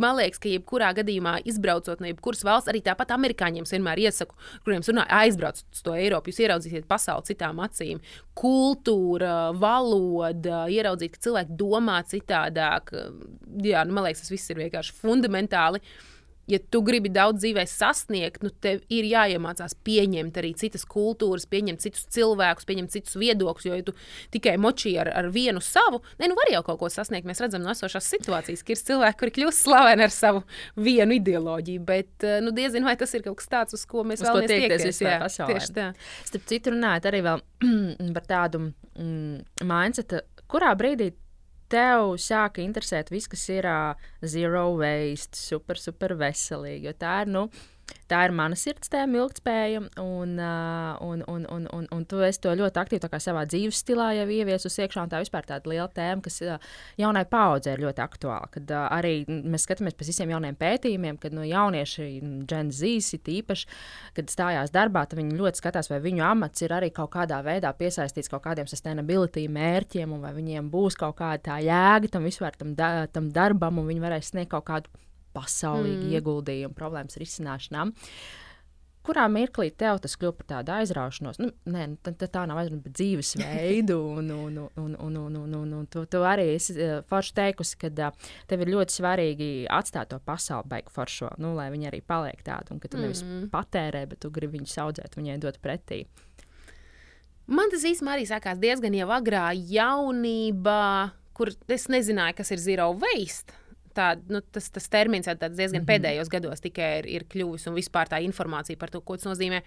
man 0.00 0.18
liekas, 0.18 0.40
ka 0.42 0.50
jebkurā 0.50 0.92
gadījumā, 0.98 1.36
izbraucot 1.48 2.02
no 2.02 2.10
jebkuras 2.10 2.44
valsts, 2.46 2.70
arī 2.72 2.82
tāpat 2.84 3.14
amerikāņiem 3.16 3.68
vienmēr 3.68 4.04
iesaku, 4.06 4.38
kuriem 4.66 4.84
runā, 4.86 5.06
aizbrauc 5.22 5.60
uz 5.62 5.84
to 5.84 5.94
Eiropu. 5.96 6.32
Jūs 6.32 6.42
ieraudzīsiet 6.44 6.88
pasauli 6.90 7.28
citām 7.30 7.62
acīm. 7.64 8.02
Kultūra, 8.38 9.52
valoda, 9.58 10.64
ieraudzīt, 10.72 11.14
ka 11.14 11.28
cilvēki 11.28 11.60
domā 11.60 12.00
citādāk. 12.10 12.94
Jā, 13.64 13.84
nu, 13.86 13.96
man 13.96 14.08
liekas, 14.08 14.24
tas 14.24 14.34
viss 14.34 14.52
ir 14.52 14.60
vienkārši 14.64 14.98
fundamentāli. 14.98 15.82
Uh, 15.84 16.13
ja 16.50 16.58
tu 16.70 16.80
gribi 16.84 17.10
daudz 17.12 17.42
dzīvē 17.42 17.64
sasniegt, 17.68 18.42
nu, 18.44 18.50
tev 18.64 18.82
ir 18.92 19.06
jāiemācās 19.08 19.76
pieņemt 19.86 20.38
arī 20.40 20.52
citas 20.60 20.84
kultūras, 20.88 21.46
pieņemt 21.50 21.82
citus 21.84 22.04
cilvēkus, 22.14 22.66
pieņemt 22.68 22.92
citus 22.94 23.16
viedokļus. 23.20 23.68
Jo, 23.68 23.78
ja 23.78 23.86
tu 23.86 23.94
tikai 24.34 24.56
moči 24.60 24.94
ar, 25.00 25.10
ar 25.16 25.30
vienu 25.34 25.62
savu, 25.64 26.02
ne, 26.20 26.28
nu 26.30 26.38
var 26.38 26.52
jau 26.52 26.62
kaut 26.66 26.82
ko 26.82 26.92
sasniegt. 26.92 27.28
Mēs 27.28 27.40
redzam 27.44 27.64
no 27.64 27.72
esošās 27.72 28.10
situācijas, 28.16 28.64
ka 28.64 28.74
ir 28.74 28.82
cilvēki, 28.90 29.20
kuri 29.22 29.36
kļūst 29.40 29.64
slaveni 29.64 30.06
ar 30.06 30.14
savu 30.14 30.44
vienu 30.76 31.18
ideoloģiju. 31.18 31.84
Bet 31.88 32.28
eh, 32.28 32.38
nu, 32.44 32.52
diezinu, 32.56 32.88
vai 32.90 32.96
tas 33.00 33.16
ir 33.16 33.24
kaut 33.26 33.40
kas 33.40 33.50
tāds, 33.56 33.78
uz 33.78 33.86
ko 33.88 34.04
mēs 34.06 34.22
uz 34.22 34.28
vēlamies 34.28 34.52
tiekties 34.52 35.02
pasaulē. 35.24 35.58
Tieši 35.58 35.76
tā. 35.76 35.90
Starp 36.28 36.48
citu, 36.52 36.76
runājot 36.76 37.10
arī 37.10 37.24
par 38.16 38.28
tādu 38.28 38.66
mm, 38.68 39.64
mindsetu, 39.64 40.20
kurā 40.50 40.74
brīdī 40.78 41.14
tev 41.74 42.14
sāka 42.22 42.62
interesēt 42.62 43.10
viss, 43.12 43.30
kas 43.30 43.44
ir 43.52 43.68
uh, 43.68 44.08
zero 44.22 44.68
waste, 44.78 45.38
super, 45.38 45.80
super 45.80 46.14
veselīgi. 46.20 46.88
Jo 46.88 46.96
tā 46.98 47.20
ir, 47.24 47.32
nu, 47.34 47.48
tā 48.10 48.20
ir 48.28 48.34
mana 48.36 48.56
sirds 48.58 48.90
tēma, 48.92 49.18
ilgspēja, 49.22 49.82
un, 50.00 50.36
un, 50.38 51.22
un, 51.30 51.46
un, 51.50 51.66
un, 51.72 51.86
un 51.94 52.04
tu 52.08 52.20
esi 52.24 52.42
to 52.44 52.52
ļoti 52.56 52.80
aktīvi 52.82 53.20
savā 53.22 53.44
dzīves 53.48 53.80
stilā 53.84 54.10
jau 54.18 54.26
ieviesus 54.30 54.78
iekšā. 54.82 55.06
Tā 55.10 55.20
vispār 55.22 55.46
tāda 55.48 55.70
liela 55.70 55.88
tēma, 55.92 56.24
kas 56.24 56.40
jaunai 57.00 57.24
paudzei 57.30 57.74
ir 57.76 57.84
ļoti 57.86 58.04
aktuāla. 58.04 58.50
Kad 58.54 58.72
arī 58.84 59.14
mēs 59.28 59.66
skatāmies 59.66 59.96
pēc 59.98 60.12
visiem 60.12 60.34
jauniem 60.34 60.58
pētījumiem, 60.60 61.18
kad 61.22 61.36
no 61.36 61.46
jaunieši, 61.48 62.08
Gen 62.50 62.72
Z, 62.74 63.20
īpaši, 63.34 63.70
kad 64.16 64.32
stājās 64.32 64.74
darbā, 64.74 65.04
tad 65.08 65.20
viņi 65.20 65.38
ļoti 65.38 65.62
skatās, 65.62 65.90
vai 65.92 66.00
viņu 66.04 66.24
amats 66.26 66.64
ir 66.64 66.74
arī 66.76 66.90
kaut 66.94 67.12
kādā 67.14 67.40
veidā 67.44 67.72
piesaistīts 67.76 68.32
kaut 68.32 68.44
kādiem 68.46 68.68
sustainability 68.70 69.46
mērķiem, 69.52 70.12
un 70.16 70.24
vai 70.24 70.34
viņiem 70.36 70.70
būs 70.72 70.98
kaut 71.00 71.18
kāda 71.20 71.42
tā 71.50 71.60
jēga 71.64 72.12
tam 72.12 72.28
vispār 72.28 72.56
tam, 72.58 72.76
da, 72.78 73.08
tam 73.12 73.30
darbam, 73.34 73.80
un 73.80 73.90
viņi 73.90 74.04
varēs 74.04 74.32
sniegt 74.32 74.52
kaut 74.54 74.68
kādu 74.68 74.92
pasaulīgi 75.34 76.08
mm. 76.08 76.16
ieguldījumu 76.18 76.78
problēmas 76.78 77.20
risināšanā. 77.20 77.90
Kurā 79.04 79.26
mirklī 79.28 79.66
tev 79.76 79.98
tas 80.00 80.14
kļūst 80.16 80.36
par 80.38 80.46
tādu 80.48 80.72
aizraušanos? 80.78 81.36
Nu, 81.42 81.50
nē, 81.68 81.82
nu, 81.92 81.96
tā, 82.00 82.14
tā 82.24 82.46
nav 82.48 82.62
aizraušanās, 82.62 82.84
bet 82.86 82.94
dzīvesveidu. 82.96 83.98
Un, 84.18 84.30
un, 84.32 84.56
un, 84.80 84.94
un, 84.96 85.16
un, 85.20 85.36
un, 85.42 85.56
un, 85.58 85.74
un 85.76 85.88
tu, 85.92 86.06
tu 86.08 86.22
arī 86.24 86.46
esi 86.54 86.72
uh, 86.78 87.02
forši 87.10 87.34
teikusi, 87.36 87.76
ka 87.82 87.90
tev 88.48 88.64
ir 88.64 88.72
ļoti 88.72 88.96
svarīgi 88.96 89.48
atstāt 89.68 90.08
to 90.14 90.20
pasauli 90.24 90.70
beigu 90.72 90.92
foršo, 90.94 91.34
nu, 91.42 91.52
lai 91.58 91.66
viņi 91.74 91.90
arī 91.90 92.00
paliek 92.00 92.40
tādi. 92.46 92.72
Un 92.72 92.80
ka 92.80 92.88
tu 92.88 92.96
mm. 92.96 93.04
nevis 93.04 93.20
patērē, 93.52 94.06
bet 94.08 94.22
tu 94.24 94.32
gribi 94.32 94.56
viņus 94.56 94.78
audzēt, 94.86 95.18
viņai 95.20 95.36
dot 95.42 95.60
pretī. 95.64 96.06
Man 97.44 97.68
tas 97.68 97.84
īstenībā 97.84 98.16
arī 98.16 98.24
sākās 98.30 98.62
diezgan 98.62 98.96
jau 98.96 99.10
agrā 99.12 99.50
jaunībā, 99.52 100.86
kur 101.36 101.52
es 101.68 101.90
nezināju, 101.92 102.38
kas 102.40 102.54
ir 102.56 102.64
zero 102.70 102.88
waste 102.96 103.52
tā, 103.96 104.12
nu, 104.30 104.42
tas, 104.54 104.70
tas 104.74 104.88
termins 104.90 105.26
diezgan 105.26 105.48
mm 105.48 105.84
-hmm. 105.84 105.90
pēdējos 105.90 106.30
gados 106.30 106.60
tikai 106.60 106.98
ir, 106.98 107.06
ir 107.06 107.24
kļuvis 107.24 107.68
un 107.68 107.74
vispār 107.74 108.10
tā 108.10 108.22
informācija 108.22 108.78
par 108.78 108.90
to, 108.90 109.00
ko 109.00 109.16
tas 109.16 109.30
nozīmē. 109.32 109.62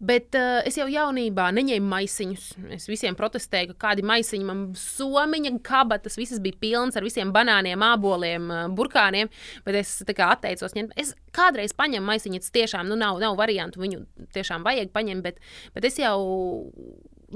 Bet 0.00 0.34
uh, 0.34 0.60
es 0.66 0.76
jau 0.78 0.86
jaunībā 0.90 1.48
neņēmu 1.54 1.88
maisiņus. 1.90 2.46
Es 2.76 2.88
visiem 2.88 3.16
protestēju, 3.18 3.74
ka 3.74 3.88
kādi 3.88 4.04
maisiņi 4.06 4.46
man 4.48 4.62
somiņa, 4.80 5.52
kabatas, 5.66 6.18
visas 6.20 6.40
bija 6.42 6.58
pilnas 6.60 6.96
ar 6.98 7.06
visiem 7.06 7.32
banāniem, 7.34 7.84
āboliem, 7.84 8.48
uh, 8.50 8.62
burkāniem. 8.76 9.30
Bet 9.66 9.80
es 9.82 9.98
kā, 10.08 10.30
atteicos 10.32 10.76
ņemt. 10.76 10.96
Es 11.00 11.14
kādreiz 11.36 11.76
paņemu 11.76 12.06
maisiņu, 12.06 12.42
tas 12.44 12.54
tiešām 12.56 12.88
nu, 12.88 12.98
nav, 13.00 13.20
nav 13.22 13.36
variantu, 13.38 13.82
viņu 13.84 14.04
tiešām 14.36 14.66
vajag 14.66 14.90
paņemt. 14.96 15.26
Bet, 15.26 15.40
bet 15.76 15.88
es 15.88 16.00
jau 16.00 16.18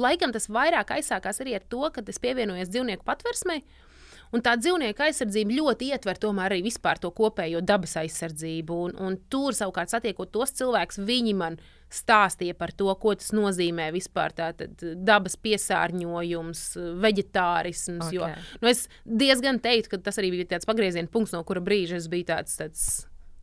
laikam 0.00 0.34
tas 0.34 0.48
vairāk 0.50 0.96
aizsākās 0.96 1.42
arī 1.44 1.56
ar 1.58 1.64
to, 1.68 1.86
ka 1.94 2.04
es 2.06 2.20
pievienojos 2.22 2.72
dzīvnieku 2.72 3.06
patversmei. 3.06 3.64
Un 4.30 4.42
tā 4.46 4.54
dzīvnieka 4.60 5.08
aizsardzība 5.08 5.56
ļoti 5.56 5.88
ietver 5.90 6.18
arī 6.44 6.60
vispār 6.62 7.00
to 7.02 7.10
kopējo 7.10 7.60
dabas 7.66 7.96
aizsardzību. 7.98 8.76
Un, 8.86 8.94
un 9.02 9.18
tur 9.28 9.56
savukārt 9.56 9.90
satiekot 9.90 10.30
tos 10.30 10.54
cilvēkus, 10.54 11.00
viņi 11.02 11.34
man 11.34 11.58
stāstīja 11.90 12.54
par 12.54 12.70
to, 12.70 12.86
ko 13.02 13.16
tas 13.18 13.32
nozīmē 13.34 13.88
vispār 13.90 14.30
tātad, 14.30 14.78
dabas 14.94 15.34
piesārņojums, 15.34 16.62
vegetārisms. 17.02 18.06
Okay. 18.06 18.14
Jo, 18.14 18.30
nu, 18.62 18.70
es 18.70 18.86
diezgan 19.04 19.58
teiktu, 19.58 19.96
ka 19.96 20.04
tas 20.06 20.22
arī 20.22 20.30
bija 20.36 20.52
tāds 20.54 20.68
pagrieziena 20.70 21.10
punkts, 21.10 21.34
no 21.34 21.42
kura 21.42 21.62
brīža 21.64 21.98
es 21.98 22.06
biju 22.10 22.30
tāds. 22.30 22.58
tāds 22.60 22.88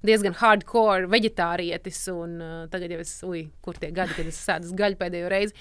diezgan 0.08 0.36
hardcore 0.39 1.10
vegetārietis, 1.10 2.04
un 2.13 2.36
uh, 2.39 2.58
tagad 2.71 2.93
jau 2.93 3.00
es, 3.02 3.12
ui, 3.28 3.47
kur 3.65 3.76
tie 3.82 3.89
gadi, 3.91 4.13
kad 4.15 4.28
es 4.30 4.38
sēdu 4.39 4.76
gaļu 4.78 5.00
pēdējo 5.02 5.32
reizi. 5.34 5.56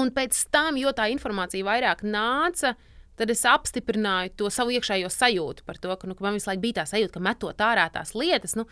Un 0.00 0.10
pēc 0.16 0.40
tam, 0.50 0.80
jo 0.80 0.90
tā 0.96 1.06
informācija 1.12 1.66
vairāk 1.68 2.02
nāca, 2.08 2.72
uh, 2.72 2.87
tad 3.18 3.32
es 3.34 3.44
apstiprināju 3.48 4.34
to 4.40 4.50
savu 4.54 4.74
iekšējo 4.76 5.10
sajūtu 5.12 5.66
par 5.68 5.80
to, 5.82 5.94
ka, 5.98 6.10
nu, 6.10 6.16
ka 6.18 6.26
man 6.26 6.38
visu 6.38 6.50
laiku 6.50 6.64
bija 6.64 6.80
tā 6.80 6.86
sajūta, 6.92 7.16
ka 7.16 7.24
metot 7.24 7.64
ārā 7.64 7.88
tās 7.94 8.14
lietas, 8.18 8.56
nu, 8.58 8.66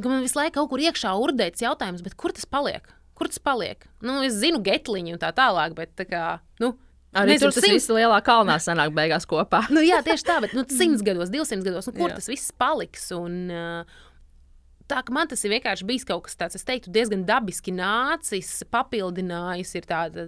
ka 0.00 0.08
man 0.08 0.24
visu 0.24 0.40
laiku 0.40 0.58
kaut 0.60 0.72
kur 0.72 0.84
iekšā 0.84 1.12
urdēts 1.24 1.64
jautājums, 1.64 2.04
kur 2.18 2.34
tas 2.36 2.48
paliek? 2.48 2.88
Kur 3.18 3.28
tas 3.28 3.42
paliek? 3.42 3.84
Nu, 4.02 4.22
es 4.26 4.38
zinu, 4.40 4.62
getliņu 4.64 5.16
un 5.16 5.22
tā 5.22 5.30
tālāk, 5.36 5.76
bet 5.78 5.94
tā 5.98 6.08
kā, 6.08 6.24
nu, 6.62 6.74
Arī 7.12 7.34
Nezinu, 7.34 7.50
tur 7.50 7.58
tas 7.58 7.66
simts... 7.66 7.74
viss 7.76 7.92
lielā 7.92 8.18
kalnā 8.24 8.54
sanāk 8.56 8.94
beigās 8.96 9.26
kopā. 9.28 9.66
nu, 9.74 9.82
jā, 9.84 9.98
tieši 10.04 10.24
tā, 10.24 10.38
bet 10.40 10.54
nu, 10.56 10.64
100 10.64 11.04
gados, 11.04 11.28
200 11.28 11.66
gados, 11.66 11.90
nu, 11.90 11.92
kur 11.98 12.08
jā. 12.08 12.16
tas 12.16 12.28
viss 12.32 12.54
paliks? 12.56 13.10
Un, 13.12 13.34
uh, 13.52 14.06
tā 14.92 15.00
ka 15.06 15.14
man 15.14 15.30
tas 15.30 15.42
ir 15.46 15.54
vienkārši 15.54 15.86
bijis 15.88 16.06
kaut 16.08 16.26
kas 16.26 16.36
tāds, 16.38 16.58
es 16.58 16.66
teiktu, 16.68 16.92
diezgan 16.92 17.24
dabiski 17.28 17.72
nācis, 17.74 18.50
papildinājis. 18.72 19.72
Ir 19.78 19.88
tāda 19.88 20.26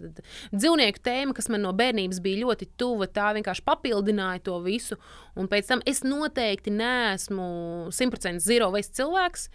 dzīvnieku 0.55 1.05
tēma, 1.05 1.37
kas 1.37 1.51
man 1.53 1.65
no 1.67 1.75
bērnības 1.77 2.23
bija 2.25 2.43
ļoti 2.45 2.71
tuva. 2.81 3.09
Tā 3.11 3.33
vienkārši 3.37 3.65
papildināja 3.67 4.45
to 4.49 4.59
visu. 4.65 4.99
Un 5.39 5.51
pēc 5.53 5.71
tam 5.71 5.85
es 5.89 6.03
noteikti 6.07 6.75
neesmu 6.75 7.47
simtprocentīgi 7.95 8.49
zero 8.49 8.71
waste 8.75 8.97
cilvēks. 9.01 9.49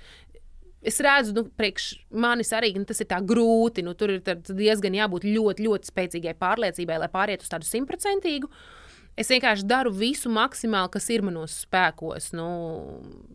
Es 0.89 1.02
redzu, 1.04 1.34
nu, 1.36 1.41
priekš 1.60 1.89
manis 2.15 2.54
arī 2.56 2.72
nu, 2.78 2.86
tas 2.88 3.02
ir 3.04 3.10
grūti. 3.28 3.84
Nu, 3.84 3.98
tur 4.00 4.15
ir 4.15 4.36
diezgan 4.48 4.95
jābūt 4.95 5.28
ļoti, 5.28 5.65
ļoti 5.67 5.91
spēcīgai 5.91 6.38
pārliecībai, 6.39 7.02
lai 7.04 7.10
pārietu 7.12 7.43
uz 7.43 7.52
tādu 7.52 7.67
simtprocentīgu. 7.67 8.48
Uh, 8.48 8.79
Es 9.20 9.28
vienkārši 9.28 9.66
daru 9.68 9.92
visu 9.92 10.32
maksimāli, 10.32 10.94
kas 10.94 11.10
ir 11.12 11.26
manos 11.28 11.58
spēkos. 11.66 12.30
Nu, 12.38 12.48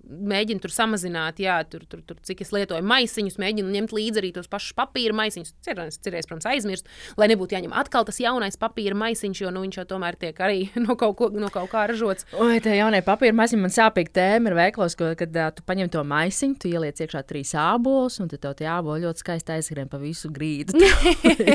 mēģinu 0.04 0.62
tur 0.64 0.72
samazināt, 0.72 1.40
jā, 1.42 1.58
tur, 1.68 1.82
tur, 1.90 2.00
tur, 2.06 2.16
cik 2.24 2.40
es 2.44 2.52
lietoju 2.54 2.84
maisiņus, 2.88 3.36
mēģinu 3.40 3.72
ņemt 3.74 3.92
līdzi 3.92 4.20
arī 4.22 4.30
tos 4.32 4.48
pašus 4.48 4.72
papīra 4.78 5.16
maisiņus. 5.18 5.52
Cerēs, 5.64 5.98
cerēs 6.04 6.28
protams, 6.30 6.48
aizmirst, 6.48 6.88
lai 7.20 7.28
nebūtu 7.32 7.56
jāņem 7.58 7.74
atkal 7.76 8.06
tas 8.08 8.20
jaunais 8.22 8.56
papīra 8.60 8.96
maisiņš, 8.96 9.42
jo 9.44 9.52
nu, 9.52 9.66
viņš 9.66 9.80
jau 9.82 9.86
tomēr 9.92 10.16
tiek 10.20 10.40
arī 10.40 10.70
no 10.86 10.96
kaut, 11.00 11.16
ko, 11.20 11.28
no 11.36 11.50
kaut 11.52 11.68
kā 11.74 11.84
ražots. 11.90 12.28
Oi, 12.32 12.62
tie 12.64 12.78
jaunie 12.78 13.02
papīra 13.04 13.36
maisiņi 13.36 13.66
man 13.66 13.74
sāpīgi 13.76 14.14
tēma 14.16 14.52
ir 14.52 14.58
veiklos, 14.60 14.96
kad 14.96 15.36
uh, 15.36 15.50
tu 15.52 15.66
paņem 15.68 15.92
to 15.92 16.04
maisiņu, 16.08 16.58
tu 16.64 16.72
ieliec 16.72 17.04
iekšā 17.04 17.24
trīs 17.28 17.52
ābolus, 17.60 18.16
un 18.24 18.32
tad 18.32 18.40
tev 18.46 18.56
tie 18.56 18.70
āboli 18.72 19.04
ļoti 19.04 19.24
skaisti 19.24 19.56
aizskrien 19.58 19.92
pa 19.92 20.00
visu 20.00 20.32
grīdu. 20.32 20.80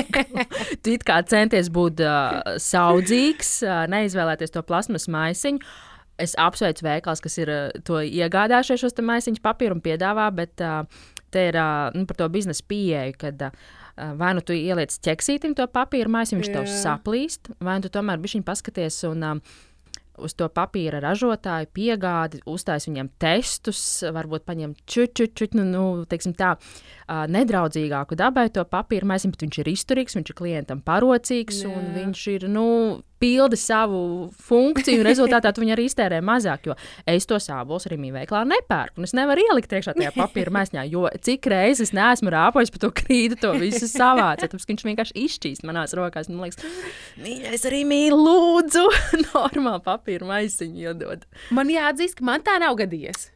tu 0.82 0.94
it 0.94 1.06
kā 1.06 1.18
centies 1.26 1.70
būt 1.74 2.04
uh, 2.06 2.54
saudzīgs, 2.62 3.56
uh, 3.66 3.82
neizvēlēties 3.90 4.19
izvēlēties 4.20 4.54
to 4.54 4.62
plasmas 4.66 5.08
maisiņu. 5.10 5.64
Es 6.20 6.34
apsveicu 6.36 6.84
veikals, 6.84 7.22
kas 7.24 7.38
ir 7.40 7.48
uh, 7.48 7.70
to 7.86 8.02
iegādājušies 8.04 8.82
šos 8.84 8.98
maisiņus 9.00 9.40
papīru 9.44 9.78
un 9.78 9.84
piedāvā, 9.84 10.28
bet 10.36 10.60
uh, 10.60 10.84
te 11.32 11.46
ir 11.48 11.56
uh, 11.56 11.88
nu, 11.96 12.04
par 12.08 12.20
to 12.20 12.28
biznesa 12.28 12.66
pieeju, 12.68 13.16
kad 13.20 13.50
vai 14.16 14.30
nu 14.32 14.40
tu 14.40 14.54
ieliec 14.56 14.94
ķeksītim 15.04 15.52
to 15.58 15.66
papīra 15.68 16.08
maisiņu, 16.08 16.40
viņš 16.40 16.52
tev 16.54 16.68
saplīst, 16.72 17.50
vai 17.60 17.74
nu 17.76 17.84
tu 17.84 17.90
tomēr 17.92 18.20
bišķiņ 18.22 18.44
paskaties 18.46 19.02
un 19.10 19.26
uz 20.24 20.34
to 20.38 20.48
papīra 20.52 21.00
ražotāju 21.02 21.68
piegādi, 21.76 22.40
uztais 22.48 22.86
viņam 22.88 23.10
testus, 23.20 23.82
varbūt 24.14 24.46
paņem 24.48 24.74
čučuču, 24.88 25.50
nu, 25.58 25.66
nu, 25.68 25.84
teiksim 26.08 26.34
tā, 26.38 26.54
uh, 26.56 27.24
nedraudzīgāku 27.30 28.18
dabai 28.20 28.48
to 28.54 28.64
papīra 28.68 29.08
maisiņu, 29.12 29.36
bet 29.36 29.46
viņš 29.46 29.60
ir 29.62 29.72
izturīgs, 29.74 30.16
viņš 30.18 30.32
ir 30.32 30.40
klientam 30.40 30.82
parocīgs 30.86 31.64
Jā. 31.64 31.72
un 31.74 31.92
viņš 31.96 32.26
ir, 32.36 32.48
nu, 32.52 32.66
pildi 33.20 33.58
savu 33.60 34.00
funkciju, 34.46 35.00
un 35.02 35.06
rezultātā 35.08 35.52
viņi 35.56 35.74
arī 35.74 35.86
iztērē 35.88 36.20
mazāk. 36.24 36.70
Jo 36.70 36.76
es 37.08 37.28
to 37.28 37.38
sābols 37.42 37.86
arī 37.88 37.98
mīlēklā 38.00 38.42
nepērku. 38.48 39.04
Es 39.06 39.14
nevaru 39.16 39.44
ielikt 39.44 39.72
iekšā 39.76 39.94
tajā 39.98 40.12
papīra 40.16 40.54
mēsņā, 40.56 40.86
jo 40.92 41.06
cik 41.26 41.50
reizes 41.52 41.94
neesmu 41.96 42.32
rāpojis 42.32 42.72
par 42.74 42.84
to 42.86 42.92
krītu, 43.02 43.38
to 43.42 43.52
visu 43.60 43.88
savāc. 43.90 44.40
Tāpēc 44.44 44.68
viņš 44.72 44.86
vienkārši 44.90 45.18
izšķīst 45.26 45.66
manās 45.68 45.96
rokās. 45.98 46.30
Man 46.32 46.46
liekas, 46.46 46.64
mīļais, 47.20 47.66
arī 47.70 47.82
mīlu, 47.88 48.20
lūdzu, 48.20 48.86
normālu 49.30 49.84
papīra 49.84 50.32
maisiņu 50.32 50.88
iedod. 50.88 51.28
Man 51.54 51.72
jāatzīst, 51.72 52.18
ka 52.20 52.30
man 52.32 52.46
tā 52.46 52.56
nav 52.62 52.78
gadījies. 52.80 53.30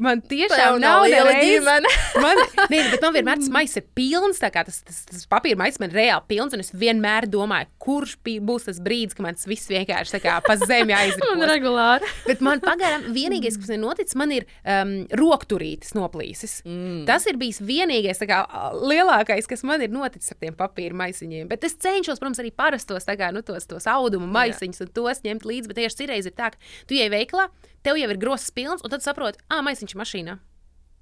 Man 0.00 0.22
tiešām 0.24 0.78
nav 0.80 1.04
liela 1.04 1.34
ģimene. 1.36 1.90
man, 2.24 2.40
nē, 2.72 2.80
bet 2.94 3.02
man 3.04 3.14
vienmēr 3.16 3.40
tas 3.42 3.50
maisis 3.52 3.80
ir 3.82 3.86
pilns. 3.96 4.40
Tas, 4.40 4.80
tas, 4.86 5.00
tas 5.10 5.26
papīra 5.30 5.60
maisis 5.60 5.80
man 5.82 5.92
ir 5.92 5.98
reāli 6.00 6.26
pilns. 6.30 6.56
Un 6.56 6.64
es 6.64 6.72
vienmēr 6.72 7.28
domāju, 7.30 7.68
kurš 7.82 8.16
būs 8.24 8.68
tas 8.70 8.80
brīdis, 8.82 9.16
kad 9.18 9.26
man 9.26 9.36
tas 9.36 9.48
viss 9.50 9.68
vienkārši 9.70 10.22
pa 10.46 10.56
zemi 10.62 10.96
aizies. 10.98 11.20
man 11.20 11.44
regulāri. 11.50 12.08
bet 12.26 12.44
man 12.44 12.62
pagaidām 12.64 13.10
vienīgais, 13.14 13.58
kas 13.60 13.68
man 13.68 13.76
ir 13.76 13.82
noticis, 13.84 14.18
man 14.18 14.34
ir 14.34 14.48
um, 14.64 14.94
rokturītis 15.20 15.92
noplīsis. 15.96 16.60
Mm. 16.64 17.04
Tas 17.08 17.28
ir 17.28 17.40
bijis 17.40 17.60
vienīgais 17.60 18.24
kā, 18.30 18.42
lielākais, 18.80 19.48
kas 19.50 19.64
man 19.68 19.84
ir 19.84 19.92
noticis 19.92 20.32
ar 20.32 20.40
tiem 20.40 20.56
papīra 20.56 20.96
maisiņiem. 21.04 21.48
Bet 21.50 21.68
es 21.68 21.76
cenšos, 21.80 22.22
protams, 22.22 22.40
arī 22.40 22.54
parastos 22.56 23.08
kā, 23.10 23.32
nu, 23.34 23.44
tos, 23.44 23.68
tos 23.68 23.88
audumu 23.90 24.28
maisiņus 24.32 24.86
un 24.86 24.94
tos 24.96 25.24
ņemt 25.26 25.44
līdzi. 25.44 25.70
Bet 25.70 25.82
tieši 25.82 26.02
citreiz 26.04 26.28
ir 26.30 26.36
tā, 26.36 26.54
ka 26.54 26.88
tu 26.88 26.96
ej 26.96 27.12
veiklā 27.12 27.50
tev 27.86 27.98
jau 28.00 28.12
ir 28.12 28.20
grozs 28.20 28.52
pilns, 28.54 28.84
un 28.84 28.92
tad 28.92 29.04
saproti, 29.04 29.42
ah, 29.48 29.64
maisiņš 29.66 29.98
mašīnā. 29.98 30.38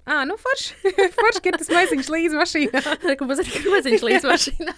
Ah, 0.09 0.25
nu, 0.25 0.35
forši. 0.41 0.73
forši 1.21 1.41
ka 1.45 1.51
tas 1.59 1.69
maisiņš 1.69 2.07
līdzi 2.09 2.37
mašīnā. 2.39 2.81
Ka 3.19 3.25
mums 3.27 3.41
arī 3.43 3.59
ir 3.59 3.67
maisiņš 3.69 4.05
līdzi 4.07 4.29
mašīnā. 4.31 4.73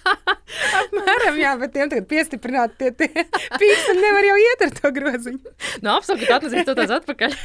Apmēram, 0.81 1.37
jā, 1.39 1.53
bet 1.61 1.71
tiem 1.75 1.91
tagad 1.93 2.09
piestiprināt 2.09 2.75
tie, 2.81 2.91
tie 2.99 3.07
pīksteni 3.61 4.03
nevar 4.03 4.27
jau 4.27 4.35
iet 4.41 4.65
ar 4.67 4.73
to 4.75 4.91
groziņu. 4.97 5.55
Nu, 5.85 5.93
absolūti, 5.93 6.27
atnesīs 6.35 6.67
to 6.67 6.75
tās 6.75 6.91
atpakaļ. 6.97 7.37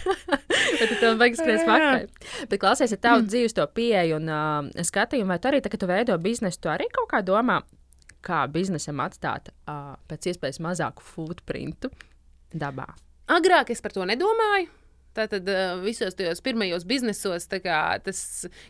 bet 0.50 0.96
tev 0.98 1.22
vajag 1.22 1.38
skriet 1.38 1.64
pakaļ. 1.68 2.10
Bet 2.50 2.58
klausies, 2.64 2.96
ja 2.96 2.98
tavu 2.98 3.22
mm. 3.22 3.30
dzīves 3.30 3.56
to 3.60 3.70
pieeju 3.78 4.18
un 4.18 4.34
uh, 4.34 4.84
skatījumu, 4.90 5.30
vai 5.36 5.38
tu 5.38 5.52
arī, 5.52 5.62
tā, 5.62 5.70
kad 5.70 5.84
tu 5.84 5.90
veido 5.90 6.18
biznesu, 6.18 6.64
tu 6.66 6.74
arī 6.74 6.90
kaut 6.90 7.12
kā 7.14 7.22
domā, 7.22 7.60
kā 8.26 8.42
biznesam 8.50 8.98
atstāt 9.06 9.54
uh, 9.54 9.94
pēc 10.10 10.32
iespējas 10.32 10.58
mazāku 10.64 11.06
footprintu 11.06 11.94
dabā? 12.50 12.90
Agrāk 13.26 13.72
es 13.74 13.82
par 13.82 13.94
to 13.94 14.06
nedomāju. 14.06 14.70
Tātad 15.16 15.48
uh, 15.48 15.78
visos 15.80 16.14
tajos 16.14 16.42
pirmajos 16.44 16.84
biznesos 16.84 17.48
kā, 17.64 17.78
tas 18.04 18.18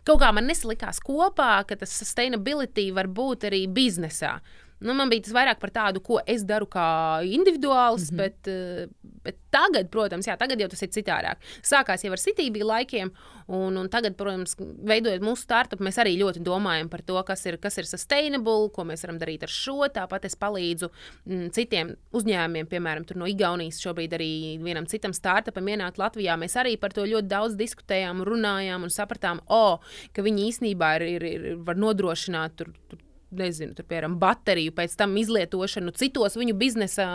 kaut 0.07 0.21
kā 0.23 0.31
man 0.33 0.47
nesalikās 0.47 1.01
kopā, 1.03 1.65
ka 1.67 1.77
tas 1.81 1.91
sustainability 1.91 2.93
var 2.95 3.11
būt 3.11 3.49
arī 3.51 3.65
biznesā. 3.67 4.37
Nu, 4.79 4.93
man 4.93 5.09
bija 5.09 5.25
tas 5.25 5.33
vairāk 5.33 5.61
par 5.61 5.73
tādu, 5.73 6.03
ko 6.05 6.19
es 6.29 6.43
daru 6.45 6.67
kā 6.69 6.87
individuāls, 7.25 8.11
mm 8.11 8.13
-hmm. 8.13 8.17
bet, 8.17 8.49
eh, 8.49 8.87
bet 9.25 9.37
tagad, 9.51 9.89
protams, 9.91 10.27
jā, 10.27 10.37
tagad 10.37 10.61
jau 10.61 10.69
tas 10.69 10.83
ir 10.83 10.89
citādāk. 10.89 11.37
Sākās 11.63 12.05
jau 12.05 12.13
ar 12.13 12.19
sitību 12.19 12.65
laikiem, 12.65 13.11
un, 13.49 13.77
un 13.77 13.89
tagad, 13.89 14.17
protams, 14.17 14.57
veidojot 14.59 15.23
mūsu 15.23 15.43
startup, 15.47 15.81
mēs 15.81 15.97
arī 15.97 16.19
ļoti 16.19 16.43
domājam 16.43 16.89
par 16.89 17.03
to, 17.03 17.23
kas 17.23 17.47
ir, 17.47 17.57
kas 17.57 17.79
ir 17.79 17.85
sustainable, 17.85 18.69
ko 18.71 18.85
mēs 18.85 19.03
varam 19.03 19.19
darīt 19.19 19.43
ar 19.43 19.49
šo. 19.49 19.89
Tāpat 19.89 20.25
es 20.25 20.37
palīdzu 20.37 20.91
m, 20.91 21.33
mm, 21.33 21.51
citiem 21.51 21.97
uzņēmumiem, 22.13 22.67
piemēram, 22.67 23.07
no 23.15 23.27
Igaunijas 23.27 23.81
šobrīd 23.81 24.13
arī 24.13 24.59
vienam 24.63 24.87
citam 24.87 25.13
startupam 25.13 25.67
ienākt 25.67 25.99
Latvijā. 25.99 26.37
Mēs 26.37 26.57
arī 26.57 26.77
par 26.77 26.93
to 26.93 27.03
ļoti 27.03 27.29
daudz 27.29 27.55
diskutējām, 27.57 28.25
runājām 28.25 28.83
un 28.83 28.91
sapratām, 28.91 29.41
oh, 29.49 29.81
ka 30.13 30.23
viņi 30.23 30.49
īsnībā 30.51 30.97
ir, 30.97 31.03
ir, 31.03 31.23
ir, 31.23 31.57
var 31.57 31.77
nodrošināt 31.77 32.57
tur, 32.57 32.73
tur 32.91 33.06
nezinu, 33.35 33.75
tur, 33.77 33.87
piemēram, 33.89 34.17
bateriju, 34.23 34.75
pēc 34.77 34.97
tam 34.99 35.17
izlietošanu 35.19 35.95
citos 35.99 36.39
viņu 36.39 36.57
biznesa 36.59 37.07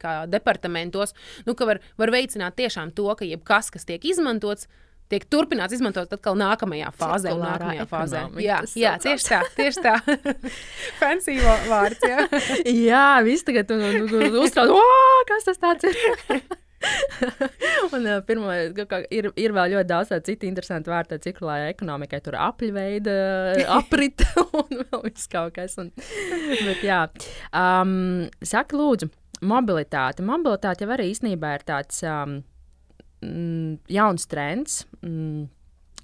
kā, 0.00 0.14
departamentos, 0.30 1.14
nu, 1.46 1.54
ka 1.58 1.68
var, 1.68 1.82
var 2.00 2.12
veicināt 2.14 2.58
tiešām 2.58 2.94
to, 2.96 3.06
ka 3.18 3.28
jebkas, 3.28 3.70
kas 3.74 3.86
tiek 3.88 4.04
izmantots, 4.10 4.66
tiek 5.10 5.26
turpināts 5.30 5.74
izmantot 5.74 6.12
atkal 6.14 6.38
nākamajā 6.38 6.92
fāzē. 6.94 7.34
Nākamajā 7.38 7.86
fāzē. 7.90 8.24
Jā, 8.42 8.60
jā 8.78 8.94
tieši 9.02 9.28
tā, 9.32 9.42
tieši 9.58 9.84
tā. 9.86 9.96
Fancy 11.00 11.38
vārds. 11.42 12.06
Jā, 12.06 12.26
jā 12.90 13.06
viss 13.26 13.46
tagad 13.46 13.74
uztrauc, 13.74 14.76
kas 15.30 15.50
tas 15.50 15.62
tāds 15.62 15.90
ir. 15.90 16.42
un 17.94 18.08
pirmā, 18.26 18.56
ir, 19.12 19.28
ir 19.36 19.54
vēl 19.56 19.74
ļoti 19.74 19.88
daudz 19.90 20.12
citu 20.26 20.48
interesantu 20.48 20.92
vārdu, 20.92 21.18
cirkulārai 21.22 21.70
ekonomikai. 21.74 22.22
Tur 22.24 22.38
apļveida, 22.40 23.14
aprita 23.78 24.46
un 24.46 24.82
vēl 24.82 25.04
viss 25.08 25.30
kaut 25.30 25.54
kas. 25.58 25.76
Un, 25.82 25.92
bet, 25.96 26.82
jā, 26.86 27.02
um, 27.52 27.92
saka, 28.40 28.78
lūdzu, 28.80 29.10
mobilitāte. 29.46 30.24
Mobilitāte 30.26 30.86
jau 30.86 30.92
arī 30.96 31.10
īstenībā 31.12 31.54
ir 31.58 31.66
tāds 31.68 32.02
um, 32.08 32.40
jauns 33.90 34.28
trends. 34.30 34.84
Mm, 35.04 35.48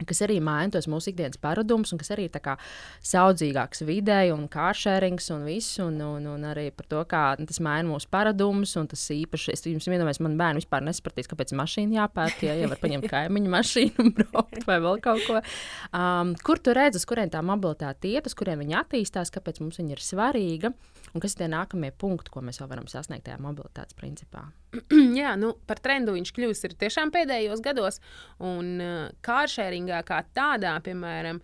kas 0.05 0.21
arī 0.27 0.37
maina 0.45 0.75
tos 0.75 0.89
mūsu 0.91 1.13
ikdienas 1.13 1.41
paradumus, 1.41 1.93
un 1.95 2.01
kas 2.01 2.13
arī 2.13 2.27
ir 2.29 2.35
saudzīgāks 3.07 3.85
videi, 3.89 4.33
un 4.35 4.47
kāršērings 4.53 5.31
un 5.35 5.47
viss, 5.49 5.79
un, 5.83 5.97
un, 6.05 6.27
un 6.35 6.45
arī 6.51 6.69
par 6.75 6.89
to, 6.91 7.03
kā 7.09 7.23
tas 7.41 7.61
maina 7.65 7.89
mūsu 7.89 8.11
paradumus. 8.13 8.75
Un 8.77 8.91
tas 8.91 9.07
īpaši, 9.15 9.55
es 9.55 9.65
jums 9.65 9.89
iedomājos, 9.89 10.21
man 10.25 10.37
bērni 10.41 10.61
vispār 10.61 10.85
nesapratīs, 10.85 11.31
kāpēc 11.31 11.55
mašīna 11.57 12.01
jāpērk, 12.01 12.45
ja 12.49 12.59
jau 12.61 12.71
var 12.73 12.83
paņemt 12.83 13.09
kaimiņu 13.15 13.55
mašīnu 13.57 14.05
un 14.05 14.13
braukt 14.19 14.69
vai 14.69 14.79
vēl 14.85 15.01
kaut 15.05 15.25
ko. 15.25 15.41
Um, 15.97 16.35
kur 16.45 16.61
tu 16.61 16.77
redzi, 16.77 17.01
uz 17.01 17.09
kuriem 17.09 17.33
tā 17.33 17.43
mobilitāte 17.47 18.11
iet, 18.13 18.29
uz 18.29 18.37
kuriem 18.37 18.61
viņi 18.65 18.79
attīstās, 18.83 19.33
kāpēc 19.35 19.63
mums 19.65 19.81
viņa 19.81 19.97
ir 19.97 20.05
svarīga, 20.05 20.75
un 21.15 21.25
kas 21.25 21.37
ir 21.37 21.45
tie 21.45 21.51
nākamie 21.53 21.93
punkti, 21.97 22.33
ko 22.35 22.45
mēs 22.45 22.61
vēl 22.61 22.73
varam 22.75 22.91
sasniegt 22.91 23.29
tajā 23.29 23.41
mobilitātes 23.43 23.97
principā? 23.97 24.49
Jā, 25.21 25.35
nu, 25.41 25.55
par 25.69 25.81
trendu 25.83 26.15
viņš 26.17 26.33
kļūst 26.37 26.77
tiešām 26.81 27.13
pēdējos 27.15 27.63
gados. 27.65 28.01
Un 28.43 28.75
uh, 28.83 28.99
kāršēringā 29.27 30.03
kā 30.09 30.23
tādā, 30.37 30.77
piemēram, 30.85 31.41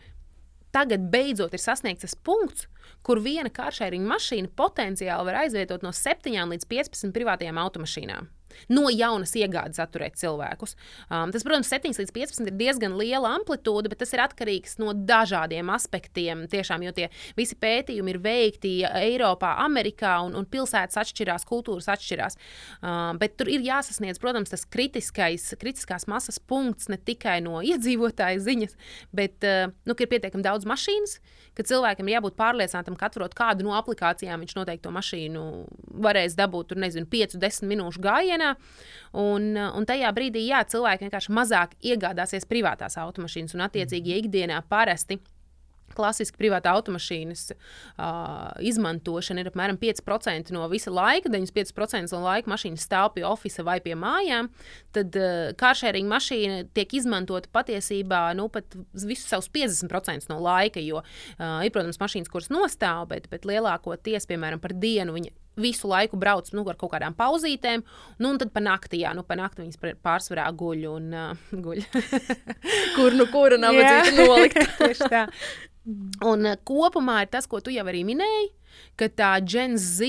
tagad 0.74 1.08
beidzot 1.12 1.54
ir 1.54 1.62
sasniegts 1.62 2.06
tas 2.06 2.16
punkts, 2.16 2.68
kur 3.06 3.20
viena 3.22 3.50
kāršēringa 3.52 4.14
mašīna 4.14 4.52
potenciāli 4.58 5.28
var 5.28 5.42
aizvietot 5.44 5.84
no 5.84 5.92
7 5.96 6.54
līdz 6.54 6.68
15 6.70 7.14
privātajām 7.14 7.60
automašīnām. 7.62 8.30
No 8.72 8.88
jaunas 8.92 9.34
iegādes 9.38 9.80
atturēt 9.82 10.18
cilvēkus. 10.20 10.76
Um, 11.08 11.32
tas, 11.34 11.44
protams, 11.46 11.70
7 11.72 11.96
līdz 12.00 12.14
15 12.14 12.50
ir 12.50 12.56
diezgan 12.58 12.96
liela 12.98 13.34
amplitūda, 13.38 13.90
bet 13.92 14.02
tas 14.02 14.12
ir 14.14 14.22
atkarīgs 14.24 14.78
no 14.82 14.94
dažādiem 14.96 15.70
aspektiem. 15.74 16.46
Tiešām, 16.52 16.84
jo 16.86 16.94
tie 16.96 17.08
visi 17.38 17.56
pētījumi 17.58 18.14
ir 18.14 18.20
veikti 18.22 18.74
Eiropā, 18.86 19.54
Amerikā, 19.64 20.18
un, 20.26 20.36
un 20.38 20.48
pilsētas 20.48 21.00
atšķirās, 21.02 21.46
kultūras 21.48 21.90
atšķirās. 21.92 22.38
Um, 22.80 23.20
bet 23.22 23.36
tur 23.40 23.50
ir 23.52 23.64
jāsasniedz, 23.66 24.20
protams, 24.22 24.52
tas 24.52 24.66
kritiskais, 24.68 25.50
kritiskās 25.60 26.08
masas 26.10 26.38
punkts 26.38 26.90
ne 26.92 26.98
tikai 27.00 27.38
no 27.44 27.60
iedzīvotāja 27.64 28.42
ziņas, 28.42 28.76
bet 29.16 29.46
uh, 29.48 29.72
nu, 29.88 29.96
ir 29.96 30.10
pietiekami 30.10 30.44
daudz 30.44 30.66
mašīnas, 30.68 31.18
ka 31.56 31.64
cilvēkam 31.68 32.08
ir 32.08 32.16
jābūt 32.16 32.36
pārliecinātam, 32.38 32.96
ka 32.98 33.10
atrot 33.10 33.36
kādu 33.36 33.66
no 33.66 33.76
aplikācijām, 33.78 34.42
viņš 34.42 34.56
noteikti 34.58 34.86
to 34.86 34.92
mašīnu 34.94 35.44
varēs 36.04 36.36
dabūt, 36.38 36.72
tur 36.72 36.80
nezinu, 36.82 37.08
5, 37.12 37.36
10 37.42 37.68
minūšu 37.70 38.02
gājienā. 38.42 38.56
Un, 39.12 39.52
un 39.56 39.84
tajā 39.84 40.08
brīdī, 40.16 40.46
jā, 40.48 40.62
cilvēki 40.64 41.04
vienkārši 41.04 41.36
mazāk 41.36 41.76
iegādāsies 41.84 42.48
privātās 42.48 42.96
automašīnas 42.96 43.52
un 43.54 43.68
attiecīgi 43.68 44.18
ikdienā 44.22 44.62
parasti 44.68 45.20
klasiski 45.92 46.38
privāta 46.40 46.70
automašīnas 46.72 47.50
uh, 47.52 48.06
izmantošana 48.64 49.42
ir 49.42 49.50
apmēram 49.50 49.76
5% 49.76 50.54
no 50.56 50.64
visa 50.72 50.88
laika, 50.88 51.28
95% 51.28 52.14
no 52.14 52.22
laika 52.24 52.48
mašīna 52.48 52.80
stāv 52.80 53.10
pie 53.12 53.26
oficiāla 53.28 53.66
vai 53.66 53.74
pie 53.84 53.92
mājām, 54.00 54.48
tad 54.96 55.18
uh, 55.20 55.50
kāršēriņa 55.60 56.08
mašīna 56.14 56.62
tiek 56.72 56.96
izmantota 56.96 57.52
patiesībā 57.52 58.22
nu, 58.40 58.48
pat 58.48 58.72
visus 58.94 59.28
savus 59.28 59.50
50% 59.52 60.32
no 60.32 60.40
laika, 60.40 60.80
jo 60.80 61.02
uh, 61.02 61.60
ir, 61.60 61.76
protams, 61.76 62.00
mašīnas, 62.00 62.32
kuras 62.32 62.48
nostāv, 62.48 63.10
bet, 63.12 63.28
bet 63.28 63.44
lielākoties, 63.44 64.30
piemēram, 64.32 64.64
par 64.64 64.72
dienu 64.72 65.20
viņa 65.20 65.36
visu 65.60 65.88
laiku 65.90 66.16
brauc 66.16 66.48
nu, 66.56 66.64
ar 66.68 66.78
kaut 66.80 66.92
kādām 66.94 67.16
pauzītēm, 67.16 67.84
nu, 68.18 68.30
un 68.32 68.40
tad 68.40 68.52
pa 68.54 68.62
nakti, 68.64 69.02
jā, 69.02 69.12
nu, 69.16 69.24
pa 69.26 69.36
nakti 69.38 69.64
viņas 69.64 69.98
pārsvarā 70.04 70.46
guļ 70.56 70.86
un 70.92 71.10
uh, 71.12 71.44
guļ. 71.66 71.84
kur 72.96 73.18
nu 73.18 73.28
kura 73.32 73.60
nav 73.60 73.76
nolikt? 74.16 74.62
Tieši 74.80 75.10
tā. 75.12 75.26
Un 76.28 76.46
uh, 76.48 76.58
kopumā 76.64 77.22
ir 77.24 77.32
tas, 77.32 77.48
ko 77.50 77.60
tu 77.60 77.74
jau 77.74 77.84
arī 77.88 78.04
minēji, 78.08 78.52
ka 78.96 79.10
tā 79.12 79.34
Gen 79.44 79.76
Z 79.80 80.08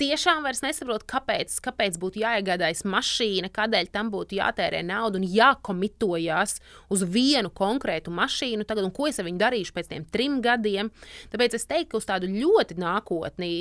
tiešām 0.00 0.42
vairs 0.46 0.62
nesaprot, 0.64 1.04
kāpēc, 1.08 1.54
kāpēc 1.64 1.96
būtu 2.00 2.22
jāiegādājas 2.22 2.84
mašīna, 2.88 3.50
kādēļ 3.54 3.90
tam 3.94 4.10
būtu 4.12 4.36
jātērē 4.38 4.82
nauda 4.86 5.20
un 5.20 5.26
jākomitojās 5.28 6.56
uz 6.92 7.04
vienu 7.08 7.52
konkrētu 7.54 8.14
mašīnu. 8.14 8.66
Tagad, 8.68 8.88
ko 8.96 9.08
es 9.10 9.20
ar 9.20 9.28
viņu 9.28 9.42
darīšu 9.42 9.76
pēc 9.76 9.92
tiem 9.92 10.06
trim 10.14 10.40
gadiem? 10.44 10.90
Tāpēc 11.32 11.56
es 11.58 11.68
teiktu, 11.70 11.92
ka 11.94 12.00
uz 12.02 12.08
tādu 12.08 12.30
ļoti 12.32 12.78
nākotnī, 12.82 13.52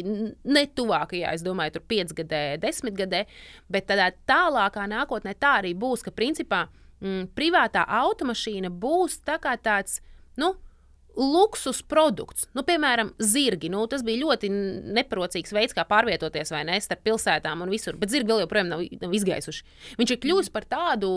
ne 0.43 0.65
tuvākajā, 0.78 1.36
es 1.36 1.45
domāju, 1.45 1.78
tur 1.78 1.88
piecgadē, 1.93 2.43
desmitgadē, 2.61 3.26
bet 3.72 3.89
tādā 3.91 4.11
tālākā 4.30 4.88
nākotnē 4.91 5.36
tā 5.39 5.57
arī 5.61 5.76
būs, 5.78 6.05
ka 6.05 6.15
principā 6.15 6.65
mm, 7.01 7.32
privātā 7.38 7.86
automašīna 8.01 8.72
būs 8.72 9.22
tā 9.28 9.39
kā 9.41 9.55
tāds, 9.61 9.99
nu, 10.41 10.55
luksus 11.18 11.82
produkts. 11.84 12.47
Nu, 12.55 12.64
piemēram, 12.68 13.12
zirgi. 13.20 13.70
Nu, 13.72 13.84
tas 13.91 14.03
bija 14.05 14.22
ļoti 14.24 14.49
neprocīgs 14.95 15.53
veids, 15.55 15.76
kā 15.76 15.84
pārvietoties 15.88 16.53
ne, 16.68 16.78
starp 16.82 17.03
pilsētām 17.07 17.64
un 17.66 17.72
visur. 17.74 17.97
Bet 17.99 18.14
zirgi 18.14 18.32
vēl 18.32 18.43
joprojām 18.45 18.72
nav, 18.72 18.84
nav 19.01 19.16
izgaisuši. 19.18 19.66
Viņš 19.99 20.16
ir 20.16 20.22
kļuvis 20.24 20.51
par 20.53 20.68
tādu 20.72 21.12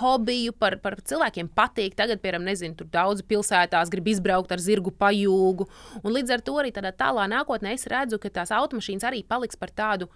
hobiju, 0.00 0.54
par, 0.60 0.78
par 0.84 1.00
cilvēkiem 1.02 1.50
patīk. 1.56 1.96
Tagad, 1.98 2.22
piemēram, 2.22 2.46
nezinu, 2.46 2.78
tur 2.78 2.90
daudzi 2.92 3.26
pilsētās 3.30 3.90
grib 3.92 4.12
izbraukt 4.12 4.54
ar 4.54 4.62
zirgu 4.62 4.94
pajūgu. 4.94 5.66
Un 6.04 6.14
līdz 6.14 6.36
ar 6.36 6.46
to 6.46 6.56
arī 6.62 6.72
tādā 6.76 6.94
tālā 6.96 7.26
nākotnē 7.30 7.74
es 7.76 7.88
redzu, 7.90 8.20
ka 8.22 8.32
tās 8.40 8.54
automašīnas 8.54 9.06
arī 9.10 9.24
paliks 9.26 9.58
par 9.58 9.74
tādu. 9.74 10.10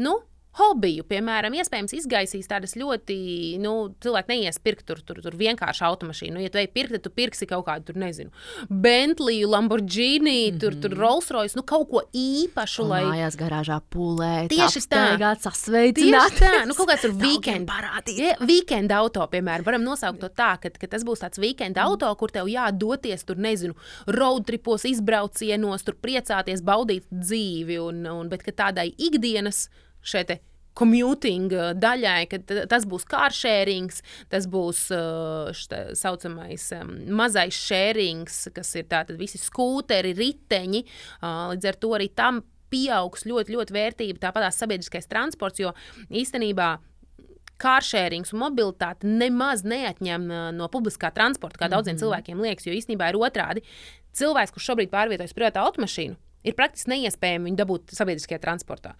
Nu, 0.00 0.20
hobiju, 0.58 1.04
piemēram, 1.08 1.54
iespējams, 1.58 1.94
izgaisīs 1.98 2.48
tādas 2.50 2.74
ļoti, 2.78 3.18
nu, 3.62 3.74
cilvēki 4.02 4.34
neies 4.34 4.58
pirkt 4.62 4.86
tur, 4.88 5.00
tur, 5.06 5.20
tur 5.24 5.36
vienkārši 5.38 5.84
automašīnu. 5.88 6.36
Nu, 6.36 6.42
ja 6.44 6.52
tu 6.52 6.60
ej 6.60 6.68
pirkt, 6.74 6.96
tad 6.96 7.06
tu 7.06 7.12
pirksi 7.14 7.48
kaut 7.50 7.66
kādu, 7.68 7.88
tur 7.88 8.00
nezinu, 8.00 8.32
Bentley, 8.68 9.44
Lamborghini, 9.46 10.50
mm 10.50 10.54
-hmm. 10.54 10.60
tur, 10.60 10.76
tur 10.82 10.90
mhm. 10.90 11.00
Rolls 11.00 11.30
Royce, 11.30 11.56
nu, 11.56 11.62
kaut 11.62 11.88
ko 11.90 12.02
īpašu. 12.12 12.82
Un 12.82 12.88
lai 12.88 13.02
mājās 13.04 13.38
garāžā 13.38 13.80
pūlē, 13.94 14.48
tieši 14.48 14.84
tā, 14.90 15.34
sasveicināt. 15.40 16.34
Tieši 16.34 16.44
tā, 16.44 16.66
nu, 16.66 16.74
kaut 16.74 16.88
kāds 16.90 17.02
tur 17.02 17.14
weekend, 17.14 17.70
ja, 18.16 18.36
weekend 18.40 18.92
auto, 18.92 19.26
piemēram, 19.26 19.64
varam 19.64 19.82
nosaukt 19.82 20.20
to 20.20 20.28
tā, 20.28 20.58
ka, 20.60 20.70
ka 20.70 20.86
tas 20.86 21.04
būs 21.04 21.22
tāds 21.22 21.38
weekend 21.38 21.76
mm. 21.76 21.84
auto, 21.84 22.14
kur 22.16 22.30
tev 22.30 22.46
jādoties 22.46 23.24
tur, 23.24 23.36
nezinu, 23.36 23.74
road 24.06 24.46
tripos, 24.46 24.84
izbraucienos, 24.84 25.84
tur 25.84 25.94
priecāties, 25.94 26.62
baudīt 26.62 27.04
dzīvi, 27.10 27.78
un, 27.78 28.06
un 28.06 28.28
bet 28.28 28.46
tādai 28.56 28.90
ikdienas 28.96 29.68
šai 30.02 30.24
commuting 30.78 31.52
uh, 31.54 31.70
daļai, 31.76 32.20
ka 32.30 32.40
tas 32.70 32.86
būs 32.88 33.06
kāršērings, 33.10 34.02
tas 34.32 34.46
būs 34.50 34.84
tā 34.90 35.80
uh, 35.82 35.94
saucamais 35.98 36.68
mazais 37.08 37.58
šērings, 37.68 38.44
kas 38.54 38.74
ir 38.78 38.86
tātad 38.90 39.18
visi 39.20 39.40
skūteri, 39.42 40.14
riteņi. 40.18 40.84
Uh, 41.18 41.48
līdz 41.54 41.72
ar 41.72 41.80
to 41.82 41.94
arī 41.98 42.10
tam 42.14 42.42
pieaugs 42.72 43.24
ļoti, 43.28 43.56
ļoti 43.56 43.74
vērtība. 43.74 44.22
Tāpat 44.26 44.52
sabiedriskais 44.54 45.08
transports, 45.10 45.62
jo 45.62 45.72
īstenībā 46.12 46.76
kāršērings 47.58 48.30
un 48.34 48.42
mobilitāte 48.44 49.08
nemaz 49.08 49.64
neatņem 49.66 50.28
no 50.54 50.68
publiskā 50.70 51.10
transporta, 51.14 51.58
kā 51.64 51.68
daudziem 51.72 51.96
mm 51.96 51.96
-hmm. 51.96 52.04
cilvēkiem 52.04 52.42
liekas, 52.44 52.66
jo 52.66 52.72
īstenībā 52.76 53.08
ir 53.08 53.18
otrādi. 53.18 53.64
Cilvēks, 54.14 54.52
kurš 54.54 54.68
šobrīd 54.70 54.92
pārvietojas 54.92 55.34
privātā 55.34 55.64
automašīnu, 55.66 56.16
ir 56.44 56.54
praktiski 56.54 56.92
neiespējami 56.92 57.50
viņu 57.50 57.56
dabūt 57.56 57.96
sabiedriskajā 57.98 58.38
transportā. 58.42 58.94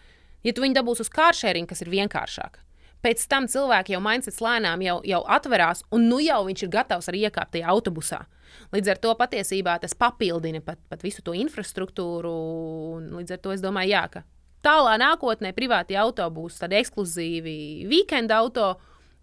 Ja 0.46 0.54
tu 0.54 0.62
viņu 0.62 0.78
dabūsi 0.78 1.04
uz 1.04 1.12
kāršēringa, 1.12 1.70
kas 1.72 1.82
ir 1.82 1.90
vienkāršāk, 1.92 2.60
pēc 3.04 3.24
tam 3.30 3.48
cilvēki 3.50 3.94
jau 3.94 4.00
mindsets 4.02 4.40
lēnām 4.42 4.82
jau, 4.84 4.98
jau 5.06 5.22
atverās, 5.36 5.84
un 5.94 6.08
nu 6.10 6.20
jau 6.22 6.40
viņš 6.46 6.64
ir 6.64 6.72
gatavs 6.74 7.10
arī 7.10 7.24
iekāpt 7.26 7.56
tajā 7.56 7.70
autobusā. 7.74 8.24
Līdz 8.72 8.92
ar 8.94 9.00
to 9.02 9.14
patiesībā 9.18 9.76
tas 9.82 9.96
papildina 9.98 10.62
pat, 10.64 10.80
pat 10.88 11.02
visu 11.04 11.22
to 11.24 11.34
infrastruktūru. 11.36 12.34
Līdz 13.18 13.36
ar 13.36 13.42
to 13.44 13.54
es 13.54 13.64
domāju, 13.64 13.92
jā, 13.92 14.04
ka 14.12 14.24
tālā 14.64 14.96
nākotnē 15.00 15.52
privāti 15.56 15.98
auto 16.00 16.26
būs 16.32 16.60
tādi 16.62 16.78
ekskluzīvi 16.80 17.58
weekend 17.90 18.32
auto 18.34 18.76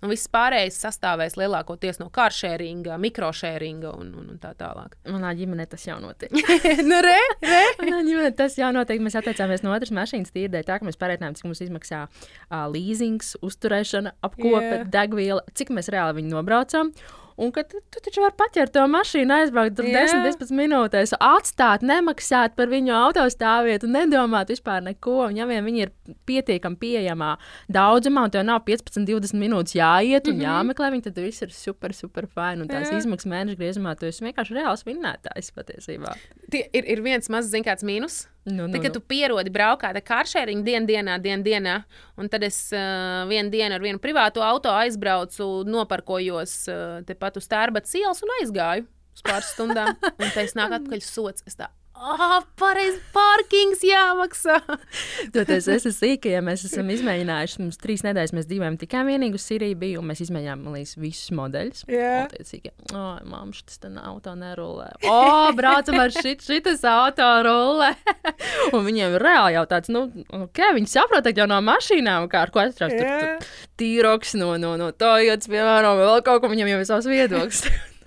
Un 0.06 0.12
viss 0.14 0.30
pārējais 0.30 0.78
sastāvēs 0.84 1.34
lielākoties 1.40 1.98
no 1.98 2.12
kāršēringa, 2.14 3.00
mikrošēringa 3.02 3.96
un, 3.98 4.12
un, 4.14 4.30
un 4.36 4.40
tā 4.42 4.52
tālāk. 4.60 4.94
Manā 5.16 5.34
ģimenē 5.38 5.66
tas 5.72 5.88
jau 5.88 5.98
notiek. 6.04 6.30
nu, 6.90 7.02
re, 7.02 7.18
re. 7.42 7.64
Manā 7.82 8.04
ģimenē 8.06 8.32
tas 8.38 8.60
jau 8.60 8.70
notiek. 8.76 9.02
Mēs 9.02 9.18
atteicāmies 9.18 9.66
no 9.66 9.74
otras 9.74 9.94
mašīnas 9.96 10.34
tīrdē, 10.36 10.62
tā 10.68 10.78
ka 10.78 10.86
mēs 10.86 11.02
pārētājām, 11.02 11.38
cik 11.40 11.50
mums 11.50 11.64
izmaksā 11.66 12.06
uh, 12.06 12.66
leasings, 12.70 13.34
uzturēšana, 13.46 14.14
apkope, 14.26 14.62
yeah. 14.62 14.90
degviela, 14.94 15.42
cik 15.58 15.74
mēs 15.74 15.90
reāli 15.94 16.22
viņu 16.22 16.36
nobraucam. 16.38 16.94
Un 17.36 17.52
ka 17.52 17.66
tu, 17.68 17.82
tu 17.92 18.00
taču 18.00 18.22
vari 18.24 18.36
paķert 18.40 18.72
to 18.76 18.84
mašīnu, 18.88 19.34
aizbraukt 19.36 19.76
tur 19.76 19.88
10-15 19.92 20.54
minūtēs, 20.56 21.14
atstāt, 21.20 21.84
nemaksāt 21.84 22.56
par 22.56 22.70
viņu 22.72 22.94
autostāvvietu, 22.96 23.90
nedomāt 23.92 24.54
vispār 24.54 24.84
neko. 24.86 25.18
Un, 25.26 25.36
ja 25.36 25.48
vien 25.50 25.66
viņi 25.66 25.84
ir 25.84 25.92
pietiekami 26.30 26.80
pieejamā 26.80 27.34
daudzumā, 27.76 28.24
un 28.30 28.36
tev 28.36 28.46
nav 28.48 28.62
15-20 28.68 29.36
minūtes 29.42 29.76
jāiet 29.76 30.30
un 30.30 30.38
mm 30.38 30.40
-hmm. 30.40 30.48
jāmeklē 30.48 30.92
viņi, 30.94 31.08
tad 31.10 31.20
viss 31.26 31.44
ir 31.44 31.52
super, 31.52 31.94
super 31.94 32.28
fini. 32.28 32.64
Un 32.64 32.72
tās 32.72 32.94
izmaksas 32.96 33.32
mēneša 33.32 33.60
griezumā, 33.60 33.98
tu 34.00 34.06
esi 34.06 34.24
vienkārši 34.24 34.56
reāls 34.56 34.88
vinnētājs 34.88 35.52
patiesībā. 35.52 36.16
Tie 36.52 36.70
ir, 36.72 36.88
ir 36.88 37.02
viens 37.02 37.30
mazs, 37.30 37.52
zin 37.52 37.64
kāds 37.64 37.84
mīnus 37.84 38.28
Nu, 38.46 38.68
nu, 38.68 38.76
tā, 38.76 38.80
kad 38.84 38.92
nu. 38.92 39.00
tu 39.00 39.02
pierodi 39.10 39.50
braukāt 39.50 39.98
ar 39.98 40.04
kāršēriņu 40.06 40.66
dienu, 40.66 40.86
dienā, 40.86 41.16
dienu, 41.22 41.42
dienā, 41.46 41.80
un 42.22 42.30
tad 42.30 42.46
es 42.46 42.60
uh, 42.78 43.24
vienu 43.30 43.50
dienu 43.50 43.74
ar 43.74 43.82
vienu 43.82 44.02
privātu 44.02 44.44
auto 44.46 44.70
aizbraucu, 44.70 45.48
noparkojos 45.66 46.54
uh, 46.70 46.84
tepat 47.08 47.40
uz 47.42 47.50
Tērbats 47.50 47.98
ielas 47.98 48.22
un 48.22 48.36
aizgāju 48.42 48.86
uz 49.16 49.26
pāris 49.26 49.50
stundām. 49.56 49.96
Un 50.22 50.30
te 50.30 50.44
es 50.44 50.54
nāku 50.58 50.78
atpakaļ 50.78 51.02
sots. 51.02 51.46
Es 51.50 51.58
tā, 51.58 51.72
oh, 51.96 52.44
pareizi, 52.60 53.00
parkings 53.14 53.82
jāmaksā. 53.86 54.58
Toties, 55.36 55.68
es 55.68 55.86
esmu 55.86 55.92
sīka, 55.96 56.32
ja 56.34 56.42
mēs 56.46 56.66
esam 56.68 56.90
izmēģinājuši, 56.94 57.62
mums 57.64 57.80
trīs 57.82 58.04
nedēļas 58.06 58.34
mēs 58.36 58.50
dzīvojam 58.50 58.78
tikai 58.82 59.04
vienīgi 59.08 59.40
uz 59.40 59.46
Siriju 59.48 59.80
biju, 59.82 60.02
un 60.02 60.10
mēs 60.12 60.24
izmēģinājām, 60.26 60.66
man 60.66 60.78
liekas, 60.78 60.96
visus 61.00 61.32
modeļus. 61.38 61.86
Jā. 61.92 62.12
Yeah. 62.26 62.76
Oh, 62.92 63.16
mamma, 63.24 63.56
šis 63.56 63.82
te 63.84 63.92
auto 64.02 64.36
nerulē. 64.40 64.92
O, 65.06 65.16
oh, 65.16 65.48
braucam 65.58 66.00
ar 66.04 66.14
šit, 66.16 66.46
šitas 66.46 66.86
auto 66.90 67.30
rulē. 67.48 67.94
un 68.76 68.86
viņiem 68.86 69.18
reāli 69.22 69.58
jau 69.58 69.66
tāds, 69.72 69.92
nu, 69.94 70.06
ok, 70.36 70.64
viņi 70.78 70.92
saprot, 70.92 71.32
jau 71.36 71.50
no 71.50 71.60
mašīnām, 71.66 72.30
kā 72.32 72.46
ar 72.46 72.54
ko 72.54 72.64
atrast, 72.66 72.96
yeah. 72.96 73.42
tīroks 73.80 74.38
no, 74.40 74.54
no, 74.62 74.76
no 74.80 74.92
Toyotas, 74.96 75.50
piemēram, 75.52 76.00
vēl 76.04 76.24
kaut 76.26 76.44
ko, 76.44 76.52
viņam 76.54 76.72
jau 76.76 76.80
ir 76.82 76.90
savs 76.90 77.10
viedoklis. 77.10 77.66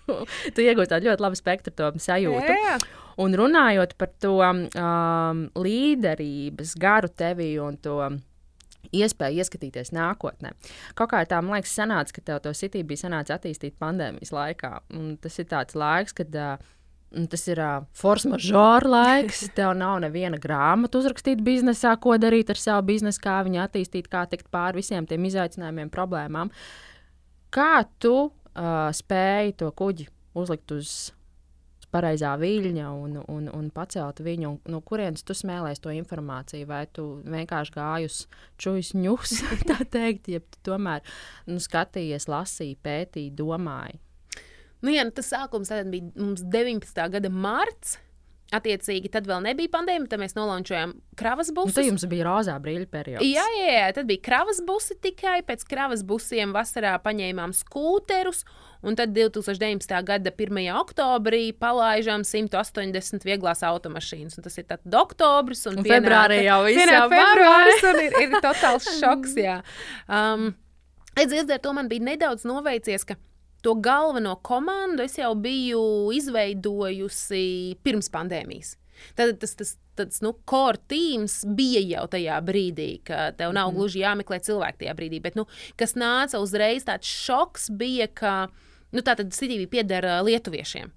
tu 0.54 0.64
iegūsi 0.64 0.90
tādu 0.92 1.10
ļoti 1.10 1.24
labu 1.24 1.38
spektru 1.38 1.74
to 1.76 1.90
sajūtu. 2.02 2.54
Yeah. 2.54 2.84
Un 3.18 3.34
runājot 3.34 3.96
par 3.98 4.12
to 4.22 4.36
um, 4.38 5.40
līderības 5.58 6.74
garu 6.78 7.10
tevī 7.10 7.50
un 7.62 7.78
to 7.82 7.98
iespēju 8.94 9.42
ieskatīties 9.42 9.90
nākotnē. 9.92 10.54
Kaut 10.96 11.10
kā 11.12 11.24
tā, 11.28 11.40
man 11.42 11.58
liekas, 11.58 11.74
sanāca, 11.76 12.14
ka 12.14 12.24
tev 12.24 12.42
to 12.44 12.54
sitību 12.56 12.92
bija 12.92 13.04
sanācis 13.06 13.34
attīstīt 13.36 13.76
pandēmijas 13.80 14.32
laikā. 14.32 14.72
Un 14.96 15.16
tas 15.20 15.38
ir 15.42 15.48
tāds 15.50 15.76
laiks, 15.78 16.14
kad 16.16 16.38
uh, 16.38 16.56
Tas 17.08 17.46
ir 17.48 17.56
uh, 17.56 17.86
force 17.96 18.28
majeure 18.28 18.84
laiks. 18.84 19.46
Tev 19.56 19.72
nav 19.80 19.96
neviena 20.04 20.36
grāmata 20.40 21.00
uzrakstīta 21.00 21.40
biznesā, 21.40 21.94
ko 21.96 22.18
darīt 22.20 22.52
ar 22.52 22.60
savu 22.60 22.84
biznesu, 22.90 23.22
kā 23.24 23.38
viņu 23.46 23.62
attīstīt, 23.64 24.10
kā 24.12 24.26
tikt 24.28 24.50
pāri 24.52 24.82
visiem 24.82 25.08
tiem 25.08 25.24
izaicinājumiem, 25.24 25.88
problēmām. 25.94 26.52
Kā 27.54 27.86
tu 27.96 28.14
uh, 28.28 28.90
spēji 28.92 29.56
to 29.62 29.72
kuģi 29.72 30.10
uzlikt 30.36 30.76
uz 30.76 30.92
pareizā 31.94 32.34
viļņa 32.40 32.88
un, 32.92 33.18
un, 33.32 33.46
un 33.54 33.68
pacelt 33.74 34.20
viņu, 34.24 34.50
un 34.50 34.74
no 34.74 34.80
kurienes 34.84 35.24
tu 35.26 35.36
smēlēsi 35.36 35.84
to 35.84 35.94
informāciju, 35.94 36.68
vai 36.68 36.82
tu 36.92 37.06
vienkārši 37.24 37.74
gāji 37.76 38.10
uz 38.10 38.18
čūjas 38.60 38.92
ņūs, 38.98 39.36
tā 39.70 39.78
teikt, 39.88 40.28
ja 40.32 40.42
tu 40.42 40.62
tomēr 40.70 41.04
nu, 41.48 41.60
skatījies, 41.62 42.28
lasīji, 42.30 42.78
pētīji, 42.84 43.34
domāji. 43.38 44.00
Nu, 44.84 44.92
jā, 44.94 45.02
nu, 45.06 45.14
tas 45.14 45.32
sākums 45.32 45.72
bija 45.90 46.12
mums 46.14 46.44
19. 46.46 47.00
gada 47.16 47.32
marts. 47.32 47.96
Attiecīgi, 48.48 49.10
tad 49.12 49.26
vēl 49.28 49.42
nebija 49.44 49.68
pandēmija, 49.74 50.08
tad 50.08 50.22
mēs 50.22 50.32
nolaunčojām 50.32 50.94
kravas 51.20 51.50
busus. 51.52 51.74
Nu, 51.74 51.76
tad 51.76 51.88
jums 51.90 52.04
bija 52.08 52.24
rozā 52.24 52.54
brīļa 52.64 52.86
periods. 52.88 53.26
Jā, 53.26 53.44
jā, 53.58 53.66
jā, 53.74 53.90
tad 53.98 54.08
bija 54.08 54.22
kravas 54.24 54.62
busi 54.64 54.96
tikai. 55.04 55.42
Pēc 55.44 55.66
kravas 55.68 56.00
busiem 56.08 56.54
vasarā 56.56 56.94
paņēmām 57.04 57.52
skūterus, 57.58 58.46
un 58.88 58.96
tad 58.96 59.12
2019. 59.12 59.92
gada 60.08 60.32
1. 60.32 60.62
oktobrī 60.80 61.42
palaižām 61.60 62.24
180 62.24 63.28
vieglās 63.28 63.60
automašīnas. 63.68 64.40
Un 64.40 64.48
tas 64.48 64.56
ir 64.56 64.68
tad 64.72 64.96
oktobris, 64.96 65.66
un, 65.68 65.82
un 65.82 65.90
februārī 65.92 66.40
jau 66.46 66.62
viss 66.64 66.88
februāris, 66.88 67.84
ir, 68.06 68.18
ir 68.24 68.40
totāls 68.40 68.88
šoks. 68.96 69.36
Jā. 69.44 69.60
Um, 70.08 70.54
Līdz 71.18 71.50
ar 71.50 71.58
to 71.58 71.72
man 71.74 71.88
bija 71.90 72.04
nedaudz 72.14 72.44
noveicies, 72.46 73.02
ka 73.04 73.16
to 73.62 73.74
galveno 73.74 74.36
komandu 74.46 75.02
es 75.02 75.18
jau 75.18 75.32
biju 75.34 75.82
izveidojusi 76.14 77.78
pirms 77.82 78.10
pandēmijas. 78.14 78.76
Tad 79.14 79.36
tas, 79.38 79.54
tas, 79.54 79.76
tas 79.94 80.22
nu, 80.22 80.32
core 80.48 80.80
teams 80.90 81.40
bija 81.58 81.82
jau 81.86 82.06
tajā 82.10 82.38
brīdī, 82.44 82.88
ka 83.06 83.30
tev 83.38 83.54
nav 83.54 83.70
mm. 83.70 83.78
gluži 83.78 84.02
jāmeklē 84.02 84.40
cilvēki 84.46 84.84
tajā 84.84 84.94
brīdī. 84.98 85.20
Bet, 85.22 85.38
nu, 85.38 85.46
kas 85.78 85.94
nāca 85.98 86.40
uzreiz, 86.42 86.86
tāds 86.86 87.06
šoks 87.06 87.68
bija, 87.78 88.08
ka 88.10 88.34
nu, 88.94 89.02
tā 89.04 89.14
tad 89.18 89.32
Citīgi 89.36 89.68
pieder 89.70 90.06
lietuviešiem. 90.26 90.92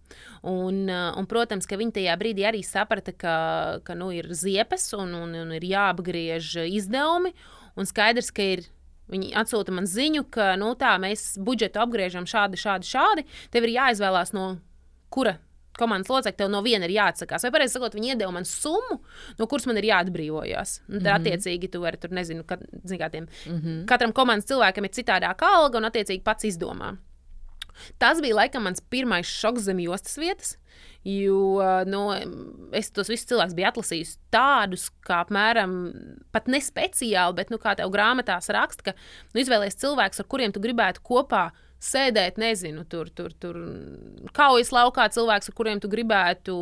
Un, 0.49 0.83
un, 0.89 1.29
protams, 1.29 1.69
ka 1.69 1.79
viņi 1.79 1.97
tajā 1.99 2.17
brīdī 2.21 2.45
arī 2.49 2.63
saprata, 2.65 3.13
ka, 3.13 3.37
ka 3.85 3.97
nu, 3.97 4.11
ir 4.15 4.31
ziepes 4.33 4.89
un, 4.97 5.15
un, 5.23 5.35
un 5.43 5.55
ir 5.57 5.65
jāapgriež 5.73 6.55
izdevumi. 6.69 7.35
Un 7.79 7.87
skaidrs, 7.87 8.33
ka 8.35 8.45
ir 8.57 8.65
Viņi 9.11 9.33
atsūta 9.41 9.73
man 9.75 9.87
ziņu, 9.89 10.25
ka 10.31 10.55
nu, 10.59 10.73
tā, 10.79 10.95
mēs 11.01 11.35
budžetu 11.43 11.81
apgriežam 11.83 12.27
šādi, 12.29 12.59
šādi, 12.59 12.87
šādi. 12.87 13.25
Tev 13.51 13.67
ir 13.67 13.75
jāizvēlās 13.75 14.31
no 14.37 14.53
kura 15.11 15.37
komandas 15.79 16.11
locekļa, 16.11 16.37
tev 16.37 16.49
no 16.51 16.61
viena 16.65 16.87
ir 16.87 16.95
jāatsakās. 16.95 17.45
Vai 17.45 17.53
pareizi 17.55 17.77
sakot, 17.77 17.95
viņi 17.97 18.13
iedeva 18.13 18.31
man 18.35 18.47
summu, 18.47 18.99
no 19.39 19.47
kuras 19.51 19.67
man 19.69 19.79
ir 19.79 19.89
jāatbrīvojas. 19.91 20.73
Tad, 20.79 20.95
mm 20.95 21.05
-hmm. 21.05 21.13
attiecīgi, 21.17 21.71
tu 21.71 21.81
vari 21.83 21.99
tur, 22.01 22.11
nezinu, 22.15 22.43
kad, 22.47 22.63
zin, 22.83 22.99
kā 22.99 23.09
tiem, 23.11 23.27
mm 23.45 23.59
-hmm. 23.59 23.85
katram 23.85 24.13
komandas 24.13 24.49
cilvēkam 24.51 24.85
ir 24.85 24.91
citādāka 24.91 25.47
alga 25.55 25.77
un, 25.77 25.85
attiecīgi, 25.85 26.23
pats 26.23 26.43
izdomā. 26.43 26.97
Tas 28.01 28.21
bija 28.23 28.39
laikam 28.41 28.67
mans 28.67 28.83
pirmais 28.93 29.29
šoks 29.29 29.67
zem 29.67 29.81
jostas 29.83 30.17
vietas. 30.21 30.57
Jo 31.03 31.57
nu, 31.89 32.03
es 32.77 32.91
tos 32.93 33.09
visus 33.09 33.25
cilvēkus 33.31 33.55
biju 33.57 33.67
atlasījis 33.71 34.13
tādus, 34.33 34.85
kā 35.05 35.23
apmēram 35.25 35.73
pat 36.33 36.45
ne 36.51 36.61
speciāli, 36.61 37.39
bet 37.39 37.49
nu, 37.49 37.57
kā 37.61 37.73
tev 37.79 37.89
grāmatās 37.93 38.51
raksta, 38.53 38.91
ka 38.91 38.93
nu, 39.33 39.41
izvēlējies 39.41 39.81
cilvēkus, 39.81 40.21
ar 40.21 40.29
kuriem 40.29 40.53
tu 40.53 40.61
gribētu 40.61 41.01
kopā 41.07 41.49
sēdēt, 41.81 42.37
nezinu, 42.37 42.83
tur, 42.89 43.09
tur, 43.17 43.33
tur 43.41 43.57
kaujas 44.37 44.69
laukā, 44.73 45.07
cilvēks, 45.13 45.49
ar 45.49 45.57
kuriem 45.57 45.81
tu 45.81 45.89
gribētu 45.91 46.55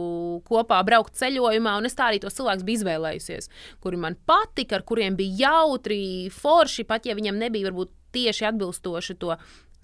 kopā 0.47 0.80
braukt 0.88 1.18
ceļojumā. 1.20 1.76
Un 1.82 1.89
es 1.89 1.97
tā 1.97 2.07
arī 2.07 2.22
tos 2.24 2.38
cilvēkus 2.39 2.66
biju 2.68 2.82
izvēlējusies, 2.82 3.51
kuri 3.84 3.99
man 3.99 4.16
patika, 4.30 4.80
ar 4.80 4.88
kuriem 4.88 5.20
bija 5.20 5.49
jautri, 5.49 6.01
forši, 6.32 6.88
pat 6.88 7.10
ja 7.10 7.18
viņam 7.20 7.39
nebija 7.41 7.68
varbūt 7.68 7.91
tieši 8.16 8.47
atbilstoši 8.53 9.20
to 9.20 9.36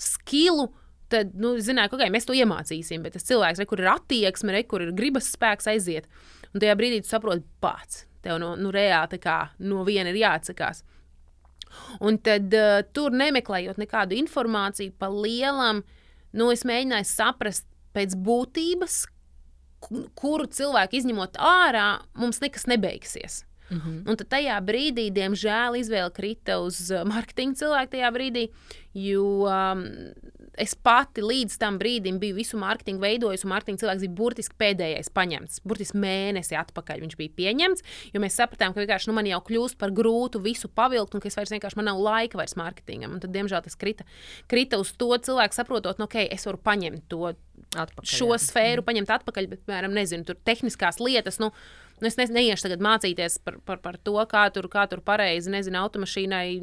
skilu 0.01 0.71
tad, 1.16 1.36
nu, 1.39 1.55
zināju, 1.63 1.93
ka 1.93 1.99
okay, 1.99 2.11
mēs 2.13 2.28
to 2.28 2.36
iemācīsim. 2.38 3.05
Bet 3.05 3.16
tas 3.18 3.28
cilvēks, 3.28 3.61
re, 3.61 3.70
kur 3.70 3.84
ir 3.84 3.91
attieksme, 3.95 4.53
re, 4.55 4.66
kur 4.70 4.84
ir 4.86 4.91
gribas 4.97 5.32
spēks 5.34 5.72
aiziet. 5.72 6.09
Un 6.51 6.63
tajā 6.63 6.76
brīdī 6.80 7.01
tu 7.03 7.11
saproti 7.11 7.47
pats. 7.63 8.03
Tev 8.26 8.39
no, 8.41 8.55
nu, 8.59 8.72
reāli 8.74 9.20
kā, 9.22 9.39
no 9.61 9.84
viena 9.88 10.11
ir 10.11 10.22
jāatsakās. 10.24 10.84
Un 12.05 12.18
tad 12.24 12.53
uh, 12.55 12.80
tur 12.95 13.16
nemeklējot 13.16 13.80
nekādu 13.82 14.16
informāciju 14.18 14.95
par 14.99 15.13
lielam, 15.13 15.84
nu, 16.36 16.49
es 16.53 16.63
mēģināju 16.68 17.09
saprast 17.09 17.68
pēc 17.95 18.16
būtības, 18.26 19.03
kuru 20.18 20.47
cilvēku 20.49 20.97
izņemot 20.99 21.38
ārā, 21.38 21.89
mums 22.18 22.41
nekas 22.41 22.66
nebeigsies. 22.72 23.43
Mm 23.70 23.78
-hmm. 23.78 24.09
Un 24.09 24.18
tad 24.18 24.28
tajā 24.30 24.59
brīdī, 24.61 25.09
diemžēl, 25.13 25.78
izvēle 25.80 26.11
krita 26.13 26.59
uz 26.59 26.91
mārketinga 26.91 27.55
cilvēku 27.55 27.91
tajā 27.91 28.11
brīdī, 28.13 28.49
jo 28.93 29.26
um, 29.49 29.86
es 30.62 30.76
pati 30.76 31.24
līdz 31.26 31.58
tam 31.62 31.80
brīdim 31.82 32.20
biju 32.22 32.38
visu 32.38 32.60
mārketingu 32.62 33.03
veidojusi, 33.03 33.45
un 33.47 33.53
mārketinga 33.53 33.84
cilvēks 33.84 34.03
bija 34.06 34.16
burtiski 34.20 34.58
pēdējais 34.62 35.12
paņemts. 35.16 35.62
Burtiski 35.68 36.01
mēnesi 36.01 36.58
atpakaļ 36.60 37.03
viņš 37.06 37.18
bija 37.20 37.36
pieņemts, 37.39 37.86
jo 38.14 38.24
mēs 38.24 38.38
sapratām, 38.39 38.74
ka 38.74 38.84
vienkārši 38.84 39.12
nu, 39.12 39.18
man 39.18 39.30
jau 39.30 39.41
kļūst 39.49 39.80
par 39.82 39.93
grūtu 39.95 40.41
visu 40.43 40.72
pavilkt, 40.72 41.16
un 41.16 41.24
ka 41.24 41.32
es 41.32 41.39
vairs 41.39 41.53
vienkārši 41.56 41.80
man 41.80 41.89
nav 41.91 42.01
laika 42.03 42.39
vairs 42.41 42.58
mārketingam. 42.60 43.16
Un 43.16 43.24
tad, 43.24 43.34
diemžēl, 43.36 43.64
tas 43.66 43.80
krita, 43.80 44.08
krita 44.51 44.82
uz 44.82 44.93
to 44.99 45.12
cilvēku, 45.16 45.58
saprotot, 45.58 46.01
nu, 46.01 46.10
ok, 46.10 46.22
es 46.26 46.47
varu 46.47 46.62
paņemt 46.66 47.08
to 47.12 47.34
atpakaļ, 47.76 48.10
šo 48.10 48.32
jā. 48.34 48.41
sfēru, 48.47 48.84
mm. 48.84 48.88
paņemt 48.89 49.18
atpakaļ, 49.20 49.49
bet, 49.51 49.66
piemēram, 49.68 49.95
nezinu, 49.95 50.28
tur 50.28 50.39
tehniskās 50.47 51.01
lietas. 51.03 51.41
Nu, 51.43 51.53
Nu, 51.95 52.10
es 52.10 52.18
ne, 52.20 52.26
neiešu 52.28 52.66
tagad 52.66 52.82
mācīties 52.84 53.38
par, 53.39 53.56
par, 53.64 53.80
par 53.80 53.95
to, 54.03 54.18
kā 54.28 54.41
tur, 54.51 54.66
kā 54.68 54.84
tur 54.91 54.99
pareizi, 54.99 55.47
nezinu, 55.53 55.80
automašīnai, 55.80 56.58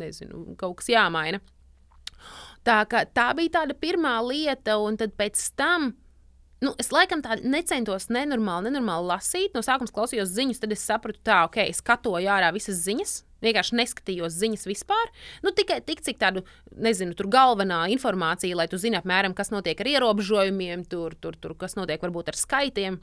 nezinu, 0.00 0.54
kaut 0.56 0.78
kas 0.78 0.88
jāmaina. 0.88 1.42
Tā, 2.64 2.80
tā 2.88 3.26
bija 3.36 3.58
tāda 3.60 3.76
pirmā 3.76 4.16
lieta, 4.24 4.78
un 4.80 4.96
pēc 4.96 5.42
tam. 5.58 5.92
Nu, 6.64 6.70
es 6.80 6.88
laikam 6.94 7.20
tādu 7.20 7.44
necentos 7.50 8.06
nenormāli, 8.08 8.70
nenormāli 8.70 9.10
lasīt. 9.10 9.52
No 9.52 9.60
sākuma 9.60 9.92
klausījos 9.92 10.32
ziņas, 10.32 10.62
tad 10.62 10.72
es 10.72 10.84
sapratu, 10.86 11.20
ka, 11.26 11.42
ok, 11.50 11.58
es 11.66 11.82
skatoju 11.82 12.30
ārā 12.32 12.48
visas 12.56 12.78
ziņas, 12.86 13.18
vienkārši 13.44 13.76
neskatījos 13.76 14.38
ziņas 14.38 14.64
vispār. 14.70 15.12
Nu, 15.44 15.52
tikai 15.52 15.82
tik, 15.84 16.00
cik 16.06 16.22
tādu, 16.22 16.44
nezinu, 16.72 17.12
tur 17.18 17.28
galvenā 17.32 17.82
informācija, 17.92 18.56
lai 18.56 18.68
tu 18.72 18.80
zinātu 18.80 19.04
apmēram, 19.04 19.36
kas 19.36 19.52
notiek 19.52 19.82
ar 19.84 19.92
ierobežojumiem, 19.92 20.86
tur, 20.88 21.18
tur, 21.20 21.36
tur 21.36 21.52
kas 21.60 21.76
notiek 21.76 22.00
varbūt 22.00 22.32
ar 22.32 22.40
skaitiem. 22.40 22.96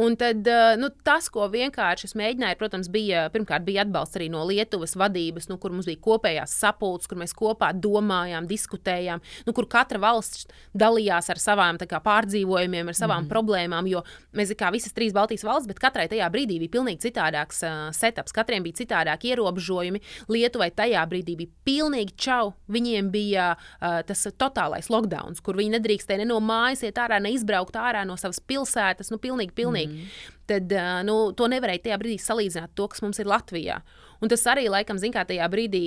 Un 0.00 0.14
tad, 0.18 0.46
nu, 0.78 0.90
tas, 1.06 1.26
ko 1.32 1.48
vienkārši 1.50 2.06
es 2.10 2.16
mēģināju, 2.18 2.58
protams, 2.60 2.90
bija 2.92 3.24
pirmkārt 3.34 3.64
bija 3.66 3.84
atbalsts 3.84 4.18
arī 4.18 4.28
no 4.30 4.44
Lietuvas 4.46 4.94
vadības, 4.98 5.48
nu, 5.50 5.58
kur 5.62 5.74
mums 5.74 5.88
bija 5.90 5.98
kopējās 6.04 6.54
sapulces, 6.62 7.10
kur 7.10 7.18
mēs 7.20 7.34
kopā 7.36 7.72
domājām, 7.74 8.46
diskutējām, 8.50 9.22
nu, 9.46 9.54
kur 9.56 9.66
katra 9.70 10.00
valsts 10.02 10.46
dalījās 10.78 11.30
ar 11.32 11.40
savām 11.42 11.80
kā, 11.80 12.00
pārdzīvojumiem, 12.04 12.90
ar 12.92 12.98
savām 12.98 13.24
mm. 13.24 13.30
problēmām. 13.32 13.88
Jo 13.90 14.04
mēs 14.36 14.52
kā 14.58 14.70
visas 14.74 14.94
trīs 14.96 15.14
Baltijas 15.16 15.44
valsts, 15.46 15.68
bet 15.70 15.82
katrai 15.82 16.06
tajā 16.10 16.28
brīdī 16.32 16.60
bija 16.62 16.76
pilnīgi 16.78 17.08
citādāks 17.08 17.64
uh, 17.66 17.88
setups, 17.96 18.34
katram 18.36 18.64
bija 18.66 18.80
citādāki 18.82 19.32
ierobežojumi. 19.34 20.02
Lietuvai 20.30 20.70
tajā 20.76 21.02
brīdī 21.10 21.36
bija 21.40 21.54
pilnīgi 21.66 22.16
čau. 22.20 22.54
Viņiem 22.70 23.10
bija 23.12 23.52
uh, 23.56 24.00
tas 24.06 24.26
totālais 24.38 24.90
lockdown, 24.92 25.38
kur 25.44 25.58
viņi 25.58 25.74
nedrīkstēja 25.76 26.22
ne 26.22 26.30
no 26.30 26.40
mājas 26.44 26.84
iet 26.86 26.98
ārā, 27.00 27.20
ne 27.22 27.32
izbraukt 27.34 27.78
ārā 27.78 28.04
no 28.08 28.16
savas 28.20 28.40
pilsētas. 28.44 29.12
Nu, 29.12 29.20
pilnīgi, 29.22 29.49
pilnīgi 29.56 29.70
pilnīgi. 29.70 30.04
Mm. 30.04 30.36
Tad 30.50 30.72
nu, 31.06 31.16
to 31.36 31.46
nevarēja 31.50 31.84
tajā 31.86 31.98
brīdī 32.00 32.18
salīdzināt 32.22 32.74
to, 32.74 32.88
kas 32.90 33.02
mums 33.04 33.20
ir 33.22 33.28
Latvijā. 33.30 33.80
Un 34.20 34.28
tas 34.28 34.42
arī, 34.50 34.66
laikam, 34.68 34.98
kā, 35.14 35.24
tajā 35.24 35.46
brīdī 35.48 35.84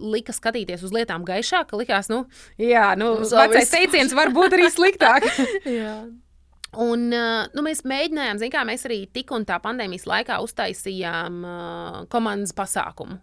lika 0.00 0.32
skatīties 0.32 0.84
uz 0.86 0.92
lietām 0.94 1.24
gaišāk, 1.26 1.68
ka 1.68 1.80
likās, 1.80 2.08
nu, 2.08 2.24
jā, 2.56 2.94
nu, 2.96 3.16
vecais 3.20 3.72
teiciens 3.72 4.14
var 4.16 4.32
būt 4.32 4.56
arī 4.56 4.70
sliktāk. 4.72 5.26
Un, 6.74 7.04
nu, 7.06 7.62
mēs 7.62 7.84
mēģinājām, 7.86 8.40
kā 8.50 8.64
mēs 8.66 8.82
arī 8.88 9.04
tik 9.14 9.28
un 9.30 9.44
tā 9.46 9.60
pandēmijas 9.62 10.08
laikā 10.10 10.40
uztaisījām 10.42 11.36
uh, 11.46 11.98
komandas 12.10 12.50
pasākumu. 12.56 13.20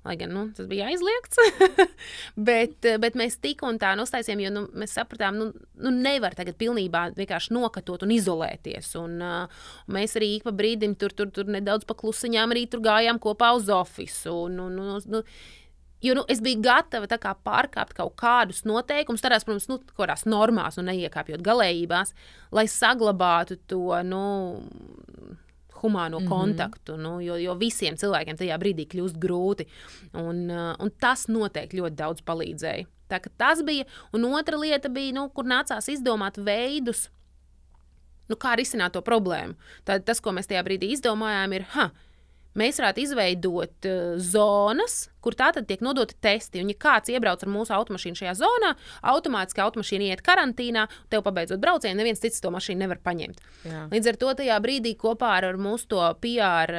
Lai 0.00 0.14
gan 0.16 0.30
nu, 0.32 0.46
tas 0.56 0.64
bija 0.64 0.86
aizliegts, 0.88 1.36
bet, 2.48 2.86
bet 3.02 3.16
mēs 3.20 3.36
tik 3.42 3.60
un 3.68 3.76
tā 3.80 3.92
uztaisījām, 4.00 4.40
jo 4.46 4.52
nu, 4.54 4.62
mēs 4.80 4.94
sapratām, 4.96 5.36
nu, 5.36 5.50
nu 5.76 5.92
nevar 5.92 6.32
tagad 6.38 6.56
pilnībā 6.60 7.10
vienkārši 7.18 7.52
nokatot 7.52 8.06
un 8.06 8.14
izolēties. 8.14 8.94
Un, 8.96 9.18
uh, 9.20 9.64
mēs 9.92 10.16
arī 10.16 10.32
ik 10.38 10.48
pa 10.48 10.54
brīdim 10.56 10.96
tur, 10.96 11.12
tur, 11.12 11.28
tur 11.36 11.52
nedaudz 11.52 11.84
paklusiņām 11.90 12.56
arī 12.56 12.64
tur 12.72 12.80
gājām 12.86 13.20
kopā 13.20 13.52
uz 13.58 13.68
oficiālu. 13.76 14.48
Nu, 14.56 14.70
nu, 14.72 14.96
nu, 15.04 15.24
Jo 16.00 16.14
nu, 16.16 16.22
es 16.32 16.38
biju 16.40 16.62
gatava 16.64 17.04
kā, 17.20 17.34
pārkāpt 17.44 17.92
kaut 17.98 18.14
kādus 18.16 18.62
noteikumus, 18.64 19.20
tādās, 19.20 19.44
protams, 19.44 19.66
nu, 19.68 19.76
kādās 19.98 20.24
normās, 20.24 20.78
un 20.80 20.88
neiekāpjot 20.88 21.42
galējībās, 21.44 22.14
lai 22.56 22.64
saglabātu 22.72 23.58
to 23.68 23.98
nu, 24.08 24.22
humāno 25.82 26.20
mm 26.20 26.24
-hmm. 26.24 26.28
kontaktu, 26.28 26.96
nu, 26.96 27.20
jo, 27.20 27.36
jo 27.36 27.54
visiem 27.54 27.96
cilvēkiem 27.96 28.36
tajā 28.36 28.58
brīdī 28.58 28.86
kļūst 28.86 29.18
grūti. 29.18 29.66
Un, 30.12 30.50
uh, 30.50 30.74
un 30.78 30.90
tas 31.00 31.28
noteikti 31.28 31.80
ļoti 31.80 31.96
daudz 31.96 32.22
palīdzēja. 32.22 32.86
Tā, 33.08 33.20
tas 33.36 33.62
bija. 33.62 33.84
Un 34.12 34.24
otra 34.24 34.58
lieta 34.58 34.88
bija, 34.88 35.12
nu, 35.12 35.28
kur 35.28 35.44
nācās 35.44 35.88
izdomāt 35.88 36.38
veidus, 36.38 37.08
nu, 38.28 38.36
kā 38.36 38.54
risināt 38.56 38.94
to 38.94 39.02
problēmu. 39.02 39.54
Tad 39.84 40.04
tas, 40.04 40.20
ko 40.20 40.32
mēs 40.32 40.46
tajā 40.46 40.62
brīdī 40.66 40.92
izdomājām, 40.94 41.52
ir, 41.58 41.66
ha, 41.74 41.90
mēs 42.58 42.80
varētu 42.80 43.02
izveidot 43.04 43.88
uh, 43.88 44.18
zonas, 44.20 45.08
kur 45.20 45.36
tātad 45.36 45.66
tiek 45.68 45.82
nodoti 45.84 46.16
testi. 46.22 46.62
Un, 46.64 46.70
ja 46.72 46.78
kāds 46.80 47.12
iebrauc 47.12 47.42
ar 47.44 47.50
mūsu 47.52 47.74
automašīnu 47.76 48.18
šajā 48.22 48.34
zonā, 48.40 48.72
automātiski 49.12 49.62
automašīna 49.62 50.08
iet 50.08 50.24
karantīnā, 50.24 50.86
tev 51.12 51.24
pabeidzot 51.26 51.60
braucienu, 51.62 51.98
neviens 52.00 52.22
cits 52.22 52.40
to 52.42 52.52
mašīnu 52.54 52.84
nevar 52.84 53.02
paņemt. 53.04 53.42
Jā. 53.68 53.84
Līdz 53.92 54.12
ar 54.12 54.20
to 54.22 54.32
tajā 54.40 54.56
brīdī 54.64 54.94
kopā 55.00 55.34
ar 55.40 55.60
mūsu 55.60 55.90
to 55.92 56.06
PR, 56.24 56.74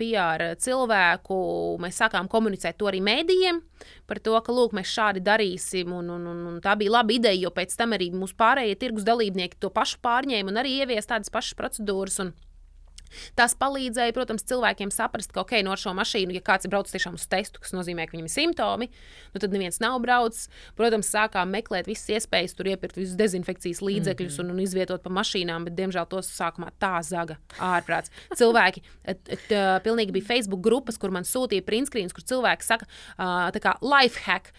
PR 0.00 0.46
cilvēku 0.64 1.38
mēs 1.84 2.00
sākām 2.00 2.30
komunicēt 2.32 2.80
to 2.80 2.88
arī 2.90 3.02
mēdījiem 3.04 3.60
par 4.08 4.20
to, 4.24 4.34
ka 4.44 4.54
lūk, 4.54 4.74
mēs 4.76 4.90
šādi 4.92 5.22
darīsim. 5.24 5.92
Un, 5.92 6.08
un, 6.16 6.26
un, 6.30 6.40
un 6.52 6.58
tā 6.64 6.74
bija 6.80 6.96
laba 6.98 7.14
ideja, 7.14 7.46
jo 7.46 7.52
pēc 7.54 7.76
tam 7.78 7.96
arī 7.96 8.10
mūsu 8.14 8.36
pārējie 8.40 8.80
tirgus 8.80 9.06
dalībnieki 9.06 9.60
to 9.60 9.70
pašu 9.74 10.00
pārņēma 10.04 10.52
un 10.52 10.60
arī 10.62 10.78
ievies 10.80 11.08
tādas 11.10 11.32
pašas 11.34 11.56
procedūras. 11.58 12.20
Un, 12.24 12.32
Tas 13.38 13.54
palīdzēja, 13.58 14.14
protams, 14.16 14.44
cilvēkiem 14.48 14.92
saprast, 14.94 15.32
ka, 15.34 15.44
ok, 15.44 15.58
no 15.66 15.76
šo 15.78 15.94
mašīnu, 15.96 16.34
ja 16.36 16.42
kāds 16.44 16.66
ir 16.66 16.72
braucis 16.72 16.94
tiešām 16.96 17.18
uz 17.18 17.26
testu, 17.30 17.62
kas 17.62 17.74
nozīmē, 17.76 18.06
ka 18.08 18.16
viņam 18.16 18.28
ir 18.28 18.34
simptomi, 18.34 18.88
nu 19.34 19.42
tad 19.42 19.54
neviens 19.54 19.80
nav 19.82 20.00
braucis. 20.02 20.48
Protams, 20.78 21.10
sākām 21.12 21.52
meklēt 21.54 21.88
visas 21.90 22.10
iespējas, 22.18 22.56
tur 22.58 22.70
iepirkt 22.72 22.98
visus 22.98 23.16
dezinfekcijas 23.18 23.82
līdzekļus 23.84 24.38
mm 24.38 24.42
-hmm. 24.42 24.54
un, 24.54 24.58
un 24.58 24.66
izvietot 24.66 25.02
pa 25.02 25.12
mašīnām, 25.14 25.68
bet, 25.68 25.76
diemžēl, 25.78 26.08
tos 26.10 26.30
sākumā 26.34 26.72
tā 26.80 26.94
zaga 27.02 27.38
ārprāts. 27.58 28.12
Cilvēki, 28.34 28.82
et, 29.04 29.20
et, 29.28 29.40
et, 29.50 29.56
pilnīgi 29.84 30.12
bija 30.12 30.26
Facebook 30.34 30.60
grupas, 30.60 30.98
kur 30.98 31.10
man 31.10 31.24
sūtīja 31.24 31.64
printskrīns, 31.66 32.12
kur 32.14 32.24
cilvēki 32.24 32.64
saka, 32.64 32.86
tā 33.18 33.60
kā 33.62 33.76
life 33.82 34.20
hack, 34.26 34.52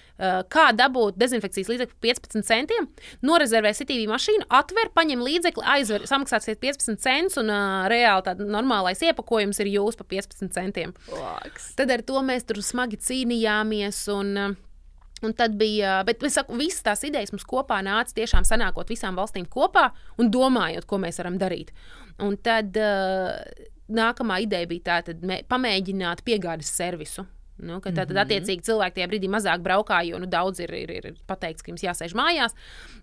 kā 0.50 0.72
dabūt 0.76 1.18
dezinfekcijas 1.18 1.70
līdzekļu 1.70 1.96
15 2.02 2.46
centiem, 2.46 2.88
norezervē 3.22 3.74
CTV 3.74 4.08
mašīnu, 4.12 4.48
atver, 4.50 4.91
paņem 4.96 5.24
līdzekli, 5.26 5.64
aizver, 5.76 6.06
samaksāsiet 6.08 6.60
15 6.62 7.02
centus 7.02 7.38
un 7.41 7.50
uh, 7.50 7.88
reāli 7.91 8.26
tāda 8.26 8.35
normālais 8.40 9.02
iepakojums 9.06 9.60
ir 9.64 9.72
jūs 9.76 9.98
par 10.00 10.10
15 10.12 10.54
centiem. 10.56 10.94
Laks. 11.12 11.74
Tad 11.80 11.94
ar 11.96 12.04
to 12.06 12.22
mēs 12.26 12.48
tur 12.48 12.62
smagi 12.66 13.02
cīnījāmies. 13.02 14.06
Un, 14.16 14.56
Un 15.24 15.32
tad 15.34 15.54
bija, 15.58 16.02
bet 16.06 16.22
es 16.28 16.36
saku, 16.36 16.58
visas 16.60 16.84
tās 16.84 17.02
idejas 17.08 17.32
mums 17.32 17.46
kopā 17.48 17.78
nāca 17.86 18.14
tiešām 18.18 18.44
sanākot 18.46 18.90
visām 18.92 19.16
valstīm 19.18 19.48
kopā 19.50 19.88
un 20.22 20.28
domājot, 20.30 20.86
ko 20.86 21.00
mēs 21.02 21.22
varam 21.22 21.40
darīt. 21.42 21.72
Un 22.22 22.36
tad 22.44 22.76
uh, 22.78 23.32
nākamā 23.88 24.42
ideja 24.44 24.68
bija 24.70 24.86
tā, 24.90 24.98
tad 25.10 25.24
mē, 25.26 25.40
pamēģināt 25.50 26.24
piegādes 26.28 26.70
servisu. 26.76 27.26
Nu, 27.56 27.80
tad, 27.80 27.96
tad, 27.96 28.10
mhm. 28.12 28.20
attiecīgi, 28.26 28.66
cilvēki 28.68 28.98
tajā 28.98 29.08
brīdī 29.08 29.30
mazāk 29.32 29.62
braukā, 29.64 30.02
jo 30.04 30.20
nu, 30.20 30.28
daudz 30.28 30.60
ir, 30.60 30.74
ir, 30.76 30.92
ir 30.92 31.20
pateikts, 31.30 31.64
ka 31.64 31.72
jums 31.72 31.86
jāsēž 31.86 32.16
mājās. 32.18 32.56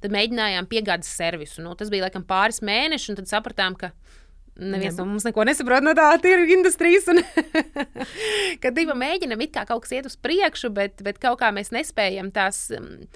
Tad 0.03 0.12
mēģinājām 0.12 0.68
piegādes 0.68 1.09
servisu. 1.09 1.64
Nu, 1.64 1.72
tas 1.78 1.89
bija 1.93 2.05
laikam 2.07 2.26
pāris 2.28 2.61
mēneši, 2.64 3.12
un 3.12 3.20
tad 3.22 3.33
sapratām, 3.33 3.78
ka 3.80 3.95
Neviens 4.61 4.98
no 5.00 5.07
mums 5.09 5.24
neko 5.24 5.46
nesaprot 5.48 5.84
no 5.84 5.94
tā 5.96 6.11
tirgus 6.20 6.53
industrijas. 6.53 7.09
Un, 7.09 7.22
kad 8.62 8.76
divi 8.76 8.96
mēģinam, 8.98 9.40
it 9.40 9.55
kā 9.55 9.64
kaut 9.68 9.86
kas 9.86 9.94
iet 9.96 10.09
uz 10.09 10.18
priekšu, 10.20 10.72
bet, 10.76 11.00
bet 11.07 11.20
kaut 11.22 11.40
kā 11.40 11.48
mēs 11.57 11.72
nespējam 11.72 12.28
tās, 12.34 12.66
mm, 12.76 13.09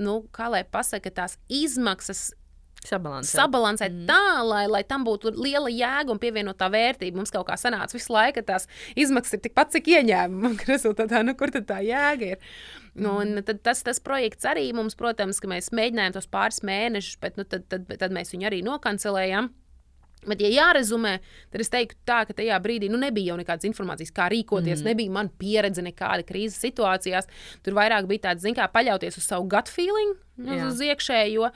nu, 0.00 0.22
kā 0.36 0.48
lai 0.52 0.64
pasaka, 0.64 1.12
tās 1.12 1.36
izmaksas 1.52 2.30
sabalansēt, 2.86 3.36
sabalansēt 3.36 3.92
mm. 3.92 4.06
tā, 4.08 4.46
lai, 4.46 4.62
lai 4.70 4.80
tam 4.88 5.04
būtu 5.06 5.34
liela 5.36 5.68
jēga 5.72 6.14
un 6.14 6.20
pievienotā 6.22 6.70
vērtība. 6.72 7.20
Mums 7.20 7.34
kaut 7.34 7.48
kā 7.50 7.58
sanāca 7.60 7.96
visu 7.96 8.14
laiku, 8.14 8.40
ka 8.40 8.54
tās 8.54 8.68
izmaksas 8.96 9.36
ir 9.36 9.44
tikpat, 9.44 9.74
cik 9.76 9.92
ieņēmumi. 9.92 10.64
Rezultātā, 10.72 11.20
nu, 11.26 11.36
kur 11.38 11.52
tad 11.52 11.68
tā 11.68 11.82
jēga 11.84 12.32
ir? 12.32 12.50
Mm. 12.96 13.12
Un 13.12 13.44
tad 13.44 13.60
tas, 13.66 13.84
tas 13.84 14.00
projekts 14.00 14.48
arī 14.48 14.70
mums, 14.76 14.96
protams, 14.96 15.42
ka 15.42 15.52
mēs 15.52 15.68
mēģinājām 15.76 16.16
tos 16.16 16.32
pāris 16.32 16.62
mēnešus, 16.64 17.20
bet 17.20 17.36
nu, 17.36 17.44
tad, 17.44 17.68
tad, 17.72 17.90
tad 17.92 18.14
mēs 18.14 18.32
viņu 18.32 18.48
arī 18.48 18.64
nokancelējām. 18.64 19.52
Bet, 20.26 20.42
ja 20.42 20.50
jārezumē, 20.50 21.16
tad 21.54 21.62
es 21.62 21.70
teiktu, 21.72 21.98
tā, 22.08 22.20
ka 22.26 22.34
tajā 22.36 22.58
brīdī 22.62 22.90
nu, 22.90 22.98
nebija 23.00 23.32
jau 23.32 23.38
nekādas 23.40 23.68
informācijas, 23.68 24.12
kā 24.14 24.28
rīkoties. 24.32 24.82
Mm. 24.82 24.90
Nebija 24.90 25.14
man 25.14 25.30
pieredze 25.38 25.84
nekāda 25.84 26.26
krīzes 26.26 26.58
situācijās. 26.64 27.28
Tur 27.66 27.76
vairāk 27.78 28.08
bija 28.10 28.30
tāds, 28.30 28.46
kā 28.56 28.66
paļauties 28.72 29.20
uz 29.20 29.28
savu 29.28 29.46
gut 29.50 29.70
feeling, 29.70 30.16
uz, 30.42 30.64
uz 30.72 30.82
iekšējo. 30.88 31.50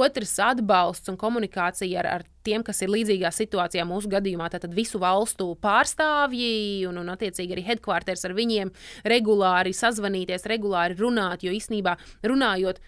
Otrs 0.00 0.36
atbalsts 0.44 1.10
un 1.10 1.16
komunikācija 1.20 2.02
ar, 2.02 2.10
ar 2.18 2.26
tiem, 2.46 2.64
kas 2.66 2.82
ir 2.84 2.92
līdzīgā 2.92 3.32
situācijā 3.34 3.86
mūsu 3.88 4.12
gadījumā. 4.12 4.50
Tad 4.52 4.68
visu 4.76 5.00
valstu 5.02 5.48
pārstāvji 5.64 6.86
un, 6.90 7.00
un 7.00 7.12
attiecīgi 7.14 7.56
arī 7.56 7.66
headquarters 7.72 8.26
ar 8.28 8.36
viņiem 8.36 8.72
regulāri 9.08 9.74
sazvanīties, 9.76 10.48
regulāri 10.50 10.98
runāt. 11.00 11.46
Jo 11.46 11.56
īsnībā 11.56 11.96
runājot, 12.28 12.82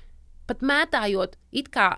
pat 0.50 0.64
mētājot 0.66 1.38
it 1.56 1.72
kā 1.72 1.94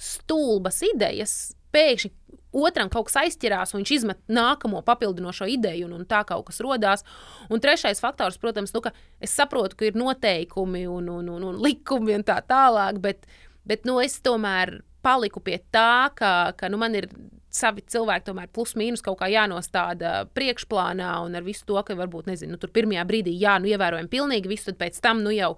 stulbas 0.00 0.80
idejas, 0.86 1.34
pēkšņi 1.74 2.10
otram 2.52 2.90
kaut 2.92 3.08
kas 3.08 3.20
aizķerās, 3.24 3.74
un 3.74 3.82
viņš 3.82 3.92
izmet 3.94 4.20
nākamo 4.30 4.82
papildinošo 4.86 5.48
ideju, 5.50 5.88
un, 5.88 6.00
un 6.00 6.08
tā 6.08 6.22
kaut 6.28 6.46
kas 6.48 6.60
radās. 6.64 7.04
Un 7.50 7.62
trešais 7.62 8.02
faktors, 8.02 8.38
protams, 8.42 8.74
nu, 8.74 8.82
ka 8.84 8.94
es 9.22 9.34
saprotu, 9.36 9.78
ka 9.78 9.88
ir 9.88 9.98
noteikumi 9.98 10.86
un, 10.90 11.10
un, 11.12 11.28
un, 11.30 11.50
un 11.52 11.60
likumi 11.62 12.16
un 12.18 12.26
tā 12.26 12.40
tālāk, 12.46 13.00
bet, 13.02 13.28
bet 13.68 13.86
nu, 13.88 14.00
es 14.02 14.18
tomēr 14.24 14.80
paliku 15.04 15.40
pie 15.44 15.60
tā, 15.72 16.10
ka, 16.16 16.52
ka 16.58 16.68
nu, 16.72 16.80
man 16.80 16.96
ir 16.98 17.08
savi 17.50 17.82
cilvēki 17.90 18.28
tomēr 18.28 18.50
plus 18.54 18.76
mīnus 18.78 19.02
kaut 19.02 19.18
kā 19.20 19.28
jānostāda 19.30 20.28
priekšplānā 20.36 21.10
un 21.24 21.34
ar 21.38 21.46
visu 21.46 21.66
to, 21.66 21.80
ka 21.86 21.96
varbūt, 21.98 22.28
nezinu, 22.30 22.54
nu, 22.54 22.60
tur 22.62 22.70
pirmajā 22.74 23.04
brīdī 23.08 23.34
jā, 23.40 23.56
nu 23.58 23.70
ievērojam 23.72 24.10
pilnīgi 24.10 24.52
visu, 24.52 24.70
tad 24.70 24.78
pēc 24.84 25.00
tam, 25.02 25.24
nu 25.26 25.34
jau 25.34 25.56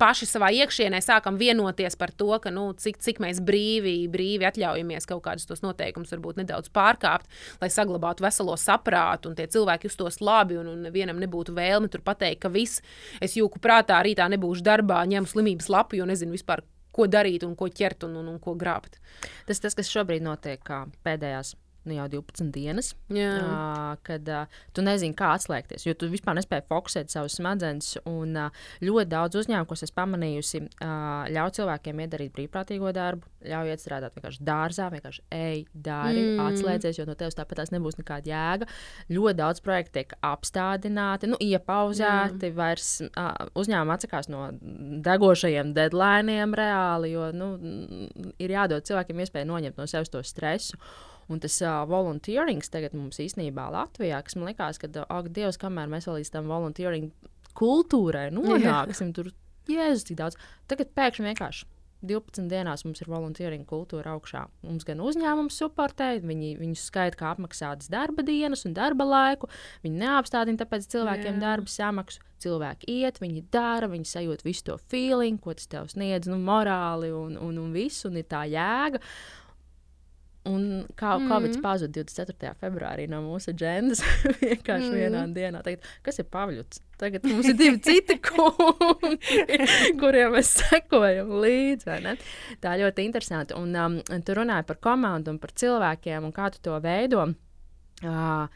paši 0.00 0.28
savā 0.28 0.48
iekšienē 0.56 1.00
sākam 1.04 1.38
vienoties 1.40 1.96
par 2.00 2.12
to, 2.16 2.30
ka, 2.42 2.52
nu, 2.54 2.70
cik, 2.80 2.98
cik 3.04 3.20
mēs 3.22 3.42
brīvi, 3.44 3.94
brīvi 4.12 4.48
atļaujamies 4.48 5.08
kaut 5.10 5.22
kādus 5.26 5.48
tos 5.48 5.62
noteikumus 5.64 6.12
varbūt 6.14 6.40
nedaudz 6.40 6.72
pārkāpt, 6.74 7.28
lai 7.60 7.70
saglabātu 7.72 8.24
veselo 8.24 8.56
saprātu 8.60 9.30
un 9.30 9.38
tie 9.38 9.48
cilvēki 9.50 9.90
justos 9.90 10.20
labi 10.24 10.58
un, 10.60 10.72
un 10.72 10.90
vienam 10.94 11.20
nebūtu 11.20 11.54
vēlme 11.56 11.92
tur 11.92 12.04
pateikt, 12.06 12.42
ka 12.44 12.52
viss, 12.52 12.84
es 13.20 13.36
jūku 13.38 13.62
prātā, 13.62 14.00
rītā 14.06 14.28
nebūšu 14.32 14.64
darbā, 14.66 15.02
ņemu 15.10 15.30
slimības 15.30 15.70
lapu, 15.72 16.00
jo 16.00 16.08
nezinu 16.08 16.36
vispār, 16.36 16.64
ko 16.90 17.06
darīt 17.06 17.44
un 17.46 17.56
ko 17.58 17.70
ķert 17.70 18.08
un, 18.08 18.18
un, 18.22 18.32
un 18.34 18.38
ko 18.42 18.56
grābt. 18.58 18.98
Tas 19.46 19.62
tas, 19.62 19.76
kas 19.78 19.92
šobrīd 19.92 20.24
notiek 20.26 20.72
pēdējās 21.06 21.54
nu, 21.88 21.94
jau 21.96 22.06
12 22.12 22.50
dienas, 22.52 22.92
uh, 23.08 23.96
kad 24.06 24.28
uh, 24.28 24.60
tu 24.76 24.84
nezini, 24.84 25.16
kā 25.16 25.32
atslēgties. 25.36 25.86
Jo 25.86 25.94
tu 25.98 26.10
vispār 26.12 26.36
nespēji 26.36 26.66
fokusēt 26.68 27.12
savus 27.12 27.38
smadzenes. 27.38 27.94
Un 28.08 28.36
uh, 28.36 28.62
ļoti 28.84 29.08
daudz 29.10 29.40
uzņēmumu, 29.40 29.68
ko 29.70 29.78
esmu 29.78 29.96
pamanījusi, 29.96 30.62
uh, 30.66 31.24
ļauj 31.32 31.54
cilvēkiem 31.60 32.02
iedarīt 32.04 32.34
brīvprātīgo 32.36 32.92
darbu, 32.96 33.28
ļauj 33.48 33.72
iet 33.72 33.82
strādāt 33.82 34.16
vienkārši 34.16 34.44
dārzā, 34.44 34.90
vienkārši 34.92 35.24
ej, 35.34 35.64
dari, 35.72 36.24
mm. 36.34 36.42
atslēdzies, 36.50 37.00
jo 37.00 37.08
no 37.08 37.16
tevis 37.18 37.38
tāpat 37.38 37.62
tās 37.62 37.72
nebūs 37.74 37.96
nekāda 38.00 38.32
jēga. 38.32 38.68
Ļoti 39.10 39.40
daudz 39.40 39.64
projektu 39.64 39.96
tiek 39.98 40.14
apstādināti, 40.26 41.30
nu, 41.32 41.40
iepauzēti, 41.40 42.50
mm. 42.50 42.56
vairs 42.60 42.90
uh, 43.08 43.30
uzņēmumi 43.60 43.96
atsakās 43.96 44.30
no 44.32 44.48
degošajiem 45.06 45.72
deadlineiem 45.76 46.56
reāli, 46.60 47.14
jo 47.14 47.30
nu, 47.36 47.52
ir 48.40 48.56
jādod 48.58 48.84
cilvēkiem 48.88 49.24
iespēju 49.24 49.48
noņemt 49.48 49.80
no 49.80 49.88
sevis 49.90 50.12
to 50.12 50.22
stresu. 50.26 50.78
Un 51.30 51.42
tas 51.42 51.60
uh, 51.62 51.80
volunteerings 51.86 52.72
tagad 52.72 52.96
mums 52.98 53.20
īstenībā 53.22 53.68
Latvijā, 53.70 54.18
kas 54.26 54.34
man 54.38 54.50
likās, 54.50 54.80
ka, 54.82 54.90
ak, 55.06 55.30
Dievs, 55.34 55.60
kamēr 55.62 55.90
mēs 55.92 56.08
vēl 56.08 56.20
līdz 56.20 56.32
tam 56.34 56.50
volunteering 56.50 57.10
kultūrai 57.58 58.28
nonāksim, 58.34 59.12
tur 59.14 59.30
jēzus 59.70 60.08
tik 60.08 60.18
daudz. 60.18 60.38
Tagad 60.70 60.90
pēkšņi 60.96 61.30
vienkārši 61.30 61.68
12 62.00 62.48
dienās 62.48 62.84
mums 62.86 63.02
ir 63.02 63.10
volunteering 63.12 63.66
kultūra 63.68 64.14
augšā. 64.14 64.46
Mums 64.64 64.86
gan 64.88 65.02
uzņēmums 65.04 65.58
supportē, 65.60 66.14
viņi 66.24 66.54
viņus 66.60 66.86
skaita 66.88 67.18
kā 67.20 67.32
apmaksātas 67.34 67.90
darba 67.92 68.24
dienas 68.24 68.64
un 68.68 68.74
darba 68.76 69.04
laiku. 69.04 69.50
Viņi 69.84 70.00
neapstādina 70.00 70.62
tāpēc 70.62 70.88
cilvēkiem 70.94 71.36
Jā. 71.36 71.42
darba 71.44 71.72
samaksu. 71.72 72.24
Cilvēki 72.40 72.88
iet, 72.88 73.18
viņi 73.20 73.42
dara, 73.52 73.90
viņi 73.92 74.08
sajūt 74.08 74.46
visu 74.46 74.64
to 74.70 74.78
feeling, 74.88 75.36
ko 75.44 75.52
tas 75.52 75.68
tev 75.68 75.90
sniedz, 75.92 76.24
nu, 76.30 76.38
morāli 76.40 77.10
un, 77.12 77.34
un, 77.36 77.58
un 77.60 77.74
visu, 77.76 78.06
un 78.08 78.16
ir 78.16 78.24
tā 78.30 78.46
jēga. 78.48 79.02
Un 80.48 80.86
kā 80.96 81.18
mm. 81.18 81.26
Covid 81.28 81.56
pazuda 81.60 82.00
24. 82.00 82.54
februārī 82.62 83.04
no 83.12 83.18
mūsu 83.20 83.52
agendas, 83.52 84.00
vienkārši 84.40 84.86
mm. 84.86 84.94
vienā 84.96 85.24
dienā. 85.36 85.60
Tagad, 85.66 85.84
kas 86.06 86.22
ir 86.22 86.28
Pāvils? 86.32 86.80
Tagad 87.00 87.26
mums 87.28 87.48
ir 87.50 87.58
divi 87.58 87.76
citi 87.84 88.16
kungi, 88.30 89.58
kuriem 90.00 90.32
mēs 90.36 90.54
sekojam 90.62 91.34
līdzi. 91.44 92.16
Tā 92.64 92.74
ļoti 92.80 93.04
interesanti. 93.04 93.56
Un 93.56 93.76
um, 93.76 94.00
tu 94.24 94.36
runāji 94.36 94.68
par 94.68 94.80
komandu 94.88 95.34
un 95.34 95.40
par 95.42 95.52
cilvēkiem 95.60 96.28
un 96.28 96.36
kā 96.36 96.48
tu 96.54 96.64
to 96.64 96.80
veido. 96.84 97.28
Uh, 98.00 98.48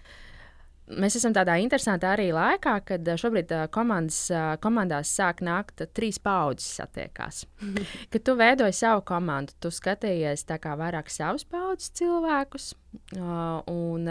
Mēs 0.84 1.14
esam 1.16 1.32
tādā 1.32 1.54
interesantā 1.62 2.10
arī 2.12 2.26
laikā, 2.36 2.74
kad 2.84 3.06
eh, 3.08 3.16
šobrīd 3.20 3.52
eh, 3.56 3.62
komandas, 3.72 4.18
eh, 4.28 4.50
komandās 4.60 5.14
sāk 5.16 5.40
nākt 5.44 5.80
trīs 5.96 6.18
paudzes 6.20 6.66
satiekās. 6.76 7.44
kad 8.12 8.24
tu 8.26 8.34
veidoji 8.36 8.76
savu 8.76 9.04
komandu, 9.08 9.56
tu 9.64 9.72
skatījies 9.72 10.44
vairāk 10.44 11.08
savus 11.08 11.46
paudzes 11.48 11.94
cilvēkus. 11.96 12.74
Un, 13.16 14.10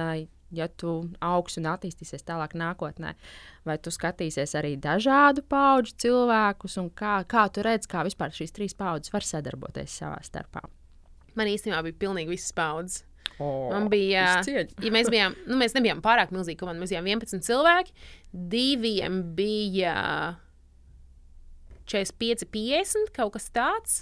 ja 0.54 0.68
tu 0.68 0.96
augsi 1.22 1.62
un 1.62 1.70
attīstīsies 1.70 2.26
tālāk 2.26 2.58
nākotnē, 2.58 3.14
vai 3.66 3.78
tu 3.78 3.94
skatīsies 3.94 4.58
arī 4.58 4.74
dažādu 4.82 5.46
pauģu 5.46 5.94
cilvēkus, 5.98 6.78
un 6.82 6.90
kā, 6.90 7.20
kā 7.30 7.48
tu 7.54 7.62
redz, 7.62 7.86
kā 7.90 8.02
vispār 8.06 8.34
šīs 8.34 8.54
trīs 8.54 8.78
paudzes 8.78 9.14
var 9.14 9.26
sadarboties 9.26 10.02
savā 10.02 10.20
starpā? 10.26 10.66
Man 11.38 11.50
īstenībā 11.50 11.82
bija 11.86 12.02
pilnīgi 12.06 12.34
visas 12.34 12.54
paudzes. 12.58 13.04
Oh, 13.42 13.72
Man 13.74 13.90
bija, 13.90 14.42
ja 14.46 14.94
mēs 14.94 15.10
bijām, 15.10 15.36
nu, 15.50 15.58
mēs 15.58 15.74
nebijām 15.78 16.04
pārāk 16.06 16.34
milzīgi 16.36 16.60
komanda. 16.60 16.84
Mēs 16.84 16.94
bijām 16.94 17.10
11 17.10 17.46
cilvēki. 17.48 17.96
Diviem 18.54 19.22
bija 19.38 19.96
45, 21.90 22.48
50, 22.54 23.14
kaut 23.16 23.36
kas 23.38 23.50
tāds. 23.54 24.02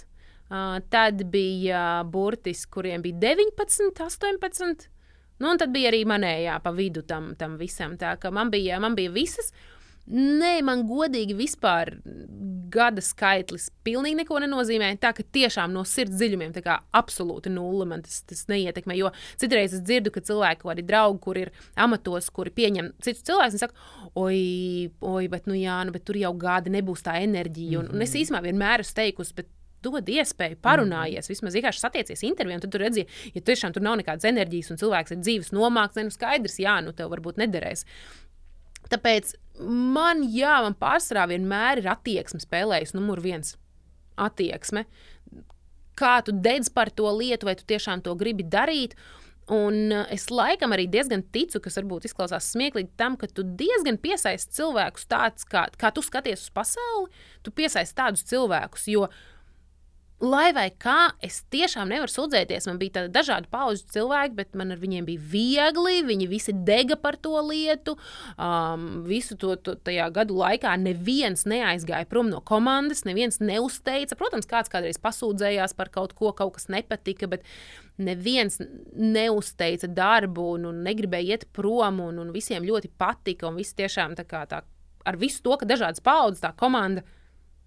Uh, 0.52 0.76
tad 0.92 1.22
bija 1.32 2.02
burtiski, 2.04 2.68
kuriem 2.74 3.04
bija 3.04 3.16
19, 3.32 3.94
18. 3.96 4.88
Nu, 5.40 5.48
un 5.50 5.58
tad 5.58 5.72
bija 5.74 5.90
arī 5.90 6.02
manējā 6.06 6.58
pa 6.62 6.70
vidu 6.76 7.02
tam, 7.08 7.32
tam 7.40 7.56
visam. 7.58 7.96
Tā 7.98 8.12
kā 8.20 8.30
man 8.34 8.52
bija, 8.52 8.76
man 8.82 8.94
bija 8.98 9.10
visas. 9.14 9.50
Nē, 10.10 10.56
man 10.66 10.82
godīgi 10.88 11.36
vispār 11.38 11.92
gada 12.72 13.02
skaitlis 13.04 13.68
pilnīgi 13.86 14.18
neko 14.22 14.40
nenozīmē. 14.42 14.88
Tā 15.00 15.12
ka 15.14 15.22
tiešām 15.22 15.70
no 15.74 15.84
sirds 15.86 16.16
dziļumiem 16.18 16.54
tā 16.56 16.62
kā 16.64 16.78
absolūti 16.98 17.52
nulle 17.52 17.86
man 17.86 18.02
tas, 18.02 18.22
tas 18.26 18.42
neietekmē. 18.50 18.96
Jo 18.98 19.12
citreiz 19.40 19.76
es 19.76 19.84
dzirdu, 19.86 20.10
ka 20.14 20.24
cilvēki, 20.26 20.64
kādi 20.64 20.84
draugi, 20.88 21.22
kur 21.22 21.38
ir 21.38 21.52
amatos, 21.78 22.32
kuri 22.34 22.50
pieņem 22.56 22.90
citus 23.04 23.22
cilvēkus, 23.28 23.58
un 23.58 23.62
saka, 23.62 23.88
oi, 24.18 24.42
oi, 25.12 25.24
bet, 25.30 25.46
nu, 25.50 25.54
jā, 25.60 25.78
nu, 25.86 25.94
bet 25.94 26.06
tur 26.08 26.18
jau 26.18 26.32
gadi 26.34 26.72
nebūs 26.74 27.06
tā 27.06 27.20
enerģija. 27.22 27.84
Un, 27.84 27.92
un 27.94 28.06
es 28.06 28.16
īstenībā 28.18 28.42
vienmēr 28.48 28.82
esmu 28.82 28.98
teikusi, 28.98 29.46
dod 29.82 30.10
iespēju 30.14 30.58
parunājies, 30.62 31.30
vismaz 31.30 31.56
vienkārši 31.58 31.82
satiecies 31.82 32.22
intervijā, 32.26 32.58
un 32.58 32.64
tad 32.64 32.74
tur 32.74 32.84
redzi, 32.84 33.06
ja 33.34 33.42
tiešām 33.42 33.74
tur 33.74 33.82
nav 33.82 33.96
nekādas 33.98 34.28
enerģijas, 34.30 34.70
un 34.70 34.82
cilvēks 34.82 35.14
ir 35.14 35.22
dzīves 35.24 35.54
nomākts, 35.54 35.98
tad 35.98 36.06
nu 36.06 36.14
skaidrs, 36.14 36.60
jā, 36.62 36.76
nu 36.86 36.94
tev 36.94 37.10
varbūt 37.10 37.40
nederēs. 37.42 37.82
Tāpēc 38.92 39.34
man, 39.60 40.22
jā, 40.32 40.58
man 40.64 40.76
pārsvarā 40.78 41.26
vienmēr 41.32 41.82
ir 41.82 41.90
attieksme 41.92 42.40
spēlējusi 42.42 42.96
numur 42.98 43.22
viens. 43.24 43.56
Attieksme. 44.20 44.86
Kā 45.98 46.20
tu 46.24 46.32
dedz 46.32 46.70
par 46.72 46.90
to 46.90 47.10
lietu, 47.16 47.48
vai 47.48 47.56
tu 47.58 47.66
tiešām 47.68 48.04
to 48.04 48.14
gribi 48.18 48.46
darīt. 48.48 48.96
Un 49.52 49.90
uh, 49.90 50.06
es 50.14 50.28
laikam 50.30 50.72
arī 50.72 50.86
diezgan 50.88 51.24
ticu, 51.34 51.58
kas 51.60 51.76
varbūt 51.80 52.06
izklausās 52.06 52.52
smieklīgi, 52.54 52.92
tam, 52.96 53.16
ka 53.18 53.26
tu 53.26 53.42
diezgan 53.42 53.98
piesaisti 54.00 54.54
cilvēkus 54.60 55.08
tādus, 55.10 55.48
kā, 55.50 55.66
kā 55.76 55.90
tu 55.92 56.04
skaties 56.04 56.46
uz 56.46 56.52
pasauli. 56.54 57.10
Tu 57.42 57.52
piesaisti 57.52 57.98
tādus 57.98 58.22
cilvēkus, 58.30 58.86
jo 58.94 59.08
uh, 59.08 59.31
lai 60.22 60.52
vai 60.54 60.68
kā, 60.80 61.12
es 61.24 61.40
tiešām 61.52 61.90
nevaru 61.90 62.10
sūdzēties. 62.12 62.68
Man 62.68 62.78
bija 62.80 63.04
dažādi 63.12 63.50
pauģu 63.52 63.90
cilvēki, 63.94 64.36
bet 64.38 64.56
man 64.58 64.74
ar 64.74 64.80
viņiem 64.82 65.06
bija 65.08 65.22
viegli. 65.32 66.02
Viņi 66.06 66.28
visi 66.30 66.54
dega 66.54 66.96
par 67.00 67.18
to 67.20 67.34
lietu. 67.48 67.96
Um, 68.36 69.02
visu 69.08 69.36
to, 69.40 69.56
to 69.58 69.76
gadu 70.14 70.36
laikā 70.38 70.74
neviens 70.80 71.44
neaizgāja 71.50 72.06
prom 72.10 72.30
no 72.30 72.42
komandas, 72.46 73.04
neviens 73.08 73.40
neuzteica. 73.42 74.18
Protams, 74.18 74.48
kāds 74.50 74.72
kādreiz 74.72 75.00
pasūdzējās 75.02 75.74
par 75.78 75.90
kaut 75.94 76.14
ko, 76.18 76.30
kaut 76.36 76.54
kas 76.58 76.70
nepatika, 76.72 77.28
bet 77.30 77.46
neviens 77.98 78.60
neuzteica 78.94 79.90
darbu 79.90 80.52
un, 80.56 80.68
un 80.70 80.84
negribēja 80.86 81.38
iet 81.38 81.48
prom. 81.56 81.98
Un, 82.06 82.22
un 82.22 82.30
visiem 82.34 82.62
ļoti 82.66 82.92
patika. 82.98 83.50
Un 83.50 83.58
visi 83.58 83.74
tiešām 83.82 84.14
tā 84.18 84.26
kā 84.28 84.44
tā, 84.50 84.62
ar 85.02 85.18
visu 85.18 85.42
to, 85.42 85.58
ka 85.58 85.66
dažādas 85.68 86.04
paudzes 86.04 86.44
tā 86.44 86.54
komanda 86.54 87.02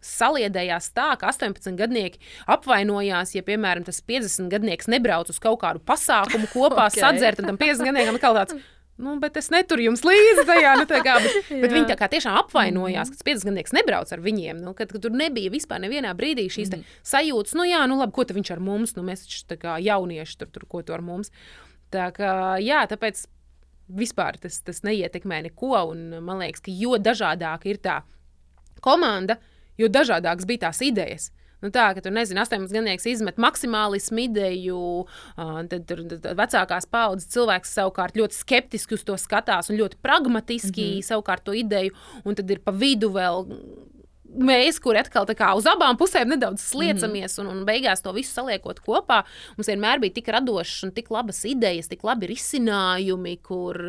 saliedējās 0.05 0.91
tā, 0.95 1.09
ka 1.19 1.31
18 1.33 1.75
gadnieki 1.79 2.21
apvainojās, 2.51 3.35
ja, 3.37 3.43
piemēram, 3.45 3.85
tas 3.87 4.01
50 4.05 4.51
gadnieks 4.53 4.89
nebrauc 4.91 5.31
uz 5.33 5.41
kaut 5.43 5.59
kādu 5.63 5.83
pasākumu 5.85 6.49
kopā 6.53 6.87
okay. 6.89 7.01
sadzert, 7.01 7.41
tad 7.41 7.51
tam 7.51 7.59
50 7.61 7.89
gadniekam 7.89 8.19
atkal 8.19 8.39
tāds. 8.41 8.57
Nu, 8.95 9.17
bet 9.19 9.35
es 9.35 9.49
neturu 9.51 9.89
jums 9.89 10.05
līdzi 10.07 10.45
tajā. 10.47 10.71
Nu, 10.79 10.85
kā, 10.87 11.17
bet, 11.19 11.49
bet 11.63 11.73
viņi 11.73 11.89
tā 11.89 11.97
kā 11.99 12.07
tiešām 12.13 12.37
apvainojās, 12.45 13.11
ka 13.11 13.19
tas 13.19 13.27
50 13.27 13.49
gadnieks 13.49 13.75
nebrauc 13.75 14.11
ar 14.15 14.23
viņiem. 14.23 14.61
Nu, 14.63 14.71
kad, 14.77 14.93
kad 14.93 15.03
tur 15.03 15.15
nebija 15.15 15.51
vispār 15.51 15.81
nevienā 15.83 16.13
brīdī 16.15 16.47
šīs 16.53 16.71
mm. 16.71 16.85
sajūtas, 17.03 17.57
nu 17.59 17.67
jā, 17.67 17.81
nu 17.91 17.99
labi, 17.99 18.15
ko 18.15 18.23
viņš 18.37 18.51
ar 18.55 18.63
mums, 18.63 18.95
nu 18.95 19.03
mēs 19.03 19.25
taču 19.27 19.73
jaunieši 19.83 20.37
tur, 20.39 20.51
tur 20.55 20.67
ko 20.71 20.83
tu 20.87 20.95
ar 20.95 21.03
mums. 21.03 21.33
Tā 21.91 22.07
kā, 22.15 22.31
jā, 22.63 22.85
tāpēc 22.87 23.25
vispār 23.99 24.39
tas, 24.41 24.61
tas 24.63 24.79
neietekmē 24.87 25.43
neko. 25.49 25.75
Un 25.91 26.21
man 26.23 26.39
liekas, 26.45 26.63
ka 26.63 26.71
jo 26.71 26.95
dažādāka 26.95 27.67
ir 27.73 27.83
tā 27.83 27.99
komanda, 28.85 29.35
uh, 29.35 29.54
jo 29.77 29.89
dažādākas 29.91 30.47
bija 30.49 30.67
tās 30.67 30.81
idejas. 30.85 31.31
Nu 31.63 31.71
tā, 31.73 31.87
ka 31.95 32.03
tur, 32.03 32.13
nezinu, 32.13 32.43
18 32.43 32.75
gadnieks 32.75 33.07
izmet 33.09 33.39
maksimālismu 33.41 34.25
ideju, 34.27 34.79
tad 35.71 35.87
tur 35.89 36.03
vecākās 36.37 36.85
paudzes 36.91 37.31
cilvēks 37.33 37.73
savukārt 37.79 38.19
ļoti 38.19 38.37
skeptiski 38.37 38.97
uz 38.97 39.05
to 39.07 39.15
skatās 39.17 39.71
un 39.71 39.79
ļoti 39.79 39.97
pragmatiski 40.03 40.83
mm 40.85 40.93
-hmm. 40.97 41.07
savukārt 41.09 41.45
to 41.47 41.55
ideju, 41.57 41.95
un 42.23 42.35
tad 42.35 42.51
ir 42.51 42.59
pa 42.59 42.71
vidu 42.71 43.09
vēl 43.15 43.47
mēs, 44.35 44.79
kur 44.83 44.97
atkal 44.99 45.25
uz 45.57 45.65
abām 45.69 45.97
pusēm 45.97 46.27
nedaudz 46.33 46.61
sliecamies, 46.61 47.37
mm 47.37 47.45
un, 47.45 47.51
un 47.51 47.65
beigās 47.65 48.01
to 48.01 48.11
visu 48.15 48.33
saliekot 48.33 48.79
kopā, 48.79 49.23
mums 49.57 49.67
vienmēr 49.67 49.99
bija 49.99 50.13
tik 50.13 50.27
radošas 50.27 50.83
un 50.83 50.91
tik 50.91 51.09
labas 51.11 51.43
idejas, 51.45 51.87
tik 51.87 52.03
labi 52.03 52.27
risinājumi, 52.27 53.39
kur 53.41 53.79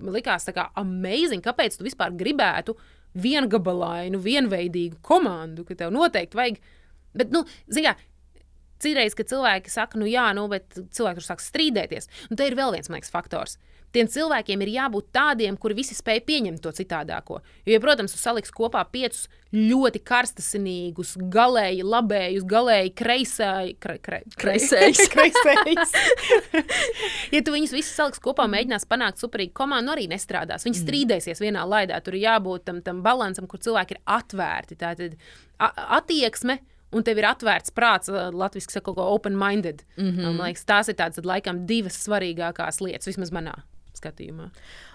likās 0.00 0.48
kā 0.54 0.70
amazing, 0.74 1.42
kāpēc 1.44 1.78
tu 1.78 1.84
vispār 1.84 2.14
gribētu 2.16 2.76
viengabalainu, 3.14 4.18
vienveidīgu 4.22 4.98
komandu, 5.04 5.64
ka 5.68 5.76
tev 5.78 5.92
noteikti 5.94 6.38
vajag. 6.38 6.58
Bet, 7.14 7.30
nu, 7.34 7.44
zinām, 7.70 8.00
citreiz, 8.82 9.14
kad 9.16 9.30
cilvēki 9.30 9.72
saka, 9.72 10.00
nu 10.00 10.08
jā, 10.10 10.26
nu, 10.36 10.48
bet 10.50 10.74
cilvēki 10.74 11.20
tur 11.20 11.28
sāk 11.28 11.44
strīdēties, 11.44 12.10
un 12.30 12.40
te 12.40 12.48
ir 12.48 12.58
vēl 12.58 12.74
viens, 12.74 12.90
man 12.90 12.98
liekas, 12.98 13.12
faktors. 13.14 13.58
Tiem 13.94 14.08
cilvēkiem 14.10 14.62
ir 14.64 14.72
jābūt 14.74 15.12
tādiem, 15.14 15.54
kuri 15.60 15.76
visi 15.78 15.94
spēj 15.94 16.24
pieņemt 16.26 16.58
to 16.64 16.72
citādāko. 16.74 17.38
Jo, 17.62 17.76
ja, 17.76 17.80
protams, 17.82 18.10
tu 18.10 18.18
saliksi 18.18 18.50
kopā 18.54 18.80
piecus 18.90 19.28
ļoti 19.54 20.00
karstasinīgus, 20.02 21.12
galēji 21.30 21.84
labējus, 21.86 22.46
galēji 22.50 22.90
kreisēji, 22.98 23.76
kre, 23.78 24.00
kre, 24.02 24.18
kreisējus. 24.34 25.04
kreisējus. 25.14 25.92
ja 27.36 27.42
tu 27.46 27.54
viņus 27.54 27.74
visus 27.76 27.94
saliksi 27.94 28.22
kopā, 28.24 28.48
mēģinās 28.50 28.88
panākt 28.90 29.22
superīgu 29.22 29.54
komandu, 29.60 29.94
arī 29.94 30.08
nestrādās. 30.10 30.66
Viņi 30.66 30.80
mm. 30.80 30.86
strīdēsies 30.88 31.42
vienā 31.44 31.62
laidā. 31.62 32.00
Tur 32.02 32.18
ir 32.18 32.26
jābūt 32.26 32.64
tam, 32.66 32.80
tam 32.82 33.02
balansam, 33.04 33.46
kur 33.46 33.62
cilvēki 33.62 33.94
ir 33.94 34.00
atvērti. 34.16 34.78
Tātad 34.80 35.14
attieksme 35.60 36.58
un 36.94 37.06
tev 37.06 37.20
ir 37.22 37.28
atvērts 37.30 37.70
prāts, 37.74 38.10
latviešu 38.10 38.74
sakot, 38.74 38.98
open-minded. 38.98 39.86
Mm 39.94 40.10
-hmm. 40.10 40.34
Man 40.34 40.48
liekas, 40.48 40.66
tās 40.66 40.90
ir 40.90 40.98
tādas, 40.98 41.22
laikam, 41.22 41.62
divas 41.66 42.00
svarīgākās 42.08 42.82
lietas, 42.82 43.06
vismaz 43.06 43.30
manā 43.30 43.54
skatījumā. 44.04 44.50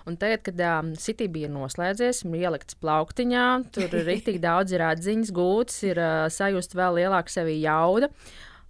Un 0.10 0.18
tagad, 0.22 0.46
kad 0.46 0.64
um, 0.70 0.94
City 1.02 1.28
bija 1.32 1.50
noslēdzies, 1.52 2.24
ir 2.30 2.46
ielikts 2.46 2.78
plauktiņā, 2.80 3.50
tur 3.76 3.90
ir 3.90 4.08
rīktīgi 4.14 4.42
daudz 4.46 4.78
ir 4.78 4.86
atziņas 4.86 5.34
gūtas, 5.36 5.82
ir 5.90 6.00
uh, 6.00 6.24
sajust 6.34 6.78
vēl 6.78 7.02
lielāku 7.02 7.34
sevi 7.34 7.60
jauda. 7.64 8.14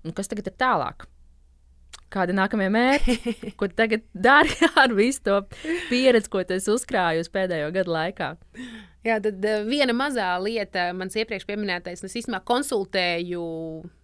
Un 0.08 0.16
kas 0.16 0.32
tagad 0.32 0.48
ir 0.48 0.60
tālāk? 0.60 1.10
Kādi 2.10 2.34
nākamie 2.34 2.72
mērķi? 2.74 3.34
Ko 3.60 3.70
tagad 3.70 4.06
dari 4.14 4.56
ar 4.82 4.94
visu 4.98 5.22
to 5.28 5.42
pieredzi, 5.92 6.32
ko 6.32 6.42
tu 6.42 6.56
esi 6.58 6.72
uzkrājusi 6.74 7.34
pēdējo 7.36 7.70
gadu 7.76 7.94
laikā? 7.94 8.32
Jā, 9.06 9.20
tad 9.24 9.46
viena 9.70 9.94
mazā 9.96 10.32
lieta, 10.42 10.90
mans 10.98 11.16
iepriekš 11.16 11.46
minētais, 11.54 12.02
es 12.04 12.18
īstenībā 12.20 12.42
konsultēju 12.50 13.44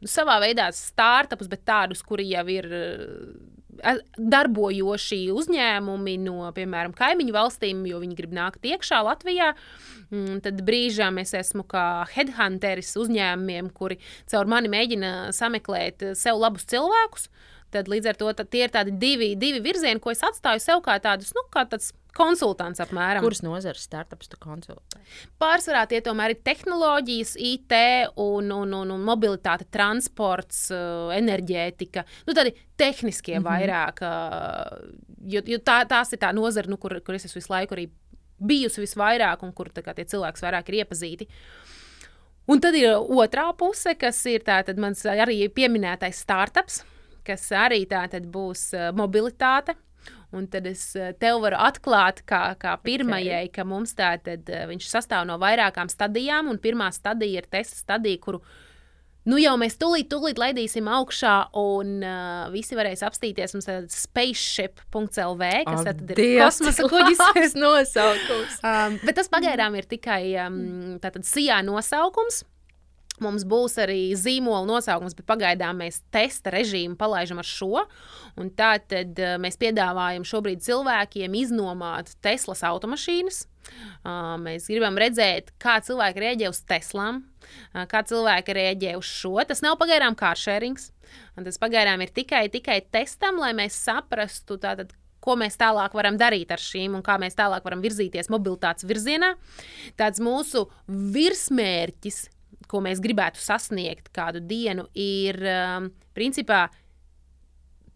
savā 0.08 0.38
veidā 0.46 0.70
startupus, 0.72 1.50
bet 1.52 1.66
tādus, 1.68 2.04
kuri 2.06 2.30
jau 2.30 2.46
ir 2.54 2.70
darbojoši 4.18 5.20
uzņēmumi 5.34 6.16
no, 6.24 6.38
piemēram, 6.56 6.94
kaimiņu 6.96 7.36
valstīm, 7.36 7.84
jo 7.90 8.00
viņi 8.04 8.18
grib 8.18 8.36
nākt 8.36 8.66
iekšā 8.68 9.02
Latvijā. 9.06 9.54
Mm, 10.12 10.40
tad 10.46 10.62
brīžām 10.66 11.20
es 11.22 11.34
esmu 11.38 11.66
kā 11.70 12.06
headhunteris 12.14 12.94
uzņēmumiem, 13.02 13.72
kuri 13.76 14.00
caur 14.32 14.50
mani 14.50 14.72
mēģina 14.72 15.12
sameklēt 15.36 16.12
sev 16.20 16.40
labus 16.42 16.68
cilvēkus. 16.72 17.30
Tad 17.74 17.90
līdz 17.92 18.12
ar 18.12 18.20
to 18.20 18.32
tie 18.46 18.68
ir 18.68 18.72
tādi 18.72 18.94
divi, 18.96 19.34
divi 19.40 19.60
virzieni, 19.64 20.00
ko 20.00 20.14
es 20.14 20.24
atstāju 20.24 20.62
sev 20.64 20.84
kā 20.86 20.96
tādus, 21.04 21.34
nu, 21.36 21.44
kā 21.52 21.66
tāds 21.68 21.92
konsultants 22.16 22.82
apmēram. 22.84 23.24
Kuras 23.26 23.44
nozares 23.46 23.84
startups 23.86 24.30
tu 24.32 24.40
konsultē? 24.42 25.02
Pārsvarā 25.42 25.84
tie 25.92 26.02
tomēr 26.06 26.36
ir 26.36 26.42
tehnoloģijas, 26.48 27.36
IT 27.42 27.76
un, 28.22 28.52
un, 28.56 28.74
un, 28.80 28.94
un 28.96 29.04
mobilitāte, 29.06 29.68
transports, 29.74 30.66
uh, 30.74 31.12
enerģētika. 31.16 32.06
Nu, 32.28 32.38
tādi 32.38 32.56
tehniskie 32.80 33.38
mm 33.40 33.44
-hmm. 33.44 33.52
vairāk, 33.52 34.02
uh, 34.02 34.90
jo, 35.36 35.44
jo 35.46 35.60
tā, 35.60 35.84
tās 35.88 36.14
ir 36.14 36.24
tā 36.24 36.34
nozara, 36.34 36.72
nu, 36.72 36.78
kur, 36.78 37.00
kur 37.02 37.16
es 37.16 37.26
esmu 37.26 37.42
visu 37.42 37.54
laiku 37.54 37.76
arī 37.76 37.90
bijusi 38.40 38.82
visvairāk 38.82 39.44
un 39.44 39.54
kur 39.54 39.70
kā, 39.70 39.94
tie 39.94 40.06
cilvēki 40.06 40.44
vairāk 40.44 40.70
ir 40.70 40.84
iepazīti. 40.84 41.28
Un 42.48 42.60
tad 42.62 42.76
ir 42.76 42.94
otrā 42.96 43.54
puse, 43.58 43.96
kas 43.96 44.26
ir 44.26 44.44
tātad 44.46 44.78
mans 44.78 45.06
arī 45.06 45.50
pieminētais 45.50 46.20
startups, 46.22 46.84
kas 47.24 47.52
arī 47.52 47.88
būs 48.22 48.74
uh, 48.74 48.92
mobilitāte 48.94 49.76
Un 50.36 50.48
tad 50.52 50.68
es 50.70 50.88
eh, 50.98 51.14
tev 51.22 51.42
varu 51.44 51.60
atklāt, 51.62 52.24
kā, 52.28 52.42
kā 52.60 52.76
pirmajai, 52.84 53.46
okay. 53.46 53.54
ka 53.60 53.66
mums 53.68 53.94
tā 53.98 54.16
tad 54.24 54.50
eh, 54.50 54.66
viņš 54.70 54.88
sastāv 54.90 55.28
no 55.30 55.38
vairākām 55.42 55.92
stadijām, 55.92 56.50
un 56.52 56.62
pirmā 56.62 56.90
stadija 56.96 57.44
ir 57.44 57.50
testa 57.52 57.78
stadija, 57.78 58.22
kuru 58.24 58.42
nu 59.30 59.40
jau 59.42 59.56
mēs 59.60 59.78
tūlīt, 59.82 60.10
tūlīt 60.12 60.40
laidīsim 60.42 60.90
augšā, 60.92 61.36
un 61.58 61.96
uh, 62.06 62.48
visi 62.54 62.78
varēs 62.78 63.02
apstīties. 63.08 63.56
Mums 63.58 63.70
ir 63.74 63.88
spaceship.lv, 63.90 65.52
kas 65.66 65.80
oh, 65.82 65.86
tad 65.88 66.04
ir 66.14 66.22
kosmosa 66.44 66.90
kuģis. 66.92 67.56
nosaukums. 67.64 68.60
um, 68.62 69.00
bet 69.06 69.18
tas 69.18 69.32
pagaidām 69.34 69.78
ir 69.80 69.90
tikai 69.90 70.22
um, 70.46 70.60
tātad 71.02 71.26
sijā 71.26 71.62
nosaukums. 71.66 72.44
Mums 73.24 73.46
būs 73.48 73.78
arī 73.80 74.10
zīmola 74.20 74.66
nosaukums, 74.68 75.16
bet 75.16 75.28
pagaidām 75.30 75.78
mēs 75.80 76.02
testa 76.12 76.52
režīmu 76.52 76.98
palaidām 77.00 77.40
ar 77.40 77.48
šo. 77.48 77.86
Tātad 78.60 79.22
uh, 79.24 79.36
mēs 79.40 79.56
piedāvājam 79.62 80.26
šobrīd 80.28 80.64
cilvēkiem 80.66 81.38
iznomāt 81.40 82.12
Teslas 82.26 82.66
automašīnas. 82.68 83.46
Mēs 84.44 84.68
gribam 84.70 84.98
redzēt, 85.02 85.50
kā 85.62 85.80
cilvēki 85.82 86.22
rēģē 86.22 86.50
uz 86.52 86.60
Teslām, 86.70 87.24
kā 87.90 88.04
cilvēki 88.06 88.54
rēģē 88.58 88.92
uz 89.00 89.10
šo. 89.10 89.40
Tas 89.48 89.64
nav 89.66 89.80
pagaidām 89.82 90.18
kāršērings. 90.20 90.92
Tas 91.48 91.58
pagaidām 91.62 92.04
ir 92.06 92.14
tikai, 92.14 92.46
tikai 92.54 92.82
testam, 92.94 93.40
lai 93.42 93.56
mēs 93.58 93.78
saprastu, 93.88 94.60
tātad, 94.62 94.94
ko 95.26 95.34
mēs 95.40 95.58
tālāk 95.58 95.96
varam 95.98 96.20
darīt 96.22 96.54
ar 96.54 96.62
šīm 96.62 97.00
un 97.00 97.04
kā 97.06 97.18
mēs 97.22 97.38
tālāk 97.38 97.66
varam 97.66 97.82
virzīties 97.82 98.30
mobilitātes 98.30 98.86
virzienā. 98.86 99.34
Tāds 99.98 100.22
mūsu 100.22 100.68
virsmērķis 100.86 102.22
ko 102.72 102.82
mēs 102.84 103.02
gribētu 103.04 103.42
sasniegt 103.42 104.12
kādu 104.16 104.42
dienu, 104.44 104.88
ir 104.94 105.40
um, 105.42 105.90
principā 106.18 106.68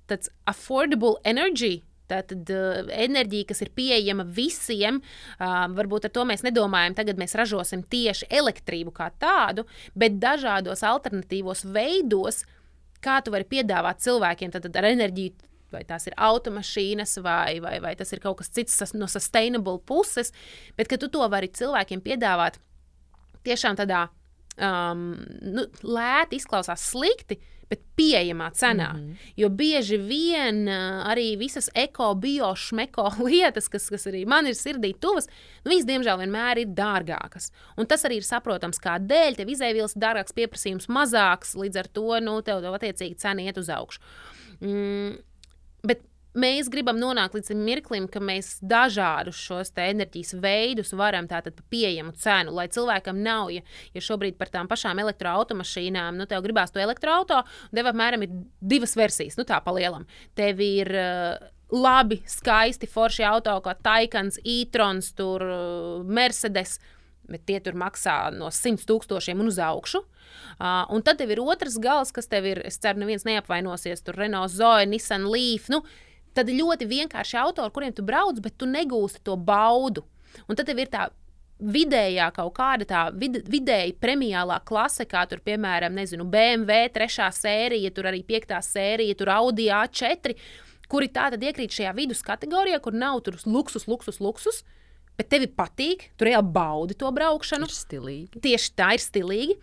tāds 0.09 0.31
affordable 0.49 1.17
energy. 1.27 1.83
Tātad 2.09 2.49
uh, 2.49 2.87
enerģija, 2.89 3.51
kas 3.51 3.59
ir 3.61 3.69
pieejama 3.77 4.23
visiem, 4.25 4.97
uh, 4.97 5.67
varbūt 5.77 6.07
ar 6.07 6.13
to 6.15 6.23
mēs 6.25 6.41
nedomājam. 6.45 6.95
Tagad 6.97 7.19
mēs 7.21 7.37
ražosim 7.37 7.83
tieši 7.85 8.31
elektrību 8.33 8.93
kā 8.95 9.11
tādu, 9.21 9.67
bet 9.93 10.17
dažādos 10.21 10.81
alternatīvos 10.89 11.67
veidos, 11.69 12.41
kā 13.05 13.19
tu 13.21 13.35
vari 13.35 13.45
piedāvāt 13.45 14.01
cilvēkiem 14.01 14.55
tad, 14.55 14.65
tad 14.65 14.81
ar 14.81 14.89
enerģiju. 14.89 15.45
Vai 15.69 15.83
tās 15.85 16.07
ir 16.09 16.15
automašīnas, 16.17 17.19
vai, 17.21 17.59
vai, 17.61 17.75
vai 17.77 17.91
tas 17.93 18.09
ir 18.15 18.23
kaut 18.23 18.39
kas 18.39 18.49
cits 18.49 18.95
no 18.97 19.05
sustainable 19.05 19.77
puses, 19.85 20.33
bet 20.73 20.89
ka 20.89 20.97
tu 20.97 21.11
to 21.13 21.21
vari 21.29 21.51
cilvēkiem 21.53 22.01
piedāvāt 22.01 22.57
tiešām 23.45 23.77
tādā 23.77 24.07
um, 24.59 25.05
nu, 25.41 25.65
lēti 25.83 26.39
izklausās 26.39 26.83
slikti, 26.91 27.39
bet 27.69 27.81
pieejamā 27.97 28.49
cenā. 28.57 28.89
Mm 28.93 28.99
-hmm. 28.99 29.31
Jo 29.37 29.49
bieži 29.49 29.97
vien 29.97 30.67
uh, 30.67 31.05
arī 31.11 31.37
visas 31.37 31.69
eko, 31.75 32.13
bio, 32.15 32.55
šmeko 32.55 33.11
lietas, 33.27 33.69
kas, 33.69 33.89
kas 33.89 34.07
arī 34.07 34.25
man 34.27 34.47
ir 34.47 34.53
sirdī 34.57 34.93
tuvas, 34.99 35.27
nu, 35.63 35.71
viņas 35.71 35.85
diemžēl 35.85 36.17
vienmēr 36.23 36.57
ir 36.57 36.67
dārgākas. 36.67 37.51
Un 37.77 37.85
tas 37.85 38.05
arī 38.05 38.17
ir 38.17 38.23
saprotams, 38.23 38.79
kādēļ 38.79 39.35
tev 39.35 39.49
izēvielas 39.49 39.95
dārgāks, 39.95 40.33
pieprasījums 40.33 40.89
mazāks, 40.89 41.55
līdz 41.55 41.79
ar 41.79 41.87
to 41.87 42.19
nu, 42.19 42.41
tev, 42.41 42.61
tev 42.61 42.73
attiecīgi 42.73 43.15
cena 43.15 43.41
iet 43.41 43.57
uz 43.57 43.69
augšu. 43.69 43.99
Mm, 44.61 45.17
bet 45.83 46.08
mēs 46.37 46.69
gribam 46.69 46.99
nonākt 46.99 47.35
līdz 47.37 47.53
mirklim, 47.57 48.07
ka 48.11 48.21
mēs 48.21 48.57
dažādus 48.61 49.39
šos 49.39 49.71
enerģijas 49.79 50.35
veidus 50.41 50.93
varam 50.93 51.27
tātad 51.29 51.55
par 51.57 51.65
pieejamu 51.71 52.13
cenu, 52.19 52.53
lai 52.55 52.67
cilvēkam 52.69 53.21
nav, 53.23 53.49
ja, 53.53 53.63
ja 53.93 54.03
šobrīd 54.03 54.37
par 54.37 54.51
tām 54.53 54.69
pašām 54.69 54.99
elektroautomašīnām, 55.01 56.19
nu, 56.19 56.27
tev 56.29 56.43
gribās 56.45 56.73
to 56.73 56.81
elektroauto, 56.83 57.41
tev 57.73 57.89
apmēram 57.89 58.25
ir 58.25 58.35
divas 58.61 58.95
versijas, 58.99 59.39
nu, 59.39 59.47
tā 59.47 59.61
pa 59.63 59.73
lielam. 59.73 60.05
Tev 60.37 60.61
ir 60.63 60.93
uh, 60.93 61.49
labi, 61.73 62.21
skaisti, 62.29 62.89
forši 62.89 63.25
auto, 63.29 63.57
kā 63.65 63.75
Taikans, 63.81 64.39
e-trons, 64.45 65.13
tur 65.17 65.45
uh, 65.45 66.05
Mercedes. 66.05 66.79
Bet 67.29 67.43
tie 67.45 67.59
tur 67.61 67.75
maksā 67.77 68.31
no 68.33 68.47
100 68.49 68.87
tūkstošiem 68.89 69.37
un 69.37 69.51
uz 69.51 69.59
augšu. 69.61 69.99
Uh, 70.57 70.87
un 70.89 71.03
tad 71.05 71.19
tev 71.21 71.29
ir 71.29 71.41
otrs 71.43 71.75
gals, 71.77 72.09
kas 72.09 72.25
tev 72.25 72.47
ir, 72.49 72.63
es 72.65 72.79
ceru, 72.81 73.03
neviens 73.03 73.21
neapvainosies. 73.27 74.01
Tur 74.01 74.17
Renault 74.17 74.49
Zoe, 74.49 74.87
Nissan 74.89 75.27
Leaf. 75.29 75.67
Nu, 75.69 75.83
uh, 75.83 76.08
tad 76.39 76.51
ļoti 76.53 76.87
vienkārši 76.89 77.39
autori, 77.41 77.73
kuriem 77.75 77.95
tu 77.95 78.05
brauc, 78.05 78.39
bet 78.43 78.57
tu 78.59 78.67
negūsti 78.69 79.23
to 79.27 79.35
baudu. 79.35 80.05
Un 80.47 80.57
tad 80.57 80.69
tev 80.69 80.79
ir 80.81 80.91
tā 80.91 81.09
vidējā 81.59 82.29
kaut 82.35 82.53
kāda 82.55 82.87
tā 82.87 83.01
vid, 83.19 83.41
vidēji 83.51 83.97
premiālā 83.99 84.61
klase, 84.67 85.05
kā 85.09 85.25
tur, 85.27 85.41
piemēram, 85.43 85.95
nezinu, 85.97 86.25
BMW 86.31 86.87
3. 86.95 87.29
sērija, 87.35 87.91
tur 87.95 88.07
arī 88.11 88.23
5. 88.27 88.55
sērija, 88.63 89.17
tur 89.19 89.33
Audi 89.35 89.67
A4, 89.75 90.35
kuri 90.89 91.09
tā 91.13 91.27
tad 91.33 91.43
iekrīt 91.43 91.75
šajā 91.75 91.93
vidus 91.97 92.23
kategorijā, 92.25 92.79
kur 92.83 92.95
nav 92.95 93.19
tur 93.25 93.37
luksus, 93.45 93.89
luksus, 93.91 94.21
luksus. 94.23 94.63
Bet 95.19 95.27
tev 95.33 95.43
patīk, 95.51 96.07
tu 96.15 96.23
reāli 96.23 96.47
baudi 96.55 96.95
to 96.95 97.09
braukšanu. 97.11 97.67
Ir 97.67 97.75
stilīgi. 97.75 98.39
Tieši 98.39 98.71
tā 98.79 98.93
ir 98.95 99.03
stilīgi. 99.03 99.57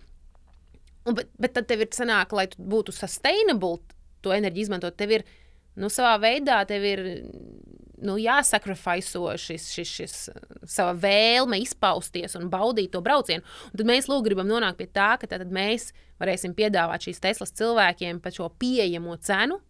Un, 1.09 1.17
bet, 1.17 1.31
bet 1.41 1.55
tad 1.57 1.69
tev 1.71 1.87
ir 1.87 1.89
sanāk, 1.97 2.35
lai 2.37 2.45
tu 2.53 2.61
būtu 2.61 2.93
sustainable, 2.93 3.79
to 4.21 4.35
enerģiju 4.37 4.67
izmantot. 4.67 4.99
Tev 5.01 5.15
ir 5.17 5.25
nu, 5.77 5.91
savā 5.93 6.17
veidā 6.23 6.63
tev 6.69 6.85
ir 6.85 7.05
nu, 8.03 8.17
jāsakrifaiso 8.21 9.25
šis, 9.41 9.69
šis, 9.73 9.93
šis 9.99 10.17
sava 10.69 10.95
vēlme 11.01 11.59
izpausties 11.63 12.37
un 12.39 12.51
baudīt 12.53 12.93
to 12.93 13.03
braucienu. 13.05 13.45
Un 13.71 13.81
tad 13.81 13.89
mēs 13.89 14.09
lūk, 14.11 14.27
gribam 14.29 14.49
nonākt 14.51 14.81
pie 14.81 14.89
tā, 14.93 15.15
ka 15.21 15.41
mēs 15.45 15.91
varēsim 16.21 16.57
piedāvāt 16.57 17.09
šīs 17.09 17.23
Teslas 17.25 17.55
cilvēkiem 17.57 18.21
par 18.25 18.35
šo 18.37 18.51
pieejamo 18.61 19.17
cenu, 19.25 19.61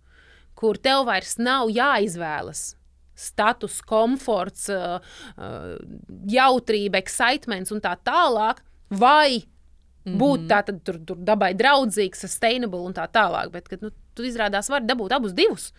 kur 0.58 0.78
tev 0.78 1.06
vairs 1.08 1.36
nav 1.38 1.70
jāizvēlas. 1.72 2.72
Status, 3.16 3.78
komforts, 3.80 4.66
jautrība, 6.28 7.00
excitements 7.00 7.72
un 7.72 7.80
tā 7.80 7.94
tālāk, 8.04 8.60
vai 8.92 9.46
būt 10.06 10.40
mm 10.40 10.44
-hmm. 10.44 10.48
tā, 10.50 10.62
tad 10.66 10.82
tur, 10.84 10.98
tur 11.06 11.16
dabai 11.16 11.54
draudzīgs, 11.54 12.20
sustainable 12.20 12.80
un 12.80 12.92
tā 12.94 13.08
tālāk. 13.08 13.50
Bet, 13.50 13.68
kad, 13.68 13.82
nu, 13.82 13.90
tu 14.16 14.26
izrādās 14.26 14.70
vari 14.72 14.88
dabūt 14.88 15.14
abus 15.16 15.36
divus. 15.36 15.70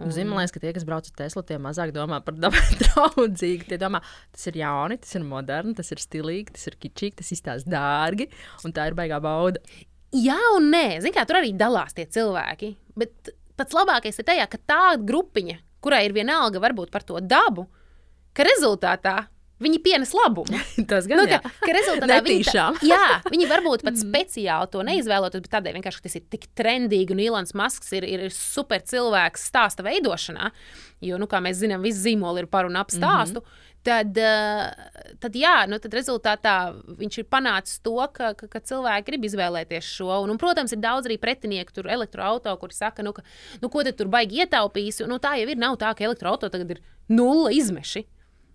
Un... 0.00 0.08
Zinu, 0.14 0.30
man 0.32 0.40
liekas, 0.40 0.54
ka 0.54 0.62
tie, 0.62 0.72
kas 0.72 0.86
brauc 0.88 1.08
ar 1.08 1.16
Teslu, 1.18 1.42
tie 1.46 1.58
mazāk 1.60 1.92
domā 1.92 2.22
par 2.24 2.36
dabai 2.44 2.62
draudzīgu. 2.80 3.68
Tie 3.68 3.78
domā, 3.80 4.00
tas 4.32 4.48
ir 4.48 4.58
jauni, 4.62 4.98
tas 5.02 5.18
ir 5.18 5.26
moderni, 5.28 5.76
tas 5.78 5.92
ir 5.92 6.00
stilīgi, 6.00 6.56
tas 6.56 6.68
ir 6.70 6.78
kičīgi, 6.80 7.18
tas 7.20 7.32
izstāsta 7.36 7.72
dārgi, 7.74 8.28
un 8.66 8.74
tā 8.76 8.88
ir 8.88 8.96
baigā 8.98 9.20
bauda. 9.22 9.60
Jā, 10.16 10.38
un 10.56 10.68
nē, 10.72 11.00
Zini, 11.00 11.14
kā 11.16 11.24
tur 11.28 11.40
arī 11.40 11.54
dalās 11.56 11.96
tie 11.96 12.04
cilvēki. 12.08 12.74
Bet 13.00 13.32
pats 13.56 13.76
labākais 13.76 14.18
ir 14.20 14.28
tajā, 14.28 14.48
ka 14.50 14.60
tā 14.68 14.82
grupiņa, 15.00 15.60
kurai 15.84 16.02
ir 16.08 16.16
vienalga 16.16 16.60
varbūt 16.60 16.92
par 16.92 17.04
to 17.08 17.20
dabu, 17.20 17.66
ka 18.36 18.44
rezultātā 18.48 19.16
Viņi 19.62 19.80
pienes 19.84 20.12
labumu. 20.16 20.60
Tas 20.90 21.08
gan 21.10 21.22
nu, 21.22 21.26
ka, 21.30 21.40
ka 21.62 21.74
rezultātā 21.76 22.20
viņi, 22.26 22.46
tā, 22.48 22.68
jā, 22.92 23.02
viņi 23.30 23.48
varbūt 23.50 23.84
pat 23.86 23.94
mm. 23.94 24.04
speciāli 24.04 24.70
to 24.72 24.84
neizvēloties, 24.88 25.44
bet 25.44 25.54
tādēļ 25.56 25.78
vienkārši 25.78 26.06
tas 26.06 26.18
ir 26.18 26.24
tik 26.32 26.48
trendīgi 26.58 27.14
un 27.14 27.22
Ilons 27.22 27.54
Masks 27.58 27.92
ir, 27.96 28.06
ir 28.08 28.28
super 28.34 28.82
cilvēks 28.82 29.50
stāsta 29.52 29.86
veidošanā. 29.86 30.52
Jo, 31.02 31.18
nu, 31.18 31.26
kā 31.26 31.40
mēs 31.42 31.58
zinām, 31.58 31.82
visi 31.82 31.98
zīmoli 32.04 32.44
ir 32.44 32.50
par 32.50 32.68
un 32.68 32.78
ap 32.78 32.92
stāstu. 32.94 33.42
Mm 33.42 33.46
-hmm. 33.46 33.68
Tad, 33.82 34.14
uh, 34.14 35.16
tad, 35.18 35.34
jā, 35.34 35.66
nu, 35.66 35.78
tad 35.82 35.94
rezultātā 35.96 36.54
viņš 37.00 37.18
ir 37.18 37.24
panācis 37.26 37.80
to, 37.82 37.96
ka, 38.14 38.30
ka, 38.38 38.46
ka 38.46 38.60
cilvēki 38.62 39.08
grib 39.08 39.24
izvēlēties 39.26 39.88
šo. 39.96 40.20
Un, 40.22 40.30
un, 40.30 40.38
protams, 40.38 40.70
ir 40.70 40.78
daudz 40.78 41.10
arī 41.10 41.16
pretinieku, 41.18 41.74
tur 41.74 41.90
elektroautorātu, 41.90 42.60
kuri 42.60 42.76
saka, 42.76 43.02
nu, 43.02 43.10
ka, 43.12 43.24
nu, 43.58 43.68
ko 43.68 43.82
tur 43.82 44.06
baigi 44.06 44.44
ietaupīs. 44.44 45.02
Nu, 45.10 45.18
tā 45.18 45.34
jau 45.40 45.48
ir. 45.50 45.58
Nav 45.58 45.80
tā, 45.82 45.90
ka 45.98 46.06
elektroautorāta 46.06 46.54
tagad 46.54 46.76
ir 46.76 46.82
nulle 47.10 47.50
izmeši. 47.58 48.06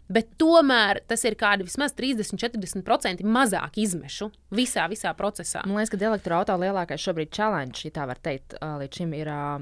Bet 0.08 0.30
tomēr 0.40 1.02
tas 1.08 1.24
ir 1.28 1.36
kādi 1.40 1.68
vismaz 1.68 1.96
30-40% 1.98 3.26
mazāk 3.28 3.80
izmešu 3.84 4.30
visā, 4.56 4.88
visā 4.92 5.12
procesā. 5.18 5.66
Man 5.68 5.82
liekas, 5.82 5.92
ka 5.92 6.00
elektroautorāta 6.12 6.60
lielākais 6.64 7.04
šobrīd 7.04 7.34
challenge, 7.36 7.84
ja 7.84 7.96
tā 8.00 8.08
var 8.08 8.22
teikt, 8.24 8.56
līdz 8.62 9.02
šim 9.02 9.16
ir 9.18 9.32
uh, 9.32 9.58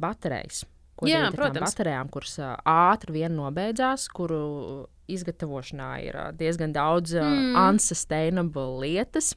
baterijas. 0.00 0.64
Jā, 1.08 1.26
protams. 1.32 1.72
Baterijām, 1.72 2.10
kuras 2.12 2.34
uh, 2.40 2.56
ātri 2.68 3.20
vien 3.20 3.36
nobeidzās, 3.36 4.08
kuru 4.12 4.40
izgatavošanā 5.10 5.92
ir 6.04 6.18
uh, 6.18 6.26
diezgan 6.36 6.74
daudz 6.76 7.14
mm. 7.16 7.54
unsustainable 7.56 8.80
lietas. 8.82 9.34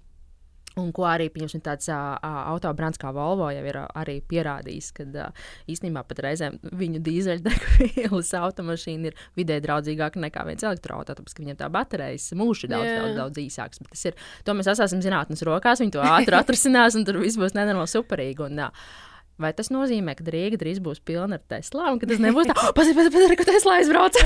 Un 0.81 0.89
ko 0.95 1.05
arī 1.05 1.27
tāds 1.29 1.89
uh, 1.93 2.17
autobrands 2.49 2.97
kā 2.97 3.11
Volvo 3.13 3.49
jau 3.53 3.61
ir 3.61 3.77
uh, 3.77 3.85
arī 3.99 4.19
pierādījis, 4.25 4.89
ka 4.97 5.05
uh, 5.05 5.45
īstenībā 5.69 6.01
pat 6.09 6.23
reizēm 6.25 6.57
viņu 6.73 7.01
dīzeļdegvielas 7.05 8.33
automašīna 8.45 9.11
ir 9.11 9.19
vidē 9.37 9.59
draudzīgāka 9.61 10.21
nekā 10.23 10.47
viens 10.49 10.65
elektroautorāts, 10.65 11.21
tāpēc 11.21 11.37
ka 11.37 11.45
viņam 11.45 11.61
tā 11.61 11.69
baterijas 11.73 12.31
mūžs 12.37 12.65
ir 12.65 12.73
daudz, 12.73 12.89
yeah. 12.89 13.01
daudz, 13.03 13.19
daudz 13.21 13.43
īsāks. 13.45 13.83
Bet 13.83 13.93
tas 13.93 14.05
ir, 14.09 14.19
to 14.47 14.57
mēs 14.57 14.73
esam 14.73 15.05
zinātnes 15.05 15.45
rokās, 15.45 15.83
viņi 15.83 15.93
to 15.93 16.05
ātri 16.09 16.39
atrisinās 16.41 16.97
un 16.97 17.05
tur 17.05 17.21
viss 17.21 17.37
būs 17.37 17.57
nenormāli 17.57 17.93
superīgi. 17.93 18.49
Un, 18.49 18.65
uh, 18.65 19.11
Vai 19.43 19.51
tas 19.55 19.67
nozīmē, 19.73 20.13
ka 20.15 20.23
Rīga 20.31 20.57
drīz 20.61 20.79
būs 20.83 21.01
pilna 21.03 21.35
ar 21.39 21.43
Teslām, 21.51 21.95
un 21.95 21.99
ka 21.99 22.07
tas 22.07 22.21
nebūs 22.23 22.47
tā, 22.47 22.55
pats, 22.77 22.91
pats, 22.95 23.09
pats, 23.11 23.33
ka 23.39 23.47
Tesla 23.49 23.77
aizbrauc? 23.81 24.19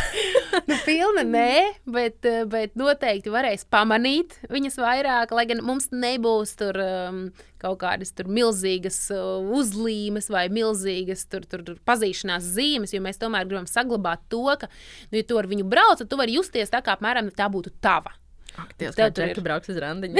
nu, 0.69 0.77
pilna 0.85 1.23
nē, 1.25 1.53
bet, 1.89 2.27
bet 2.51 2.75
noteikti 2.77 3.33
varēs 3.33 3.65
pamanīt 3.73 4.37
viņas 4.53 4.77
vairāk, 4.83 5.33
lai 5.33 5.47
gan 5.49 5.63
mums 5.65 5.89
nebūs 5.95 6.53
tur 6.59 6.77
um, 6.83 7.23
kaut 7.61 7.79
kādas 7.81 8.13
tur 8.17 8.29
milzīgas 8.29 8.99
uh, 9.15 9.41
uzlīmes 9.57 10.29
vai 10.33 10.45
milzīgas 10.53 11.25
tur, 11.31 11.47
tur, 11.49 11.65
tur 11.65 11.81
pazīšanās 11.87 12.53
zīmes, 12.57 12.93
jo 12.93 13.01
mēs 13.03 13.21
tomēr 13.21 13.49
gribam 13.49 13.65
saglabāt 13.69 14.27
to, 14.29 14.45
ka, 14.61 14.69
nu, 15.09 15.17
ja 15.17 15.25
tu 15.25 15.41
ar 15.41 15.49
viņu 15.49 15.65
brauc, 15.69 15.97
tad 16.03 16.13
tu 16.13 16.21
vari 16.21 16.37
justies 16.37 16.73
tā, 16.73 16.83
kā 16.85 16.97
apmēram 16.97 17.33
tā 17.33 17.49
būtu 17.51 17.73
tava. 17.81 18.13
Dievs, 18.77 18.95
tev 18.97 19.11
tur 19.13 19.25
ir 19.29 19.39
brauks 19.45 19.69
uz 19.69 19.77
randiņu. 19.77 20.17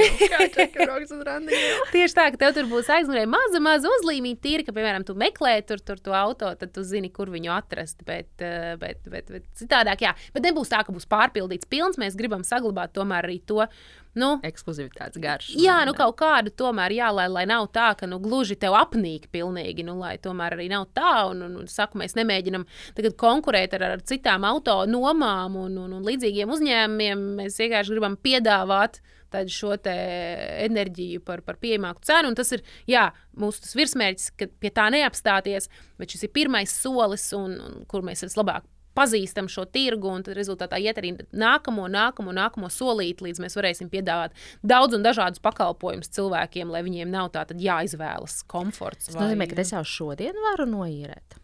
Tieši 1.92 2.16
tā, 2.16 2.26
ka 2.34 2.40
tev 2.44 2.54
tur 2.56 2.68
būs 2.70 2.90
aizmugurē 2.94 3.24
maza, 3.30 3.60
maza 3.62 3.90
uzlīmīta, 3.98 4.40
tīra, 4.44 4.66
ka, 4.66 4.74
piemēram, 4.76 5.06
tu 5.06 5.16
meklē 5.18 5.56
tur, 5.66 5.82
tur 5.82 6.00
to 6.02 6.14
auto, 6.16 6.50
tad 6.60 6.72
tu 6.74 6.84
zini, 6.86 7.10
kur 7.14 7.32
viņu 7.34 7.52
atrast. 7.54 8.04
Bet, 8.06 8.30
eh, 8.38 8.74
bet, 8.80 9.02
bet, 9.10 9.30
bet 9.34 9.46
citādāk, 9.58 10.06
jā. 10.06 10.14
Bet 10.34 10.46
nebūs 10.46 10.70
tā, 10.70 10.84
ka 10.86 10.94
būs 10.94 11.08
pārpildīts 11.10 11.70
pilns. 11.70 11.98
Mēs 12.00 12.18
gribam 12.18 12.46
saglabāt 12.46 12.94
tomēr 12.98 13.26
arī 13.26 13.40
to 13.46 13.66
nu, 14.18 14.30
ekskluzivitātes 14.46 15.20
garš. 15.22 15.50
Jā, 15.58 15.80
nu 15.88 15.94
kaut 15.96 16.16
kādu 16.20 16.52
tomēr, 16.58 16.94
jā, 16.98 17.10
lai, 17.14 17.28
lai 17.32 17.44
nav 17.48 17.68
tā, 17.74 17.90
ka 17.98 18.08
nu, 18.10 18.20
gluži 18.22 18.58
tev 18.60 18.76
apnīk 18.78 19.28
pilnīgi, 19.34 19.86
nu, 19.86 19.98
lai 20.02 20.16
tomēr 20.22 20.58
arī 20.58 20.68
nav 20.72 20.88
tā. 20.96 21.12
Un, 21.30 21.44
un, 21.46 21.58
un 21.62 21.68
saku, 21.70 22.00
mēs 22.02 22.16
nemēģinam 22.18 22.66
tagad 22.98 23.18
konkurēt 23.20 23.76
ar, 23.78 23.86
ar 23.94 24.04
citām 24.08 24.46
auto 24.48 24.80
nomām 24.90 25.58
un, 25.58 25.78
un, 25.84 25.94
un 25.98 26.08
līdzīgiem 26.08 26.56
uzņēmumiem. 26.56 27.24
Mēs 27.42 27.60
vienkārši 27.62 27.94
gribam 27.94 28.18
piedāvāt 28.20 29.00
tādu 29.32 29.52
šo 29.52 29.74
enerģiju 29.84 31.20
par, 31.26 31.42
par 31.44 31.58
pieejamāku 31.60 32.04
cenu. 32.08 32.32
Un 32.32 32.38
tas 32.38 32.50
ir 32.56 32.64
jā, 32.88 33.08
mūsu 33.38 33.76
virsmērķis, 33.78 34.32
ka 34.40 34.48
pie 34.60 34.72
tā 34.74 34.88
neapstāties, 34.94 35.68
bet 36.00 36.14
šis 36.14 36.26
ir 36.28 36.34
pirmais 36.34 36.72
solis, 36.72 37.30
un, 37.36 37.58
un 37.60 37.86
kur 37.90 38.06
mēs 38.06 38.24
vislabāk 38.26 38.66
pazīstam 38.98 39.48
šo 39.50 39.64
tirgu, 39.70 40.10
un 40.10 40.26
tad 40.26 40.36
rezultātā 40.38 40.80
iet 40.82 40.98
arī 41.00 41.14
nākamo, 41.30 41.86
nākamo, 41.92 42.34
nākamo 42.34 42.70
solīti, 42.72 43.28
līdz 43.28 43.42
mēs 43.44 43.56
varēsim 43.58 43.92
piedāvāt 43.92 44.34
daudz 44.66 44.98
un 44.98 45.06
dažādus 45.06 45.42
pakalpojumus 45.44 46.10
cilvēkiem, 46.18 46.74
lai 46.74 46.82
viņiem 46.86 47.14
nav 47.14 47.30
tā 47.34 47.46
jāizvēlas 47.54 48.42
komforts. 48.50 49.08
Tas 49.08 49.18
vai... 49.18 49.28
nozīmē, 49.28 49.48
ka 49.50 49.58
es 49.62 49.72
jau 49.76 49.84
šodien 49.86 50.36
varu 50.50 50.68
noīrēt. 50.70 51.38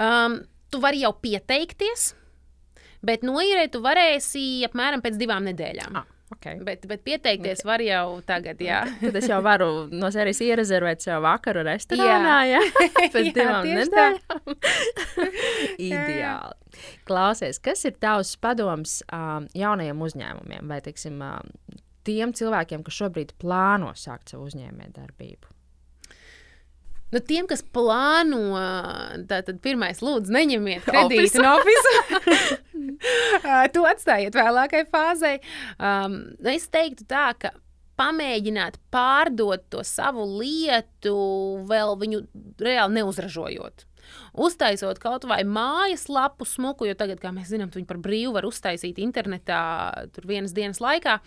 Um, 0.00 0.40
tu 0.72 0.80
vari 0.82 1.04
jau 1.04 1.12
pieteikties, 1.20 2.12
bet 3.04 3.26
noīrēt 3.26 3.76
tu 3.76 3.84
varēsi 3.84 4.64
apmēram 4.68 5.04
pēc 5.04 5.20
divām 5.20 5.46
nedēļām. 5.52 6.00
Ah. 6.00 6.13
Okay. 6.34 6.58
Bet, 6.66 6.84
bet 6.90 7.04
pieteikties 7.06 7.62
okay. 7.62 7.68
var 7.68 7.84
jau 7.84 8.06
tagad, 8.26 8.60
jā. 8.62 8.82
Tad 9.02 9.18
es 9.20 9.28
jau 9.30 9.40
varu 9.44 9.70
no 9.92 10.10
serijas 10.14 10.42
ierezervēt 10.44 11.04
sev 11.04 11.22
vakaru 11.24 11.64
restorānā, 11.66 12.36
jā. 12.50 12.60
jā. 12.60 12.90
Pēc 13.14 13.30
jā, 13.30 13.34
divām 13.38 13.70
nedēļām. 13.70 14.58
Ideāli. 15.78 16.84
Klausies, 17.06 17.60
kas 17.62 17.84
ir 17.86 17.96
tavs 18.02 18.34
padoms 18.42 18.98
um, 19.06 19.48
jaunajiem 19.54 20.06
uzņēmumiem 20.08 20.70
vai, 20.70 20.80
teiksim, 20.84 21.20
um, 21.22 21.80
tiem 22.06 22.34
cilvēkiem, 22.36 22.82
kas 22.86 23.02
šobrīd 23.02 23.34
plāno 23.40 23.94
sākt 23.98 24.34
savu 24.34 24.50
uzņēmējdarbību? 24.50 25.53
Nu, 27.12 27.20
tiem, 27.22 27.46
kas 27.46 27.60
plāno, 27.74 28.54
tad 29.30 29.50
pirmais, 29.62 30.00
lūdzu, 30.02 30.32
neņemiet 30.34 30.86
kredītu 30.88 31.44
no 31.44 31.58
oficiāla. 31.60 32.22
to 33.74 33.84
atstājiet 33.88 34.36
vēlākai 34.36 34.84
fāzei. 34.90 35.38
Um, 35.78 36.20
es 36.50 36.66
teiktu 36.72 37.06
tā, 37.10 37.30
ka 37.38 37.52
pamēģināt 37.98 38.80
pārdot 38.94 39.66
to 39.70 39.84
savu 39.86 40.26
lietu, 40.40 41.16
vēl 41.68 41.94
viņu 42.00 42.22
reāli 42.62 43.00
neuzražojot. 43.00 43.86
Uztaisot 44.44 44.98
kaut 45.00 45.24
vai 45.30 45.40
mājaslapu 45.48 46.46
smuku, 46.46 46.90
jo 46.90 46.96
tagad, 46.98 47.22
kā 47.22 47.30
mēs 47.32 47.52
zinām, 47.54 47.70
viņi 47.72 47.88
par 47.88 48.00
brīvu 48.04 48.34
var 48.36 48.48
uztaisīt 48.48 48.98
internetā 49.00 49.60
vienas 50.26 50.52
dienas 50.56 50.82
laikā, 50.84 51.20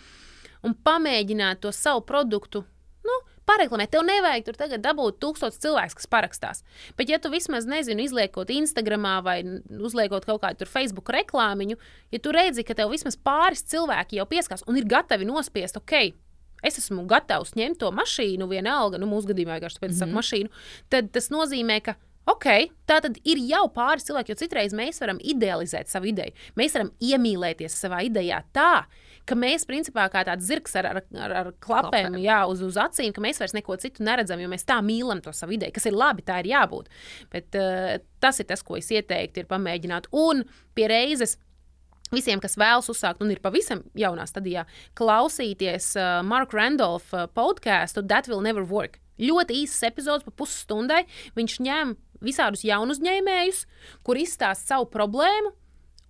un 0.68 0.76
pamēģināt 0.86 1.64
to 1.64 1.72
savu 1.74 2.04
produktu 2.06 2.62
nu, 3.08 3.18
pareklamēt. 3.48 3.92
Tev 3.94 4.06
nevajag 4.08 4.46
tur 4.48 4.60
tagad 4.60 4.84
dabūt 4.84 5.20
tūkstotis 5.24 5.62
cilvēku, 5.64 5.98
kas 6.00 6.10
parakstās. 6.12 6.64
Bet, 7.00 7.12
ja 7.12 7.20
tu 7.24 7.32
vismaz 7.34 7.68
nezini, 7.70 8.08
izliekot 8.08 8.52
Instagram 8.54 9.08
vai 9.26 9.40
uzliekot 9.72 10.28
kaut 10.28 10.44
kādu 10.44 10.68
Facebook 10.70 11.12
reklāmiņu, 11.14 11.78
ja 12.14 12.22
tu 12.24 12.34
redzi, 12.36 12.66
ka 12.68 12.78
tev 12.78 12.92
vismaz 12.94 13.18
pāris 13.18 13.64
cilvēki 13.72 14.20
jau 14.20 14.28
pieskās 14.30 14.66
un 14.68 14.80
ir 14.80 14.88
gatavi 14.90 15.28
nospiest, 15.30 15.80
ok. 15.80 16.14
Es 16.66 16.80
esmu 16.82 17.04
gatavs 17.06 17.54
ņemt 17.54 17.78
to 17.84 17.92
mašīnu, 17.94 18.48
vienalga, 18.50 18.98
nu, 18.98 19.06
mūsu 19.10 19.30
gadījumā 19.30 19.60
vienkārši 19.60 19.78
tāpēc, 19.78 19.92
mm 19.92 19.94
-hmm. 19.94 20.00
saku 20.00 20.10
mhm. 20.10 20.18
mašīnu. 20.18 20.50
Tad 20.90 21.12
tas 21.14 21.30
nozīmē, 21.30 21.82
ka 21.86 21.96
Ok, 22.28 22.48
tā 22.84 22.98
tad 23.00 23.16
ir 23.24 23.40
jau 23.48 23.70
pāris 23.72 24.04
cilvēki, 24.04 24.34
jo 24.34 24.40
citreiz 24.42 24.74
mēs 24.76 25.00
varam 25.00 25.20
idealizēt 25.24 25.88
savu 25.88 26.10
ideju. 26.12 26.34
Mēs 26.60 26.74
varam 26.76 26.90
iemīlēties 27.00 27.78
savā 27.80 28.02
idejā 28.04 28.42
tā, 28.52 28.84
ka 29.28 29.38
mēs 29.38 29.66
principā 29.68 30.08
kā 30.14 30.24
tāds 30.28 30.48
zirgs 30.48 30.76
ar, 30.80 30.90
ar, 30.92 31.02
ar, 31.26 31.36
ar 31.42 31.50
klapēm 31.64 32.20
jā, 32.24 32.40
uz, 32.50 32.62
uz 32.66 32.78
acīm, 32.82 33.14
ka 33.16 33.24
mēs 33.24 33.42
vairs 33.42 33.56
neko 33.58 33.78
citu 33.82 34.06
neredzam, 34.08 34.42
jo 34.42 34.52
mēs 34.52 34.68
tā 34.68 34.80
mīlam 34.86 35.22
to 35.24 35.34
savu 35.36 35.58
ideju, 35.58 35.76
kas 35.76 35.90
ir 35.90 35.98
labi, 35.98 36.26
tā 36.28 36.40
ir 36.44 36.52
jābūt. 36.54 36.88
Bet 37.34 37.58
uh, 37.60 37.98
tas 38.24 38.40
ir 38.42 38.48
tas, 38.50 38.64
ko 38.66 38.80
es 38.80 38.90
ieteiktu, 38.94 39.44
ir 39.44 39.52
pamēģināt. 39.52 40.10
Un 40.16 40.46
pie 40.78 40.90
reizes 40.92 41.38
Visiem, 42.08 42.40
kas 42.40 42.54
vēlas 42.56 42.88
uzsākt 42.88 43.20
un 43.20 43.34
ir 43.34 43.42
pavisam 43.44 43.82
jaunā 44.00 44.24
stadijā, 44.30 44.64
klausīties 44.96 45.90
uh, 46.00 46.22
Marka 46.24 46.56
Randolfa 46.56 47.26
uh, 47.26 47.32
podkāstu 47.36 48.06
That 48.08 48.30
Will 48.32 48.40
Never 48.46 48.64
Work. 48.64 49.02
Ļoti 49.20 49.58
īsts 49.66 49.84
epizodes, 49.84 50.24
pa 50.24 50.32
pusstundai. 50.40 51.02
Viņš 51.36 51.58
ņem 51.68 51.96
visādus 52.24 52.64
jaunus 52.64 53.02
uzņēmējus, 53.02 53.66
kur 54.08 54.20
izstāsta 54.22 54.76
savu 54.76 54.88
problēmu, 54.94 55.52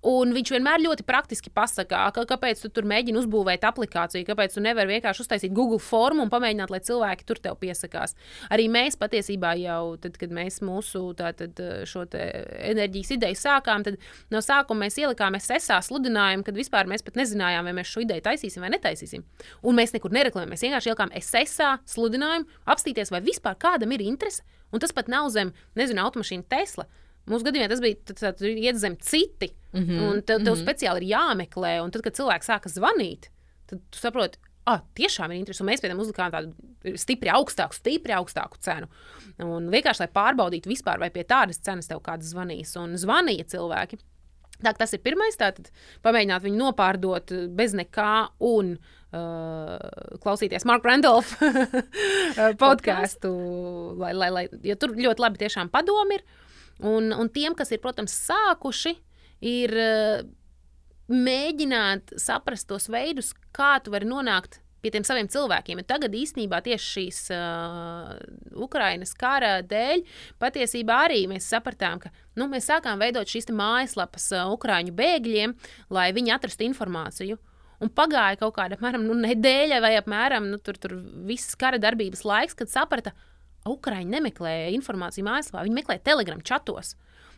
Un 0.05 0.29
viņš 0.29 0.51
vienmēr 0.53 0.83
ļoti 0.83 1.01
praktiski 1.07 1.49
pasakā, 1.49 2.03
ka, 2.13 2.23
kāpēc 2.29 2.59
tu 2.61 2.69
tur 2.69 2.85
mēģini 2.85 3.17
uzbūvēt 3.17 3.63
aplikāciju, 3.65 4.27
kāpēc 4.27 4.53
tu 4.53 4.61
nevari 4.61 4.91
vienkārši 4.93 5.23
uztaisīt 5.23 5.55
Google 5.57 5.79
formu 5.81 6.21
un 6.21 6.29
pamēģināt, 6.29 6.69
lai 6.69 6.79
cilvēki 6.85 7.25
tur 7.25 7.41
tev 7.41 7.57
piesakās. 7.57 8.13
Arī 8.53 8.67
mēs 8.69 8.99
patiesībā 9.01 9.55
jau, 9.57 9.95
tad, 10.01 10.19
kad 10.21 10.35
mēs 10.37 10.61
mūsu 10.61 11.01
tātad, 11.17 11.57
šo 11.89 12.05
enerģijas 12.13 13.15
ideju 13.17 13.39
sākām, 13.41 13.87
tad 13.87 13.97
no 14.33 14.43
sākuma 14.45 14.85
mēs 14.85 14.99
ielikām 15.01 15.39
SSA 15.39 15.79
sludinājumu, 15.89 16.45
kad 16.45 16.61
vispār 16.61 16.85
mēs 16.91 17.01
pat 17.01 17.17
nezinājām, 17.17 17.65
vai 17.65 17.73
mēs 17.79 17.89
šo 17.89 18.05
ideju 18.05 18.27
taisīsim 18.29 18.61
vai 18.61 18.71
netaisīsim. 18.75 19.25
Un 19.65 19.81
mēs 19.81 19.97
nekur 19.97 20.13
nereklamējam, 20.13 20.53
mēs 20.53 20.67
vienkārši 20.67 20.93
ielikām 20.93 21.15
SSA 21.23 21.73
sludinājumu, 21.89 22.45
apstīties, 22.69 23.09
vai 23.15 23.25
vispār 23.25 23.57
kādam 23.57 23.97
ir 23.97 24.05
interese. 24.05 24.45
Un 24.69 24.83
tas 24.83 24.93
pat 24.93 25.09
nav 25.09 25.31
zem, 25.33 25.55
nezinu, 25.79 26.05
automašīna 26.05 26.45
Tesla. 26.53 26.85
Mūsu 27.27 27.47
gadījumā 27.47 27.69
tas 27.71 27.83
bija 27.83 27.99
tāds, 28.07 28.23
tāds 28.23 28.47
iet 28.47 28.79
zem 28.79 28.97
citi. 29.03 29.51
Mm 29.73 29.83
-hmm. 29.83 30.03
Un 30.03 30.21
tev, 30.21 30.43
tev 30.43 30.53
mm 30.53 30.53
-hmm. 30.53 30.65
speciāli 30.65 31.03
ir 31.03 31.09
jāmeklē. 31.15 31.81
Un 31.83 31.91
tad, 31.91 32.01
kad 32.01 32.13
cilvēks 32.13 32.49
sāka 32.49 32.71
zvanīt, 32.71 33.29
tad 33.67 33.79
tu 33.91 33.99
saproti, 33.99 34.39
ah, 34.65 34.81
tiešām 34.95 35.31
ir 35.31 35.39
interesanti. 35.39 35.71
Mēs 35.71 35.81
pie 35.81 35.89
tam 35.89 35.99
uzlikām 35.99 36.31
tādu 36.31 36.97
stipri 36.99 37.29
augstāku, 37.29 37.73
stipri 37.73 38.13
augstāku 38.13 38.59
cenu. 38.59 38.87
Un 39.43 39.69
vienkārši, 39.69 39.99
lai 39.99 40.07
pārbaudītu 40.07 40.71
vispār, 40.71 40.99
vai 40.99 41.09
pie 41.09 41.23
tādas 41.23 41.59
cenas 41.63 41.87
tev 41.87 42.01
kāds 42.05 42.33
zvanīs. 42.33 42.75
Un 42.79 42.95
zvanīja 42.99 43.47
cilvēki. 43.55 43.99
Tā, 44.57 44.73
tas 44.73 44.93
ir 44.93 45.03
pirmais. 45.05 45.37
Tātad 45.37 45.69
pamēģināt 46.05 46.45
viņu 46.47 46.57
nopārdot 46.57 47.33
bez 47.53 47.75
nekā 47.77 48.29
un 48.39 48.73
uh, 48.77 49.77
klausīties 50.23 50.65
Marka 50.65 50.89
Randolfa 50.89 51.51
podkāstu. 52.63 53.31
lai, 54.01 54.13
lai, 54.17 54.29
lai, 54.33 54.47
jo 54.63 54.75
tur 54.75 54.95
ļoti 54.97 55.25
labi 55.27 55.45
tiešām 55.45 55.69
padomi 55.73 56.17
ir. 56.17 56.25
Un, 56.85 57.09
un 57.15 57.29
tiem, 57.33 57.55
kas 57.57 57.71
ir, 57.73 57.81
protams, 57.81 58.13
sākuši, 58.27 58.93
ir 59.47 59.73
uh, 59.73 60.21
mēģināt 61.09 62.17
saprast 62.21 62.67
tos 62.69 62.89
veidus, 62.91 63.33
kā 63.55 63.77
tu 63.83 63.93
vari 63.93 64.09
nonākt 64.09 64.59
pie 64.81 64.91
tiem 64.93 65.05
saviem 65.07 65.27
cilvēkiem. 65.31 65.81
Un 65.81 65.87
tagad 65.87 66.13
īstenībā 66.15 66.59
tieši 66.65 66.87
šīs 66.93 67.21
uh, 67.33 68.13
Ukrainas 68.63 69.15
kara 69.17 69.57
dēļ 69.65 70.03
patiesībā 70.41 71.01
arī 71.07 71.23
mēs 71.31 71.49
sapratām, 71.49 72.01
ka 72.03 72.13
nu, 72.37 72.49
mēs 72.51 72.69
sākām 72.69 73.01
veidot 73.01 73.29
šīs 73.29 73.49
mājaslapas 73.55 74.29
uh, 74.35 74.45
Ukrāņu 74.53 74.93
bēgļiem, 74.97 75.55
lai 75.93 76.11
viņi 76.15 76.35
atrastu 76.35 76.67
informāciju. 76.67 77.39
Un 77.83 77.91
pagāja 77.93 78.39
kaut 78.41 78.55
kāda 78.55 78.77
apmēram, 78.77 79.03
nu, 79.05 79.13
nedēļa 79.21 79.81
vai 79.83 79.93
apmēram 79.99 80.47
nu, 80.49 80.57
tur, 80.61 80.79
tur 80.81 80.95
visas 81.27 81.57
kara 81.59 81.77
darbības 81.81 82.23
laiks, 82.25 82.57
kad 82.57 82.71
saprata, 82.71 83.13
ka 83.13 83.36
Ukrāņi 83.73 84.09
nemeklē 84.15 84.55
informāciju 84.77 85.27
mājaslapā, 85.27 85.65
viņi 85.67 85.77
meklē 85.81 85.99
telegram 86.03 86.41
chatos. 86.45 86.95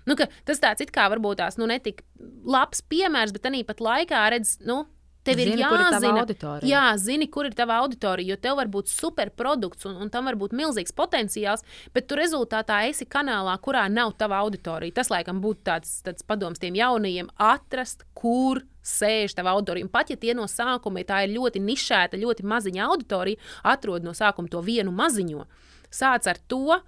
Nu, 0.08 0.16
tas 0.48 0.62
tāds 0.62 0.82
it 0.86 0.94
kā 0.96 1.10
varbūt 1.12 1.42
tās 1.42 1.60
nu, 1.60 1.68
netik 1.70 2.02
labs 2.48 2.82
piemērs, 2.90 3.36
bet 3.36 3.50
arī 3.50 3.66
pat 3.68 3.84
laikā 3.84 4.24
redz, 4.34 4.58
nu, 4.66 4.86
Tev 5.24 5.36
zini, 5.36 5.52
ir 5.52 5.60
jāzina, 5.60 6.22
ir 6.24 6.68
jā, 6.70 6.84
zini, 6.98 7.28
kur 7.28 7.50
ir 7.50 7.56
tava 7.58 7.76
auditorija, 7.84 8.32
jo 8.32 8.38
tev 8.40 8.56
var 8.56 8.70
būt 8.72 8.88
superprodukts 8.88 9.88
un, 9.90 9.98
un 10.06 10.12
tam 10.14 10.30
var 10.30 10.38
būt 10.40 10.56
milzīgs 10.56 10.96
potenciāls, 10.96 11.66
bet 11.94 12.08
tu 12.08 12.16
rezultātā 12.16 12.80
esi 12.88 13.04
kanālā, 13.10 13.58
kurā 13.60 13.84
nav 13.92 14.14
tava 14.20 14.40
auditorija. 14.40 14.96
Tas, 14.96 15.12
laikam, 15.12 15.42
būtu 15.44 15.66
tāds, 15.68 15.98
tāds 16.06 16.24
padoms 16.24 16.62
tiem 16.64 16.78
jaunajiem- 16.80 17.28
atrast, 17.52 18.08
kur 18.16 18.64
sēž 18.80 19.36
tava 19.36 19.52
auditorija. 19.58 19.90
Un 19.90 19.92
pat 19.92 20.10
ja 20.10 20.16
tie 20.16 20.34
no 20.34 20.48
sākuma 20.48 21.04
tā 21.04 21.26
ir 21.28 21.36
ļoti 21.36 21.60
nišēta, 21.68 22.16
ļoti 22.16 22.48
maziņa 22.48 22.88
auditorija, 22.88 23.38
atrod 23.64 24.08
no 24.08 24.16
sākuma 24.16 24.50
to 24.50 24.64
vienu 24.64 24.96
maziņo 24.96 25.46
sāc 25.94 26.30
ar 26.30 26.40
to. 26.48 26.80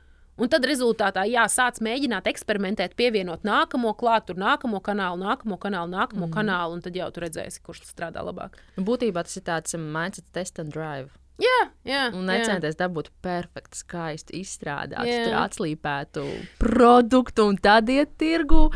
Un 0.42 0.50
tad 0.50 0.64
rezultātā, 0.66 1.26
jā, 1.30 1.44
sāc 1.52 1.78
mēģināt 1.84 2.26
eksperimentēt, 2.32 2.96
pievienot 2.98 3.44
nākamo 3.46 3.92
klātu, 4.00 4.34
nākamo 4.40 4.80
kanālu, 4.82 5.20
nākamo 5.22 5.58
kanālu, 5.62 5.92
nākamo 5.92 6.26
mm. 6.26 6.34
kanālu, 6.34 6.78
un 6.78 6.82
tad 6.82 6.96
jau 6.98 7.10
tur 7.14 7.28
redzēsi, 7.28 7.62
kurš 7.66 7.84
strādā 7.86 8.24
labāk. 8.26 8.56
Nu, 8.78 8.86
būtībā 8.88 9.26
tas 9.28 9.38
ir 9.38 9.46
tāds 9.46 9.76
um, 9.78 9.84
mindset 9.94 10.26
test 10.34 10.62
and 10.64 10.74
drive. 10.74 11.12
Jā, 11.42 11.60
jā. 11.86 12.08
Un 12.16 12.26
necenties 12.30 12.80
dabūt 12.80 13.12
perfektu, 13.22 13.84
skaistu, 13.84 14.34
izstrādātu, 14.40 15.36
atslīpētu 15.42 16.26
produktu 16.62 17.48
un 17.52 17.60
tad 17.62 17.90
iet 17.92 18.16
tirgu. 18.22 18.70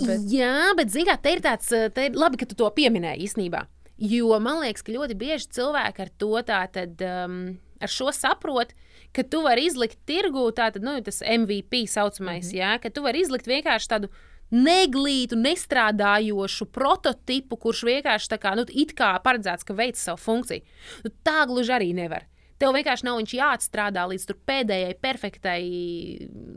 Bet... 0.00 0.26
Jā, 0.32 0.70
bet 0.76 0.92
zini, 0.92 1.08
kā 1.08 1.16
te 1.20 1.34
ir 1.36 1.42
tāds, 1.44 1.70
te 1.70 2.06
ir 2.08 2.16
labi, 2.18 2.40
ka 2.40 2.48
tu 2.48 2.58
to 2.58 2.68
pieminēji 2.76 3.28
īstenībā. 3.28 3.64
Jo 4.00 4.38
man 4.40 4.62
liekas, 4.62 4.84
ka 4.84 4.94
ļoti 4.96 5.16
bieži 5.20 5.50
cilvēki 5.60 6.06
ar 6.06 6.14
to 6.20 6.32
tā 6.48 6.62
tad. 6.72 7.02
Um, 7.04 7.42
ar 7.80 7.88
šo 7.90 8.12
saprot, 8.14 8.74
ka 9.12 9.22
tu 9.22 9.42
vari 9.42 9.66
izlikt 9.66 9.98
tirgū 10.06 10.48
tādu, 10.56 10.82
nu, 10.84 10.96
tas 11.04 11.22
MVP 11.22 11.86
saucamais, 11.86 12.46
mm 12.46 12.50
-hmm. 12.50 12.60
jā, 12.60 12.80
ka 12.82 12.90
tu 12.90 13.02
vari 13.02 13.20
izlikt 13.20 13.46
vienkārši 13.46 13.88
tādu 13.88 14.08
neglītu, 14.50 15.38
nestrādājošu 15.38 16.66
prototipu, 16.74 17.56
kurš 17.56 17.84
vienkārši 17.86 18.28
tā 18.32 18.38
kā, 18.38 18.56
nu, 18.58 18.64
kā 18.94 19.10
paredzēts, 19.22 19.64
ka 19.64 19.74
veic 19.74 19.96
savu 19.96 20.18
funkciju. 20.18 20.60
Nu, 21.04 21.10
tā 21.24 21.46
gluži 21.46 21.72
arī 21.72 21.94
nevar. 21.94 22.26
Tev 22.60 22.74
vienkārši 22.76 23.06
nav 23.06 23.20
jāatstrādā 23.24 24.02
līdz 24.10 24.34
pēdējai 24.44 24.96
perfektai 25.00 25.60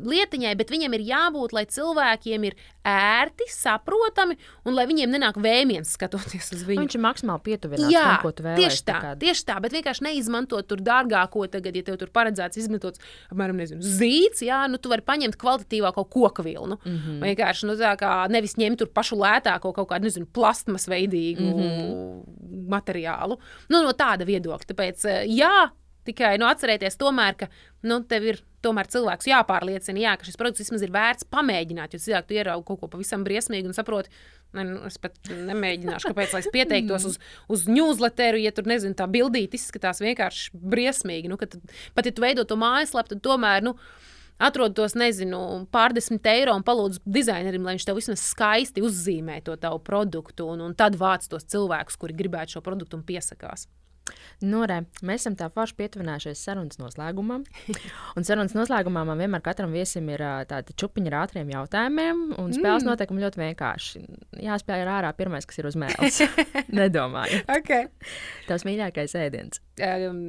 lietiņai, 0.03 0.51
bet 0.59 0.71
viņam 0.73 0.95
ir 0.97 1.03
jābūt, 1.07 1.53
lai 1.55 1.63
cilvēkiem 1.71 2.47
ir 2.49 2.57
ērti, 2.83 3.47
saprotami 3.47 4.35
un 4.67 4.75
lai 4.75 4.83
viņiem 4.89 5.13
nenāk 5.13 5.37
vēmiens 5.39 5.93
skatoties 5.95 6.51
uz 6.57 6.65
viņu. 6.67 6.83
Viņš 6.83 6.97
ir 6.97 7.03
maksimāli 7.05 7.43
pietuvināts 7.45 7.95
tam, 7.95 8.17
ko 8.19 8.33
tu 8.35 8.43
vēlējies. 8.43 8.73
Tieši 8.73 8.85
tā, 8.89 8.97
tā 9.05 9.11
tieši 9.21 9.45
tā, 9.47 9.55
bet 9.63 9.75
vienkārši 9.77 10.05
neizmantot 10.09 10.67
tur 10.67 10.83
dārgāko, 10.83 11.45
tagad, 11.53 11.77
ja 11.79 11.85
tev 11.87 11.99
tur 12.01 12.11
paredzēts 12.15 12.59
izmantot, 12.59 12.99
apmēram, 13.31 13.61
nezinu, 13.63 13.79
zīts, 13.83 14.43
jā, 14.43 14.59
nu 14.71 14.81
tu 14.83 14.91
vari 14.91 15.05
paņemt 15.07 15.37
kvalitatīvāko 15.39 16.03
koku 16.11 16.43
vilnu. 16.43 16.79
Mm 16.83 16.97
-hmm. 16.97 17.21
Vienkārši, 17.29 17.69
nu 17.69 17.77
tā 17.79 17.93
kā 17.99 18.11
nevis 18.27 18.57
ņemt 18.59 18.83
tur 18.83 18.91
pašu 18.91 19.15
lētāko 19.15 19.71
kaut 19.71 19.87
kādu, 19.93 20.09
nezinu, 20.09 20.27
plastmas 20.27 20.87
veidīgu 20.87 21.47
mm 21.47 21.63
-hmm. 21.63 22.67
materiālu. 22.67 23.39
Nu, 23.69 23.83
no 23.83 23.95
tāda 23.95 24.27
viedokļa. 24.27 24.67
Tāpēc, 24.73 25.07
jā, 25.31 25.71
Tikai 26.07 26.35
nu, 26.41 26.47
atcerieties, 26.49 26.97
tomēr, 26.99 27.37
ka 27.39 27.47
nu, 27.87 28.01
tev 28.07 28.27
ir 28.27 28.39
tomēr 28.63 28.87
cilvēks 28.91 29.27
jāpārliecina, 29.27 30.01
jā, 30.03 30.13
ka 30.19 30.27
šis 30.27 30.39
produkts 30.39 30.63
vismaz 30.63 30.85
ir 30.85 30.93
vērts 30.93 31.27
pamēģināt. 31.33 31.95
Jo 31.95 32.03
cilvēki 32.03 32.29
tu 32.29 32.37
ieraugi 32.37 32.67
kaut 32.67 32.81
ko 32.81 32.89
pavisam 32.91 33.25
briesmīgu 33.27 33.71
un 33.71 33.77
saproti, 33.77 34.11
nu, 34.55 34.79
es 34.87 34.99
pat 35.01 35.17
nemēģināšu, 35.31 36.11
kāpēc 36.11 36.37
es 36.39 36.49
pieteiktos 36.53 37.07
uz, 37.09 37.19
uz 37.51 37.67
newsletteru, 37.71 38.39
ja 38.43 38.53
tur 38.55 38.69
nezinu, 38.69 38.95
tā 38.99 39.07
bildīte 39.11 39.59
izskatās 39.59 40.03
vienkārši 40.03 40.55
briesmīgi. 40.55 41.31
Nu, 41.31 41.39
tad, 41.41 41.59
pat 41.97 42.09
ja 42.09 42.15
tu 42.15 42.23
veido 42.23 42.47
to 42.47 42.59
mājaslapu, 42.59 43.15
tad 43.15 43.23
tomēr. 43.25 43.63
Nu, 43.65 43.77
Atrod 44.43 44.73
tos, 44.75 44.95
nezinu, 44.97 45.37
pārdesmit 45.71 46.25
eiro 46.27 46.55
un 46.57 46.63
palūdzu 46.65 47.03
dizainerim, 47.05 47.63
lai 47.63 47.75
viņš 47.75 47.85
tev 47.85 47.99
vismaz 47.99 48.23
skaisti 48.25 48.81
uzzīmē 48.83 49.37
to 49.45 49.53
tavu 49.61 49.77
produktu, 49.85 50.47
un, 50.49 50.63
un 50.65 50.73
tad 50.75 50.97
vāc 50.99 51.29
tos 51.29 51.45
cilvēkus, 51.53 51.99
kuri 52.01 52.17
gribētu 52.17 52.57
šo 52.57 52.63
produktu 52.65 52.97
un 52.97 53.05
piesakās. 53.07 53.67
Nu, 54.43 54.63
re, 54.67 54.81
mēs 55.05 55.23
esam 55.23 55.35
tā 55.39 55.47
forši 55.53 55.75
pietuvinājušies 55.79 56.41
sarunas 56.43 56.79
noslēgumam. 56.81 57.45
Un 58.17 58.27
sarunas 58.27 58.55
noslēgumā 58.57 59.05
man 59.07 59.21
vienmēr 59.21 59.43
katram 59.45 59.71
viesim 59.75 60.09
ir 60.11 60.23
tāda 60.49 60.75
čupiņa 60.79 61.11
ar 61.11 61.17
ātriem 61.21 61.53
jautājumiem. 61.53 62.25
Un 62.41 62.51
spēles 62.55 62.83
mm. 62.83 62.89
noteikumi 62.91 63.23
ļoti 63.23 63.41
vienkārši. 63.43 64.03
Jāspēj 64.43 64.83
ar 64.83 64.93
ārā 64.97 65.13
pirmais, 65.15 65.47
kas 65.47 65.61
ir 65.61 65.69
uz 65.71 65.79
mēles. 65.79 66.19
Nedomāju. 66.81 67.43
Okay. 67.59 67.87
Tavs 68.49 68.67
mīļākais 68.67 69.15
ēdiens. 69.21 69.63
Um, 69.87 70.21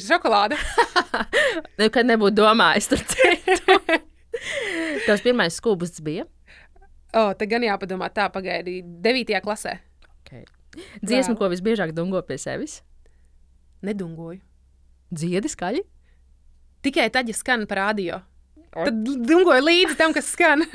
šokolāde. 0.00 0.56
nu, 1.78 1.90
kad 1.92 2.08
nebūtu 2.08 2.40
domājis, 2.40 2.88
tur 2.94 3.04
citu. 3.12 3.78
Tavs 5.04 5.24
pirmais 5.24 5.56
skūpsts 5.60 6.00
bija? 6.04 6.24
O, 7.08 7.28
oh, 7.28 7.32
te 7.36 7.48
gan 7.48 7.64
jāpadomā 7.64 8.10
tā, 8.12 8.28
pagaidi, 8.32 8.82
9. 9.04 9.36
klasē. 9.44 9.78
Okay. 10.20 10.44
Dziesmu, 10.76 11.34
Vēl. 11.34 11.38
ko 11.40 11.50
visbiežāk 11.52 11.94
dungo 11.96 12.20
pie 12.26 12.38
sevis? 12.40 12.80
Nedungoju. 13.86 14.40
Dziedi 15.14 15.48
skaļi? 15.48 15.84
Tikai 16.84 17.08
tad, 17.14 17.30
ja 17.30 17.34
skan 17.34 17.64
par 17.70 17.80
radio. 17.88 18.20
Tad 18.74 19.00
dungoju 19.02 19.64
līdzi 19.64 19.96
tam, 19.98 20.12
kas 20.14 20.28
skan. 20.34 20.66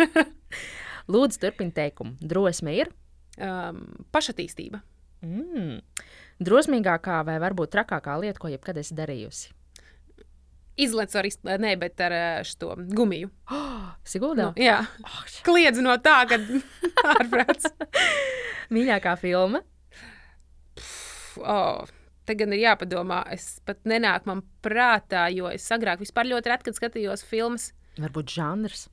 Lūdzu, 1.13 1.39
turpiniet 1.43 1.75
teikumu. 1.77 2.15
Drosme 2.19 2.73
ir? 2.75 2.91
Um, 3.37 3.85
pašattīstība. 4.13 4.81
Mm. 5.23 5.81
Drosmīgākā 6.43 7.21
vai 7.27 7.37
varbūt 7.43 7.73
trakākā 7.75 8.15
lieta, 8.21 8.39
ko 8.41 8.51
jebkad 8.51 8.79
esi 8.81 8.95
darījusi? 8.97 9.53
Izlec 10.83 11.13
ar, 11.19 11.27
ne, 11.61 11.75
bet 11.77 12.01
ar 12.01 12.15
šo 12.49 12.73
gumiju. 12.97 13.29
Oh, 13.53 13.91
Siguldā? 14.09 14.49
Nu, 14.49 14.63
jā, 14.63 14.79
oh, 15.05 15.19
kliedz 15.45 15.81
no 15.83 15.95
tā, 16.01 16.23
ka 16.29 16.39
ārprāts. 17.13 17.69
Mīļākā 18.73 19.15
filma? 19.21 19.61
Oh, 21.41 21.85
te 22.27 22.35
gan 22.39 22.53
ir 22.55 22.63
jāpadomā. 22.63 23.23
Es 23.33 23.57
pat 23.67 23.81
nenāku 23.89 24.31
man 24.31 24.43
prātā, 24.65 25.27
jo 25.33 25.49
es 25.51 25.67
agrāk 25.73 26.03
vispār 26.03 26.29
ļoti 26.31 26.51
reti, 26.51 26.75
skatījos 26.75 27.25
filmas. 27.27 27.71
Varbūt 27.99 28.35
žanrs. 28.35 28.87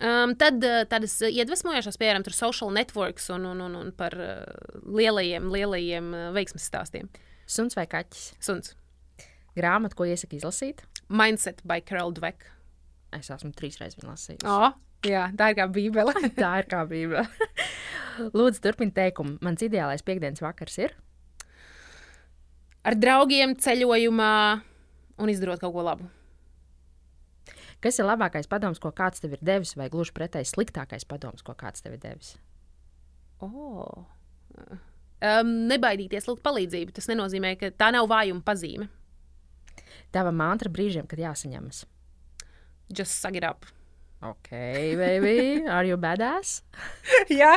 Um, 0.00 0.32
tad 0.40 0.64
uh, 0.64 0.82
tādas 0.88 1.18
iedvesmojošas, 1.28 1.98
piemēram, 2.00 2.24
social 2.32 2.70
networks 2.72 3.28
un, 3.34 3.44
un, 3.50 3.58
un, 3.60 3.74
un 3.76 3.90
par 3.92 4.16
uh, 4.16 4.46
lielajiem, 4.88 5.50
lielajiem 5.52 6.14
uh, 6.14 6.28
veiksmes 6.32 6.64
stāstiem. 6.70 7.10
Suns 7.50 7.76
vai 7.76 7.84
kaķis? 7.90 8.30
Suns. 8.40 8.72
Grāmata, 9.58 9.98
ko 9.98 10.06
iesaka 10.08 10.38
izlasīt? 10.38 10.80
Mindset 11.12 11.60
by 11.68 11.84
Carol 11.84 12.14
Dweck. 12.16 12.48
Es 13.12 13.28
esmu 13.34 13.52
trīs 13.58 13.76
reizes 13.80 14.06
lasījis. 14.06 14.46
Oh, 14.48 14.72
jā, 15.04 15.26
tā 15.36 15.50
ir 15.50 15.58
kā 15.58 15.66
bībele. 15.68 16.14
tā 16.38 16.54
ir 16.62 16.70
kā 16.70 16.84
bībele. 16.88 17.26
Lūdzu, 18.32 18.62
turpiniet 18.64 18.96
teikumu. 18.96 19.36
Mans 19.44 19.66
ideālais 19.66 20.04
piekdienas 20.06 20.40
vakars 20.44 20.78
ir? 20.80 20.96
Ar 22.86 22.96
draugiem 22.96 23.56
ceļojumā 23.60 24.32
un 25.20 25.32
izdarot 25.32 25.60
kaut 25.62 25.74
ko 25.74 25.84
labu. 25.84 26.08
Kas 27.80 27.96
ir 27.96 28.04
labākais 28.04 28.48
padoms, 28.48 28.80
ko 28.80 28.92
kāds 28.92 29.22
tev 29.22 29.38
ir 29.38 29.44
devis, 29.44 29.72
vai 29.76 29.88
gluži 29.92 30.12
pretēji 30.16 30.50
sliktākais 30.50 31.06
padoms, 31.08 31.44
ko 31.44 31.54
kāds 31.56 31.80
tev 31.80 31.96
ir 31.96 32.02
devis? 32.02 32.34
Oh. 33.40 34.04
Um, 35.20 35.54
nebaidīties 35.68 36.28
lūgt 36.28 36.44
palīdzību. 36.44 36.92
Tas 36.96 37.08
nenozīmē, 37.08 37.54
ka 37.60 37.72
tā 37.72 37.88
nav 37.96 38.08
vājuma 38.12 38.44
pazīme. 38.44 38.90
Tava 40.12 40.32
mantra 40.34 40.72
brīžiem, 40.72 41.08
kad 41.08 41.20
jāsaņemas. 41.22 41.86
Just 42.92 43.24
up. 43.46 43.64
Ok, 44.20 44.50
baby, 45.00 45.64
are 45.64 45.88
you 45.88 45.96
badass? 45.96 46.60
Jā. 47.40 47.54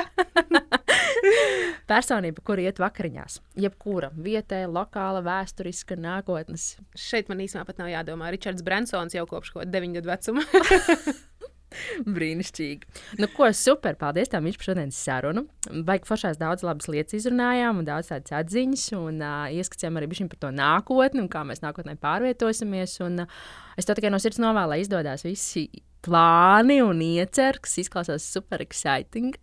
Personība, 1.92 2.40
kur 2.48 2.62
iet 2.64 2.80
vakariņās. 2.80 3.42
Jebkura 3.60 4.14
vietēja, 4.16 4.70
lokāla, 4.72 5.20
vēsturiska, 5.26 5.98
nākotnes. 6.00 6.78
Šeit 6.96 7.28
man 7.28 7.44
īstenībā 7.44 7.68
pat 7.68 7.84
nav 7.84 7.92
jādomā. 7.92 8.32
Ričards 8.32 8.64
Bransons 8.64 9.18
jau 9.18 9.28
kopš 9.28 9.58
9 9.60 10.00
gadu 10.00 10.14
vecuma. 10.14 10.48
Brīnišķīgi. 12.16 12.92
Nu, 13.20 13.28
ko 13.36 13.52
super, 13.52 14.00
paldies 14.00 14.32
tev 14.32 14.48
par 14.48 14.72
šodienas 14.72 15.04
sarunu. 15.04 15.50
Baigi 15.68 16.08
foršās 16.08 16.40
daudz 16.40 16.64
labas 16.64 16.88
lietas 16.88 17.20
izrunājām, 17.20 17.84
un 17.84 17.92
daudz 17.92 18.14
tādas 18.14 18.40
atziņas, 18.40 18.92
un 19.04 19.20
uh, 19.20 19.50
ieskicējām 19.52 20.00
arī 20.00 20.14
par 20.32 20.46
to 20.48 20.56
nākotni, 20.56 21.26
un 21.26 21.32
kā 21.34 21.44
mēs 21.44 21.66
nākotnē 21.66 22.00
pārvietosimies. 22.00 23.02
Un, 23.04 23.26
uh, 23.26 23.42
es 23.76 23.90
to 23.90 24.00
tikai 24.00 24.16
no 24.16 24.22
sirds 24.24 24.40
novēlu, 24.40 24.78
lai 24.78 24.86
izdodas 24.86 25.28
visi 25.28 25.68
plāni 26.04 26.82
un 26.84 27.02
iecer, 27.04 27.62
kas 27.64 27.80
izklausās 27.86 28.28
super 28.36 28.64
exciting. 28.66 29.34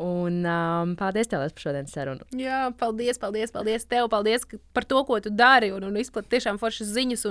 Un 0.00 0.46
um, 0.48 0.94
paldies 0.96 1.28
tev 1.28 1.42
par 1.42 1.60
šodienas 1.60 1.92
sarunu. 1.92 2.24
Jā, 2.40 2.70
paldies, 2.80 3.18
paldies, 3.20 3.50
paldies 3.52 3.82
tev 3.84 4.06
paldies 4.08 4.46
par 4.72 4.86
to, 4.88 5.02
ko 5.04 5.18
tu 5.20 5.28
dari 5.28 5.68
un, 5.76 5.84
un 5.84 5.98
izplatīji 6.00 6.38
tiešām 6.38 6.60
foršas 6.62 6.88
ziņas. 6.94 7.26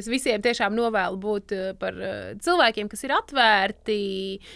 Es 0.00 0.08
visiem 0.08 0.40
tiešām 0.44 0.72
novēlu 0.72 1.20
būt 1.20 1.52
uh, 1.52 1.66
par 1.76 1.98
uh, 2.00 2.30
cilvēkiem, 2.40 2.88
kas 2.88 3.04
ir 3.04 3.12
atvērti, 3.18 3.98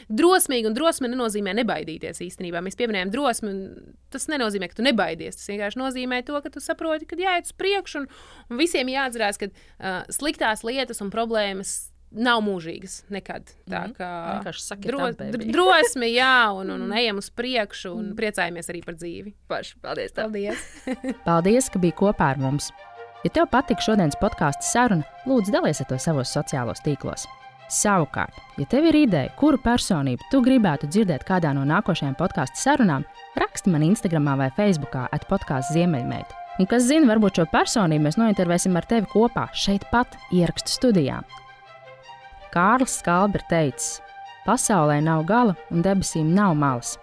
drosmīgi. 0.08 0.70
Un 0.70 0.78
drosme 0.78 1.12
nenozīmē 1.12 1.52
nebaidīties 1.60 2.22
īstenībā. 2.24 2.64
Mēs 2.64 2.80
pieminējam 2.80 3.12
drosmi, 3.12 3.52
un 3.52 3.92
tas 4.16 4.24
nenozīmē, 4.32 4.70
ka 4.72 4.80
tu 4.80 4.88
nebaidies. 4.88 5.36
Tas 5.36 5.52
vienkārši 5.52 5.82
nozīmē 5.82 6.22
to, 6.24 6.40
ka 6.40 6.54
tu 6.54 6.64
saproti, 6.64 7.10
ka 7.10 7.20
jāiet 7.20 7.52
uz 7.52 7.52
priekšu 7.52 8.00
un, 8.00 8.08
un 8.48 8.64
visiem 8.64 8.88
jāatcerās, 8.96 9.44
ka 9.44 9.52
uh, 9.52 10.00
sliktās 10.16 10.64
lietas 10.64 11.04
un 11.04 11.12
problēmas 11.12 11.76
nav 12.10 12.42
mūžīgas 12.44 13.02
nekad. 13.12 13.52
Tā 13.68 13.84
mhm. 13.86 13.94
kā 13.98 14.10
vienkārši 14.32 14.78
dro, 14.84 15.10
dr 15.18 15.46
drosmi, 15.52 16.12
jā, 16.14 16.50
un, 16.56 16.72
un, 16.74 16.84
un 16.88 16.94
ejam 16.96 17.20
uz 17.22 17.30
priekšu 17.30 17.92
un 17.94 18.10
mhm. 18.10 18.18
priecājamies 18.18 18.70
arī 18.72 18.84
par 18.86 18.98
dzīvi. 18.98 19.34
Paši, 19.50 19.78
paldies! 19.84 20.14
Tev. 20.14 20.28
Paldies! 20.28 20.68
paldies, 21.28 21.72
ka 21.72 21.82
biji 21.82 21.98
kopā 21.98 22.32
ar 22.34 22.42
mums! 22.42 22.72
Ja 23.26 23.32
tev 23.34 23.48
patika 23.50 23.82
šodienas 23.82 24.16
podkāstu 24.20 24.62
saruna, 24.62 25.06
lūdzu, 25.26 25.50
dalies 25.50 25.82
ar 25.82 25.88
to 25.90 25.98
savos 25.98 26.30
sociālos 26.30 26.84
tīklos. 26.84 27.26
Savukārt, 27.68 28.36
ja 28.56 28.64
tev 28.70 28.86
ir 28.88 28.96
ideja, 29.02 29.32
kuru 29.36 29.58
personību 29.60 30.30
tu 30.32 30.40
gribētu 30.44 30.88
dzirdēt 30.88 31.26
kādā 31.28 31.50
no 31.52 31.66
nākošajām 31.68 32.14
podkāstu 32.16 32.62
sarunām, 32.62 33.04
raksti 33.36 33.74
man 33.74 33.84
Instagram 33.90 34.30
vai 34.40 34.48
Facebook 34.56 34.94
atpodkāstu 35.02 35.76
Ziemeļmeita. 35.76 36.46
Un 36.58 36.70
kas 36.70 36.86
zina, 36.88 37.10
varbūt 37.10 37.38
šo 37.38 37.44
personību 37.52 38.06
mēs 38.06 38.16
nointervēsim 38.18 38.78
ar 38.78 38.86
tevi 38.88 39.10
kopā 39.12 39.48
šeit 39.52 39.84
pat 39.92 40.16
ierakstu 40.34 40.78
studijā. 40.78 41.20
Kārlis 42.54 42.98
Skalbi 43.00 43.40
ir 43.40 43.44
teicis: 43.50 44.00
Pasaulē 44.46 45.02
nav 45.04 45.26
gala 45.28 45.56
un 45.70 45.84
debesīm 45.84 46.32
nav 46.34 46.56
malas. 46.56 46.96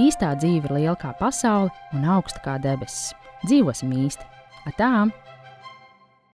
Īstā 0.00 0.32
dzīve 0.40 0.70
ir 0.70 0.76
liela 0.78 0.96
kā 1.00 1.12
pasaule 1.20 1.70
un 1.92 2.08
augsta 2.16 2.42
kā 2.44 2.56
debesis. 2.62 3.14
Dzīvosim 3.44 3.92
īsti! 3.92 4.24
Atām! 4.66 5.12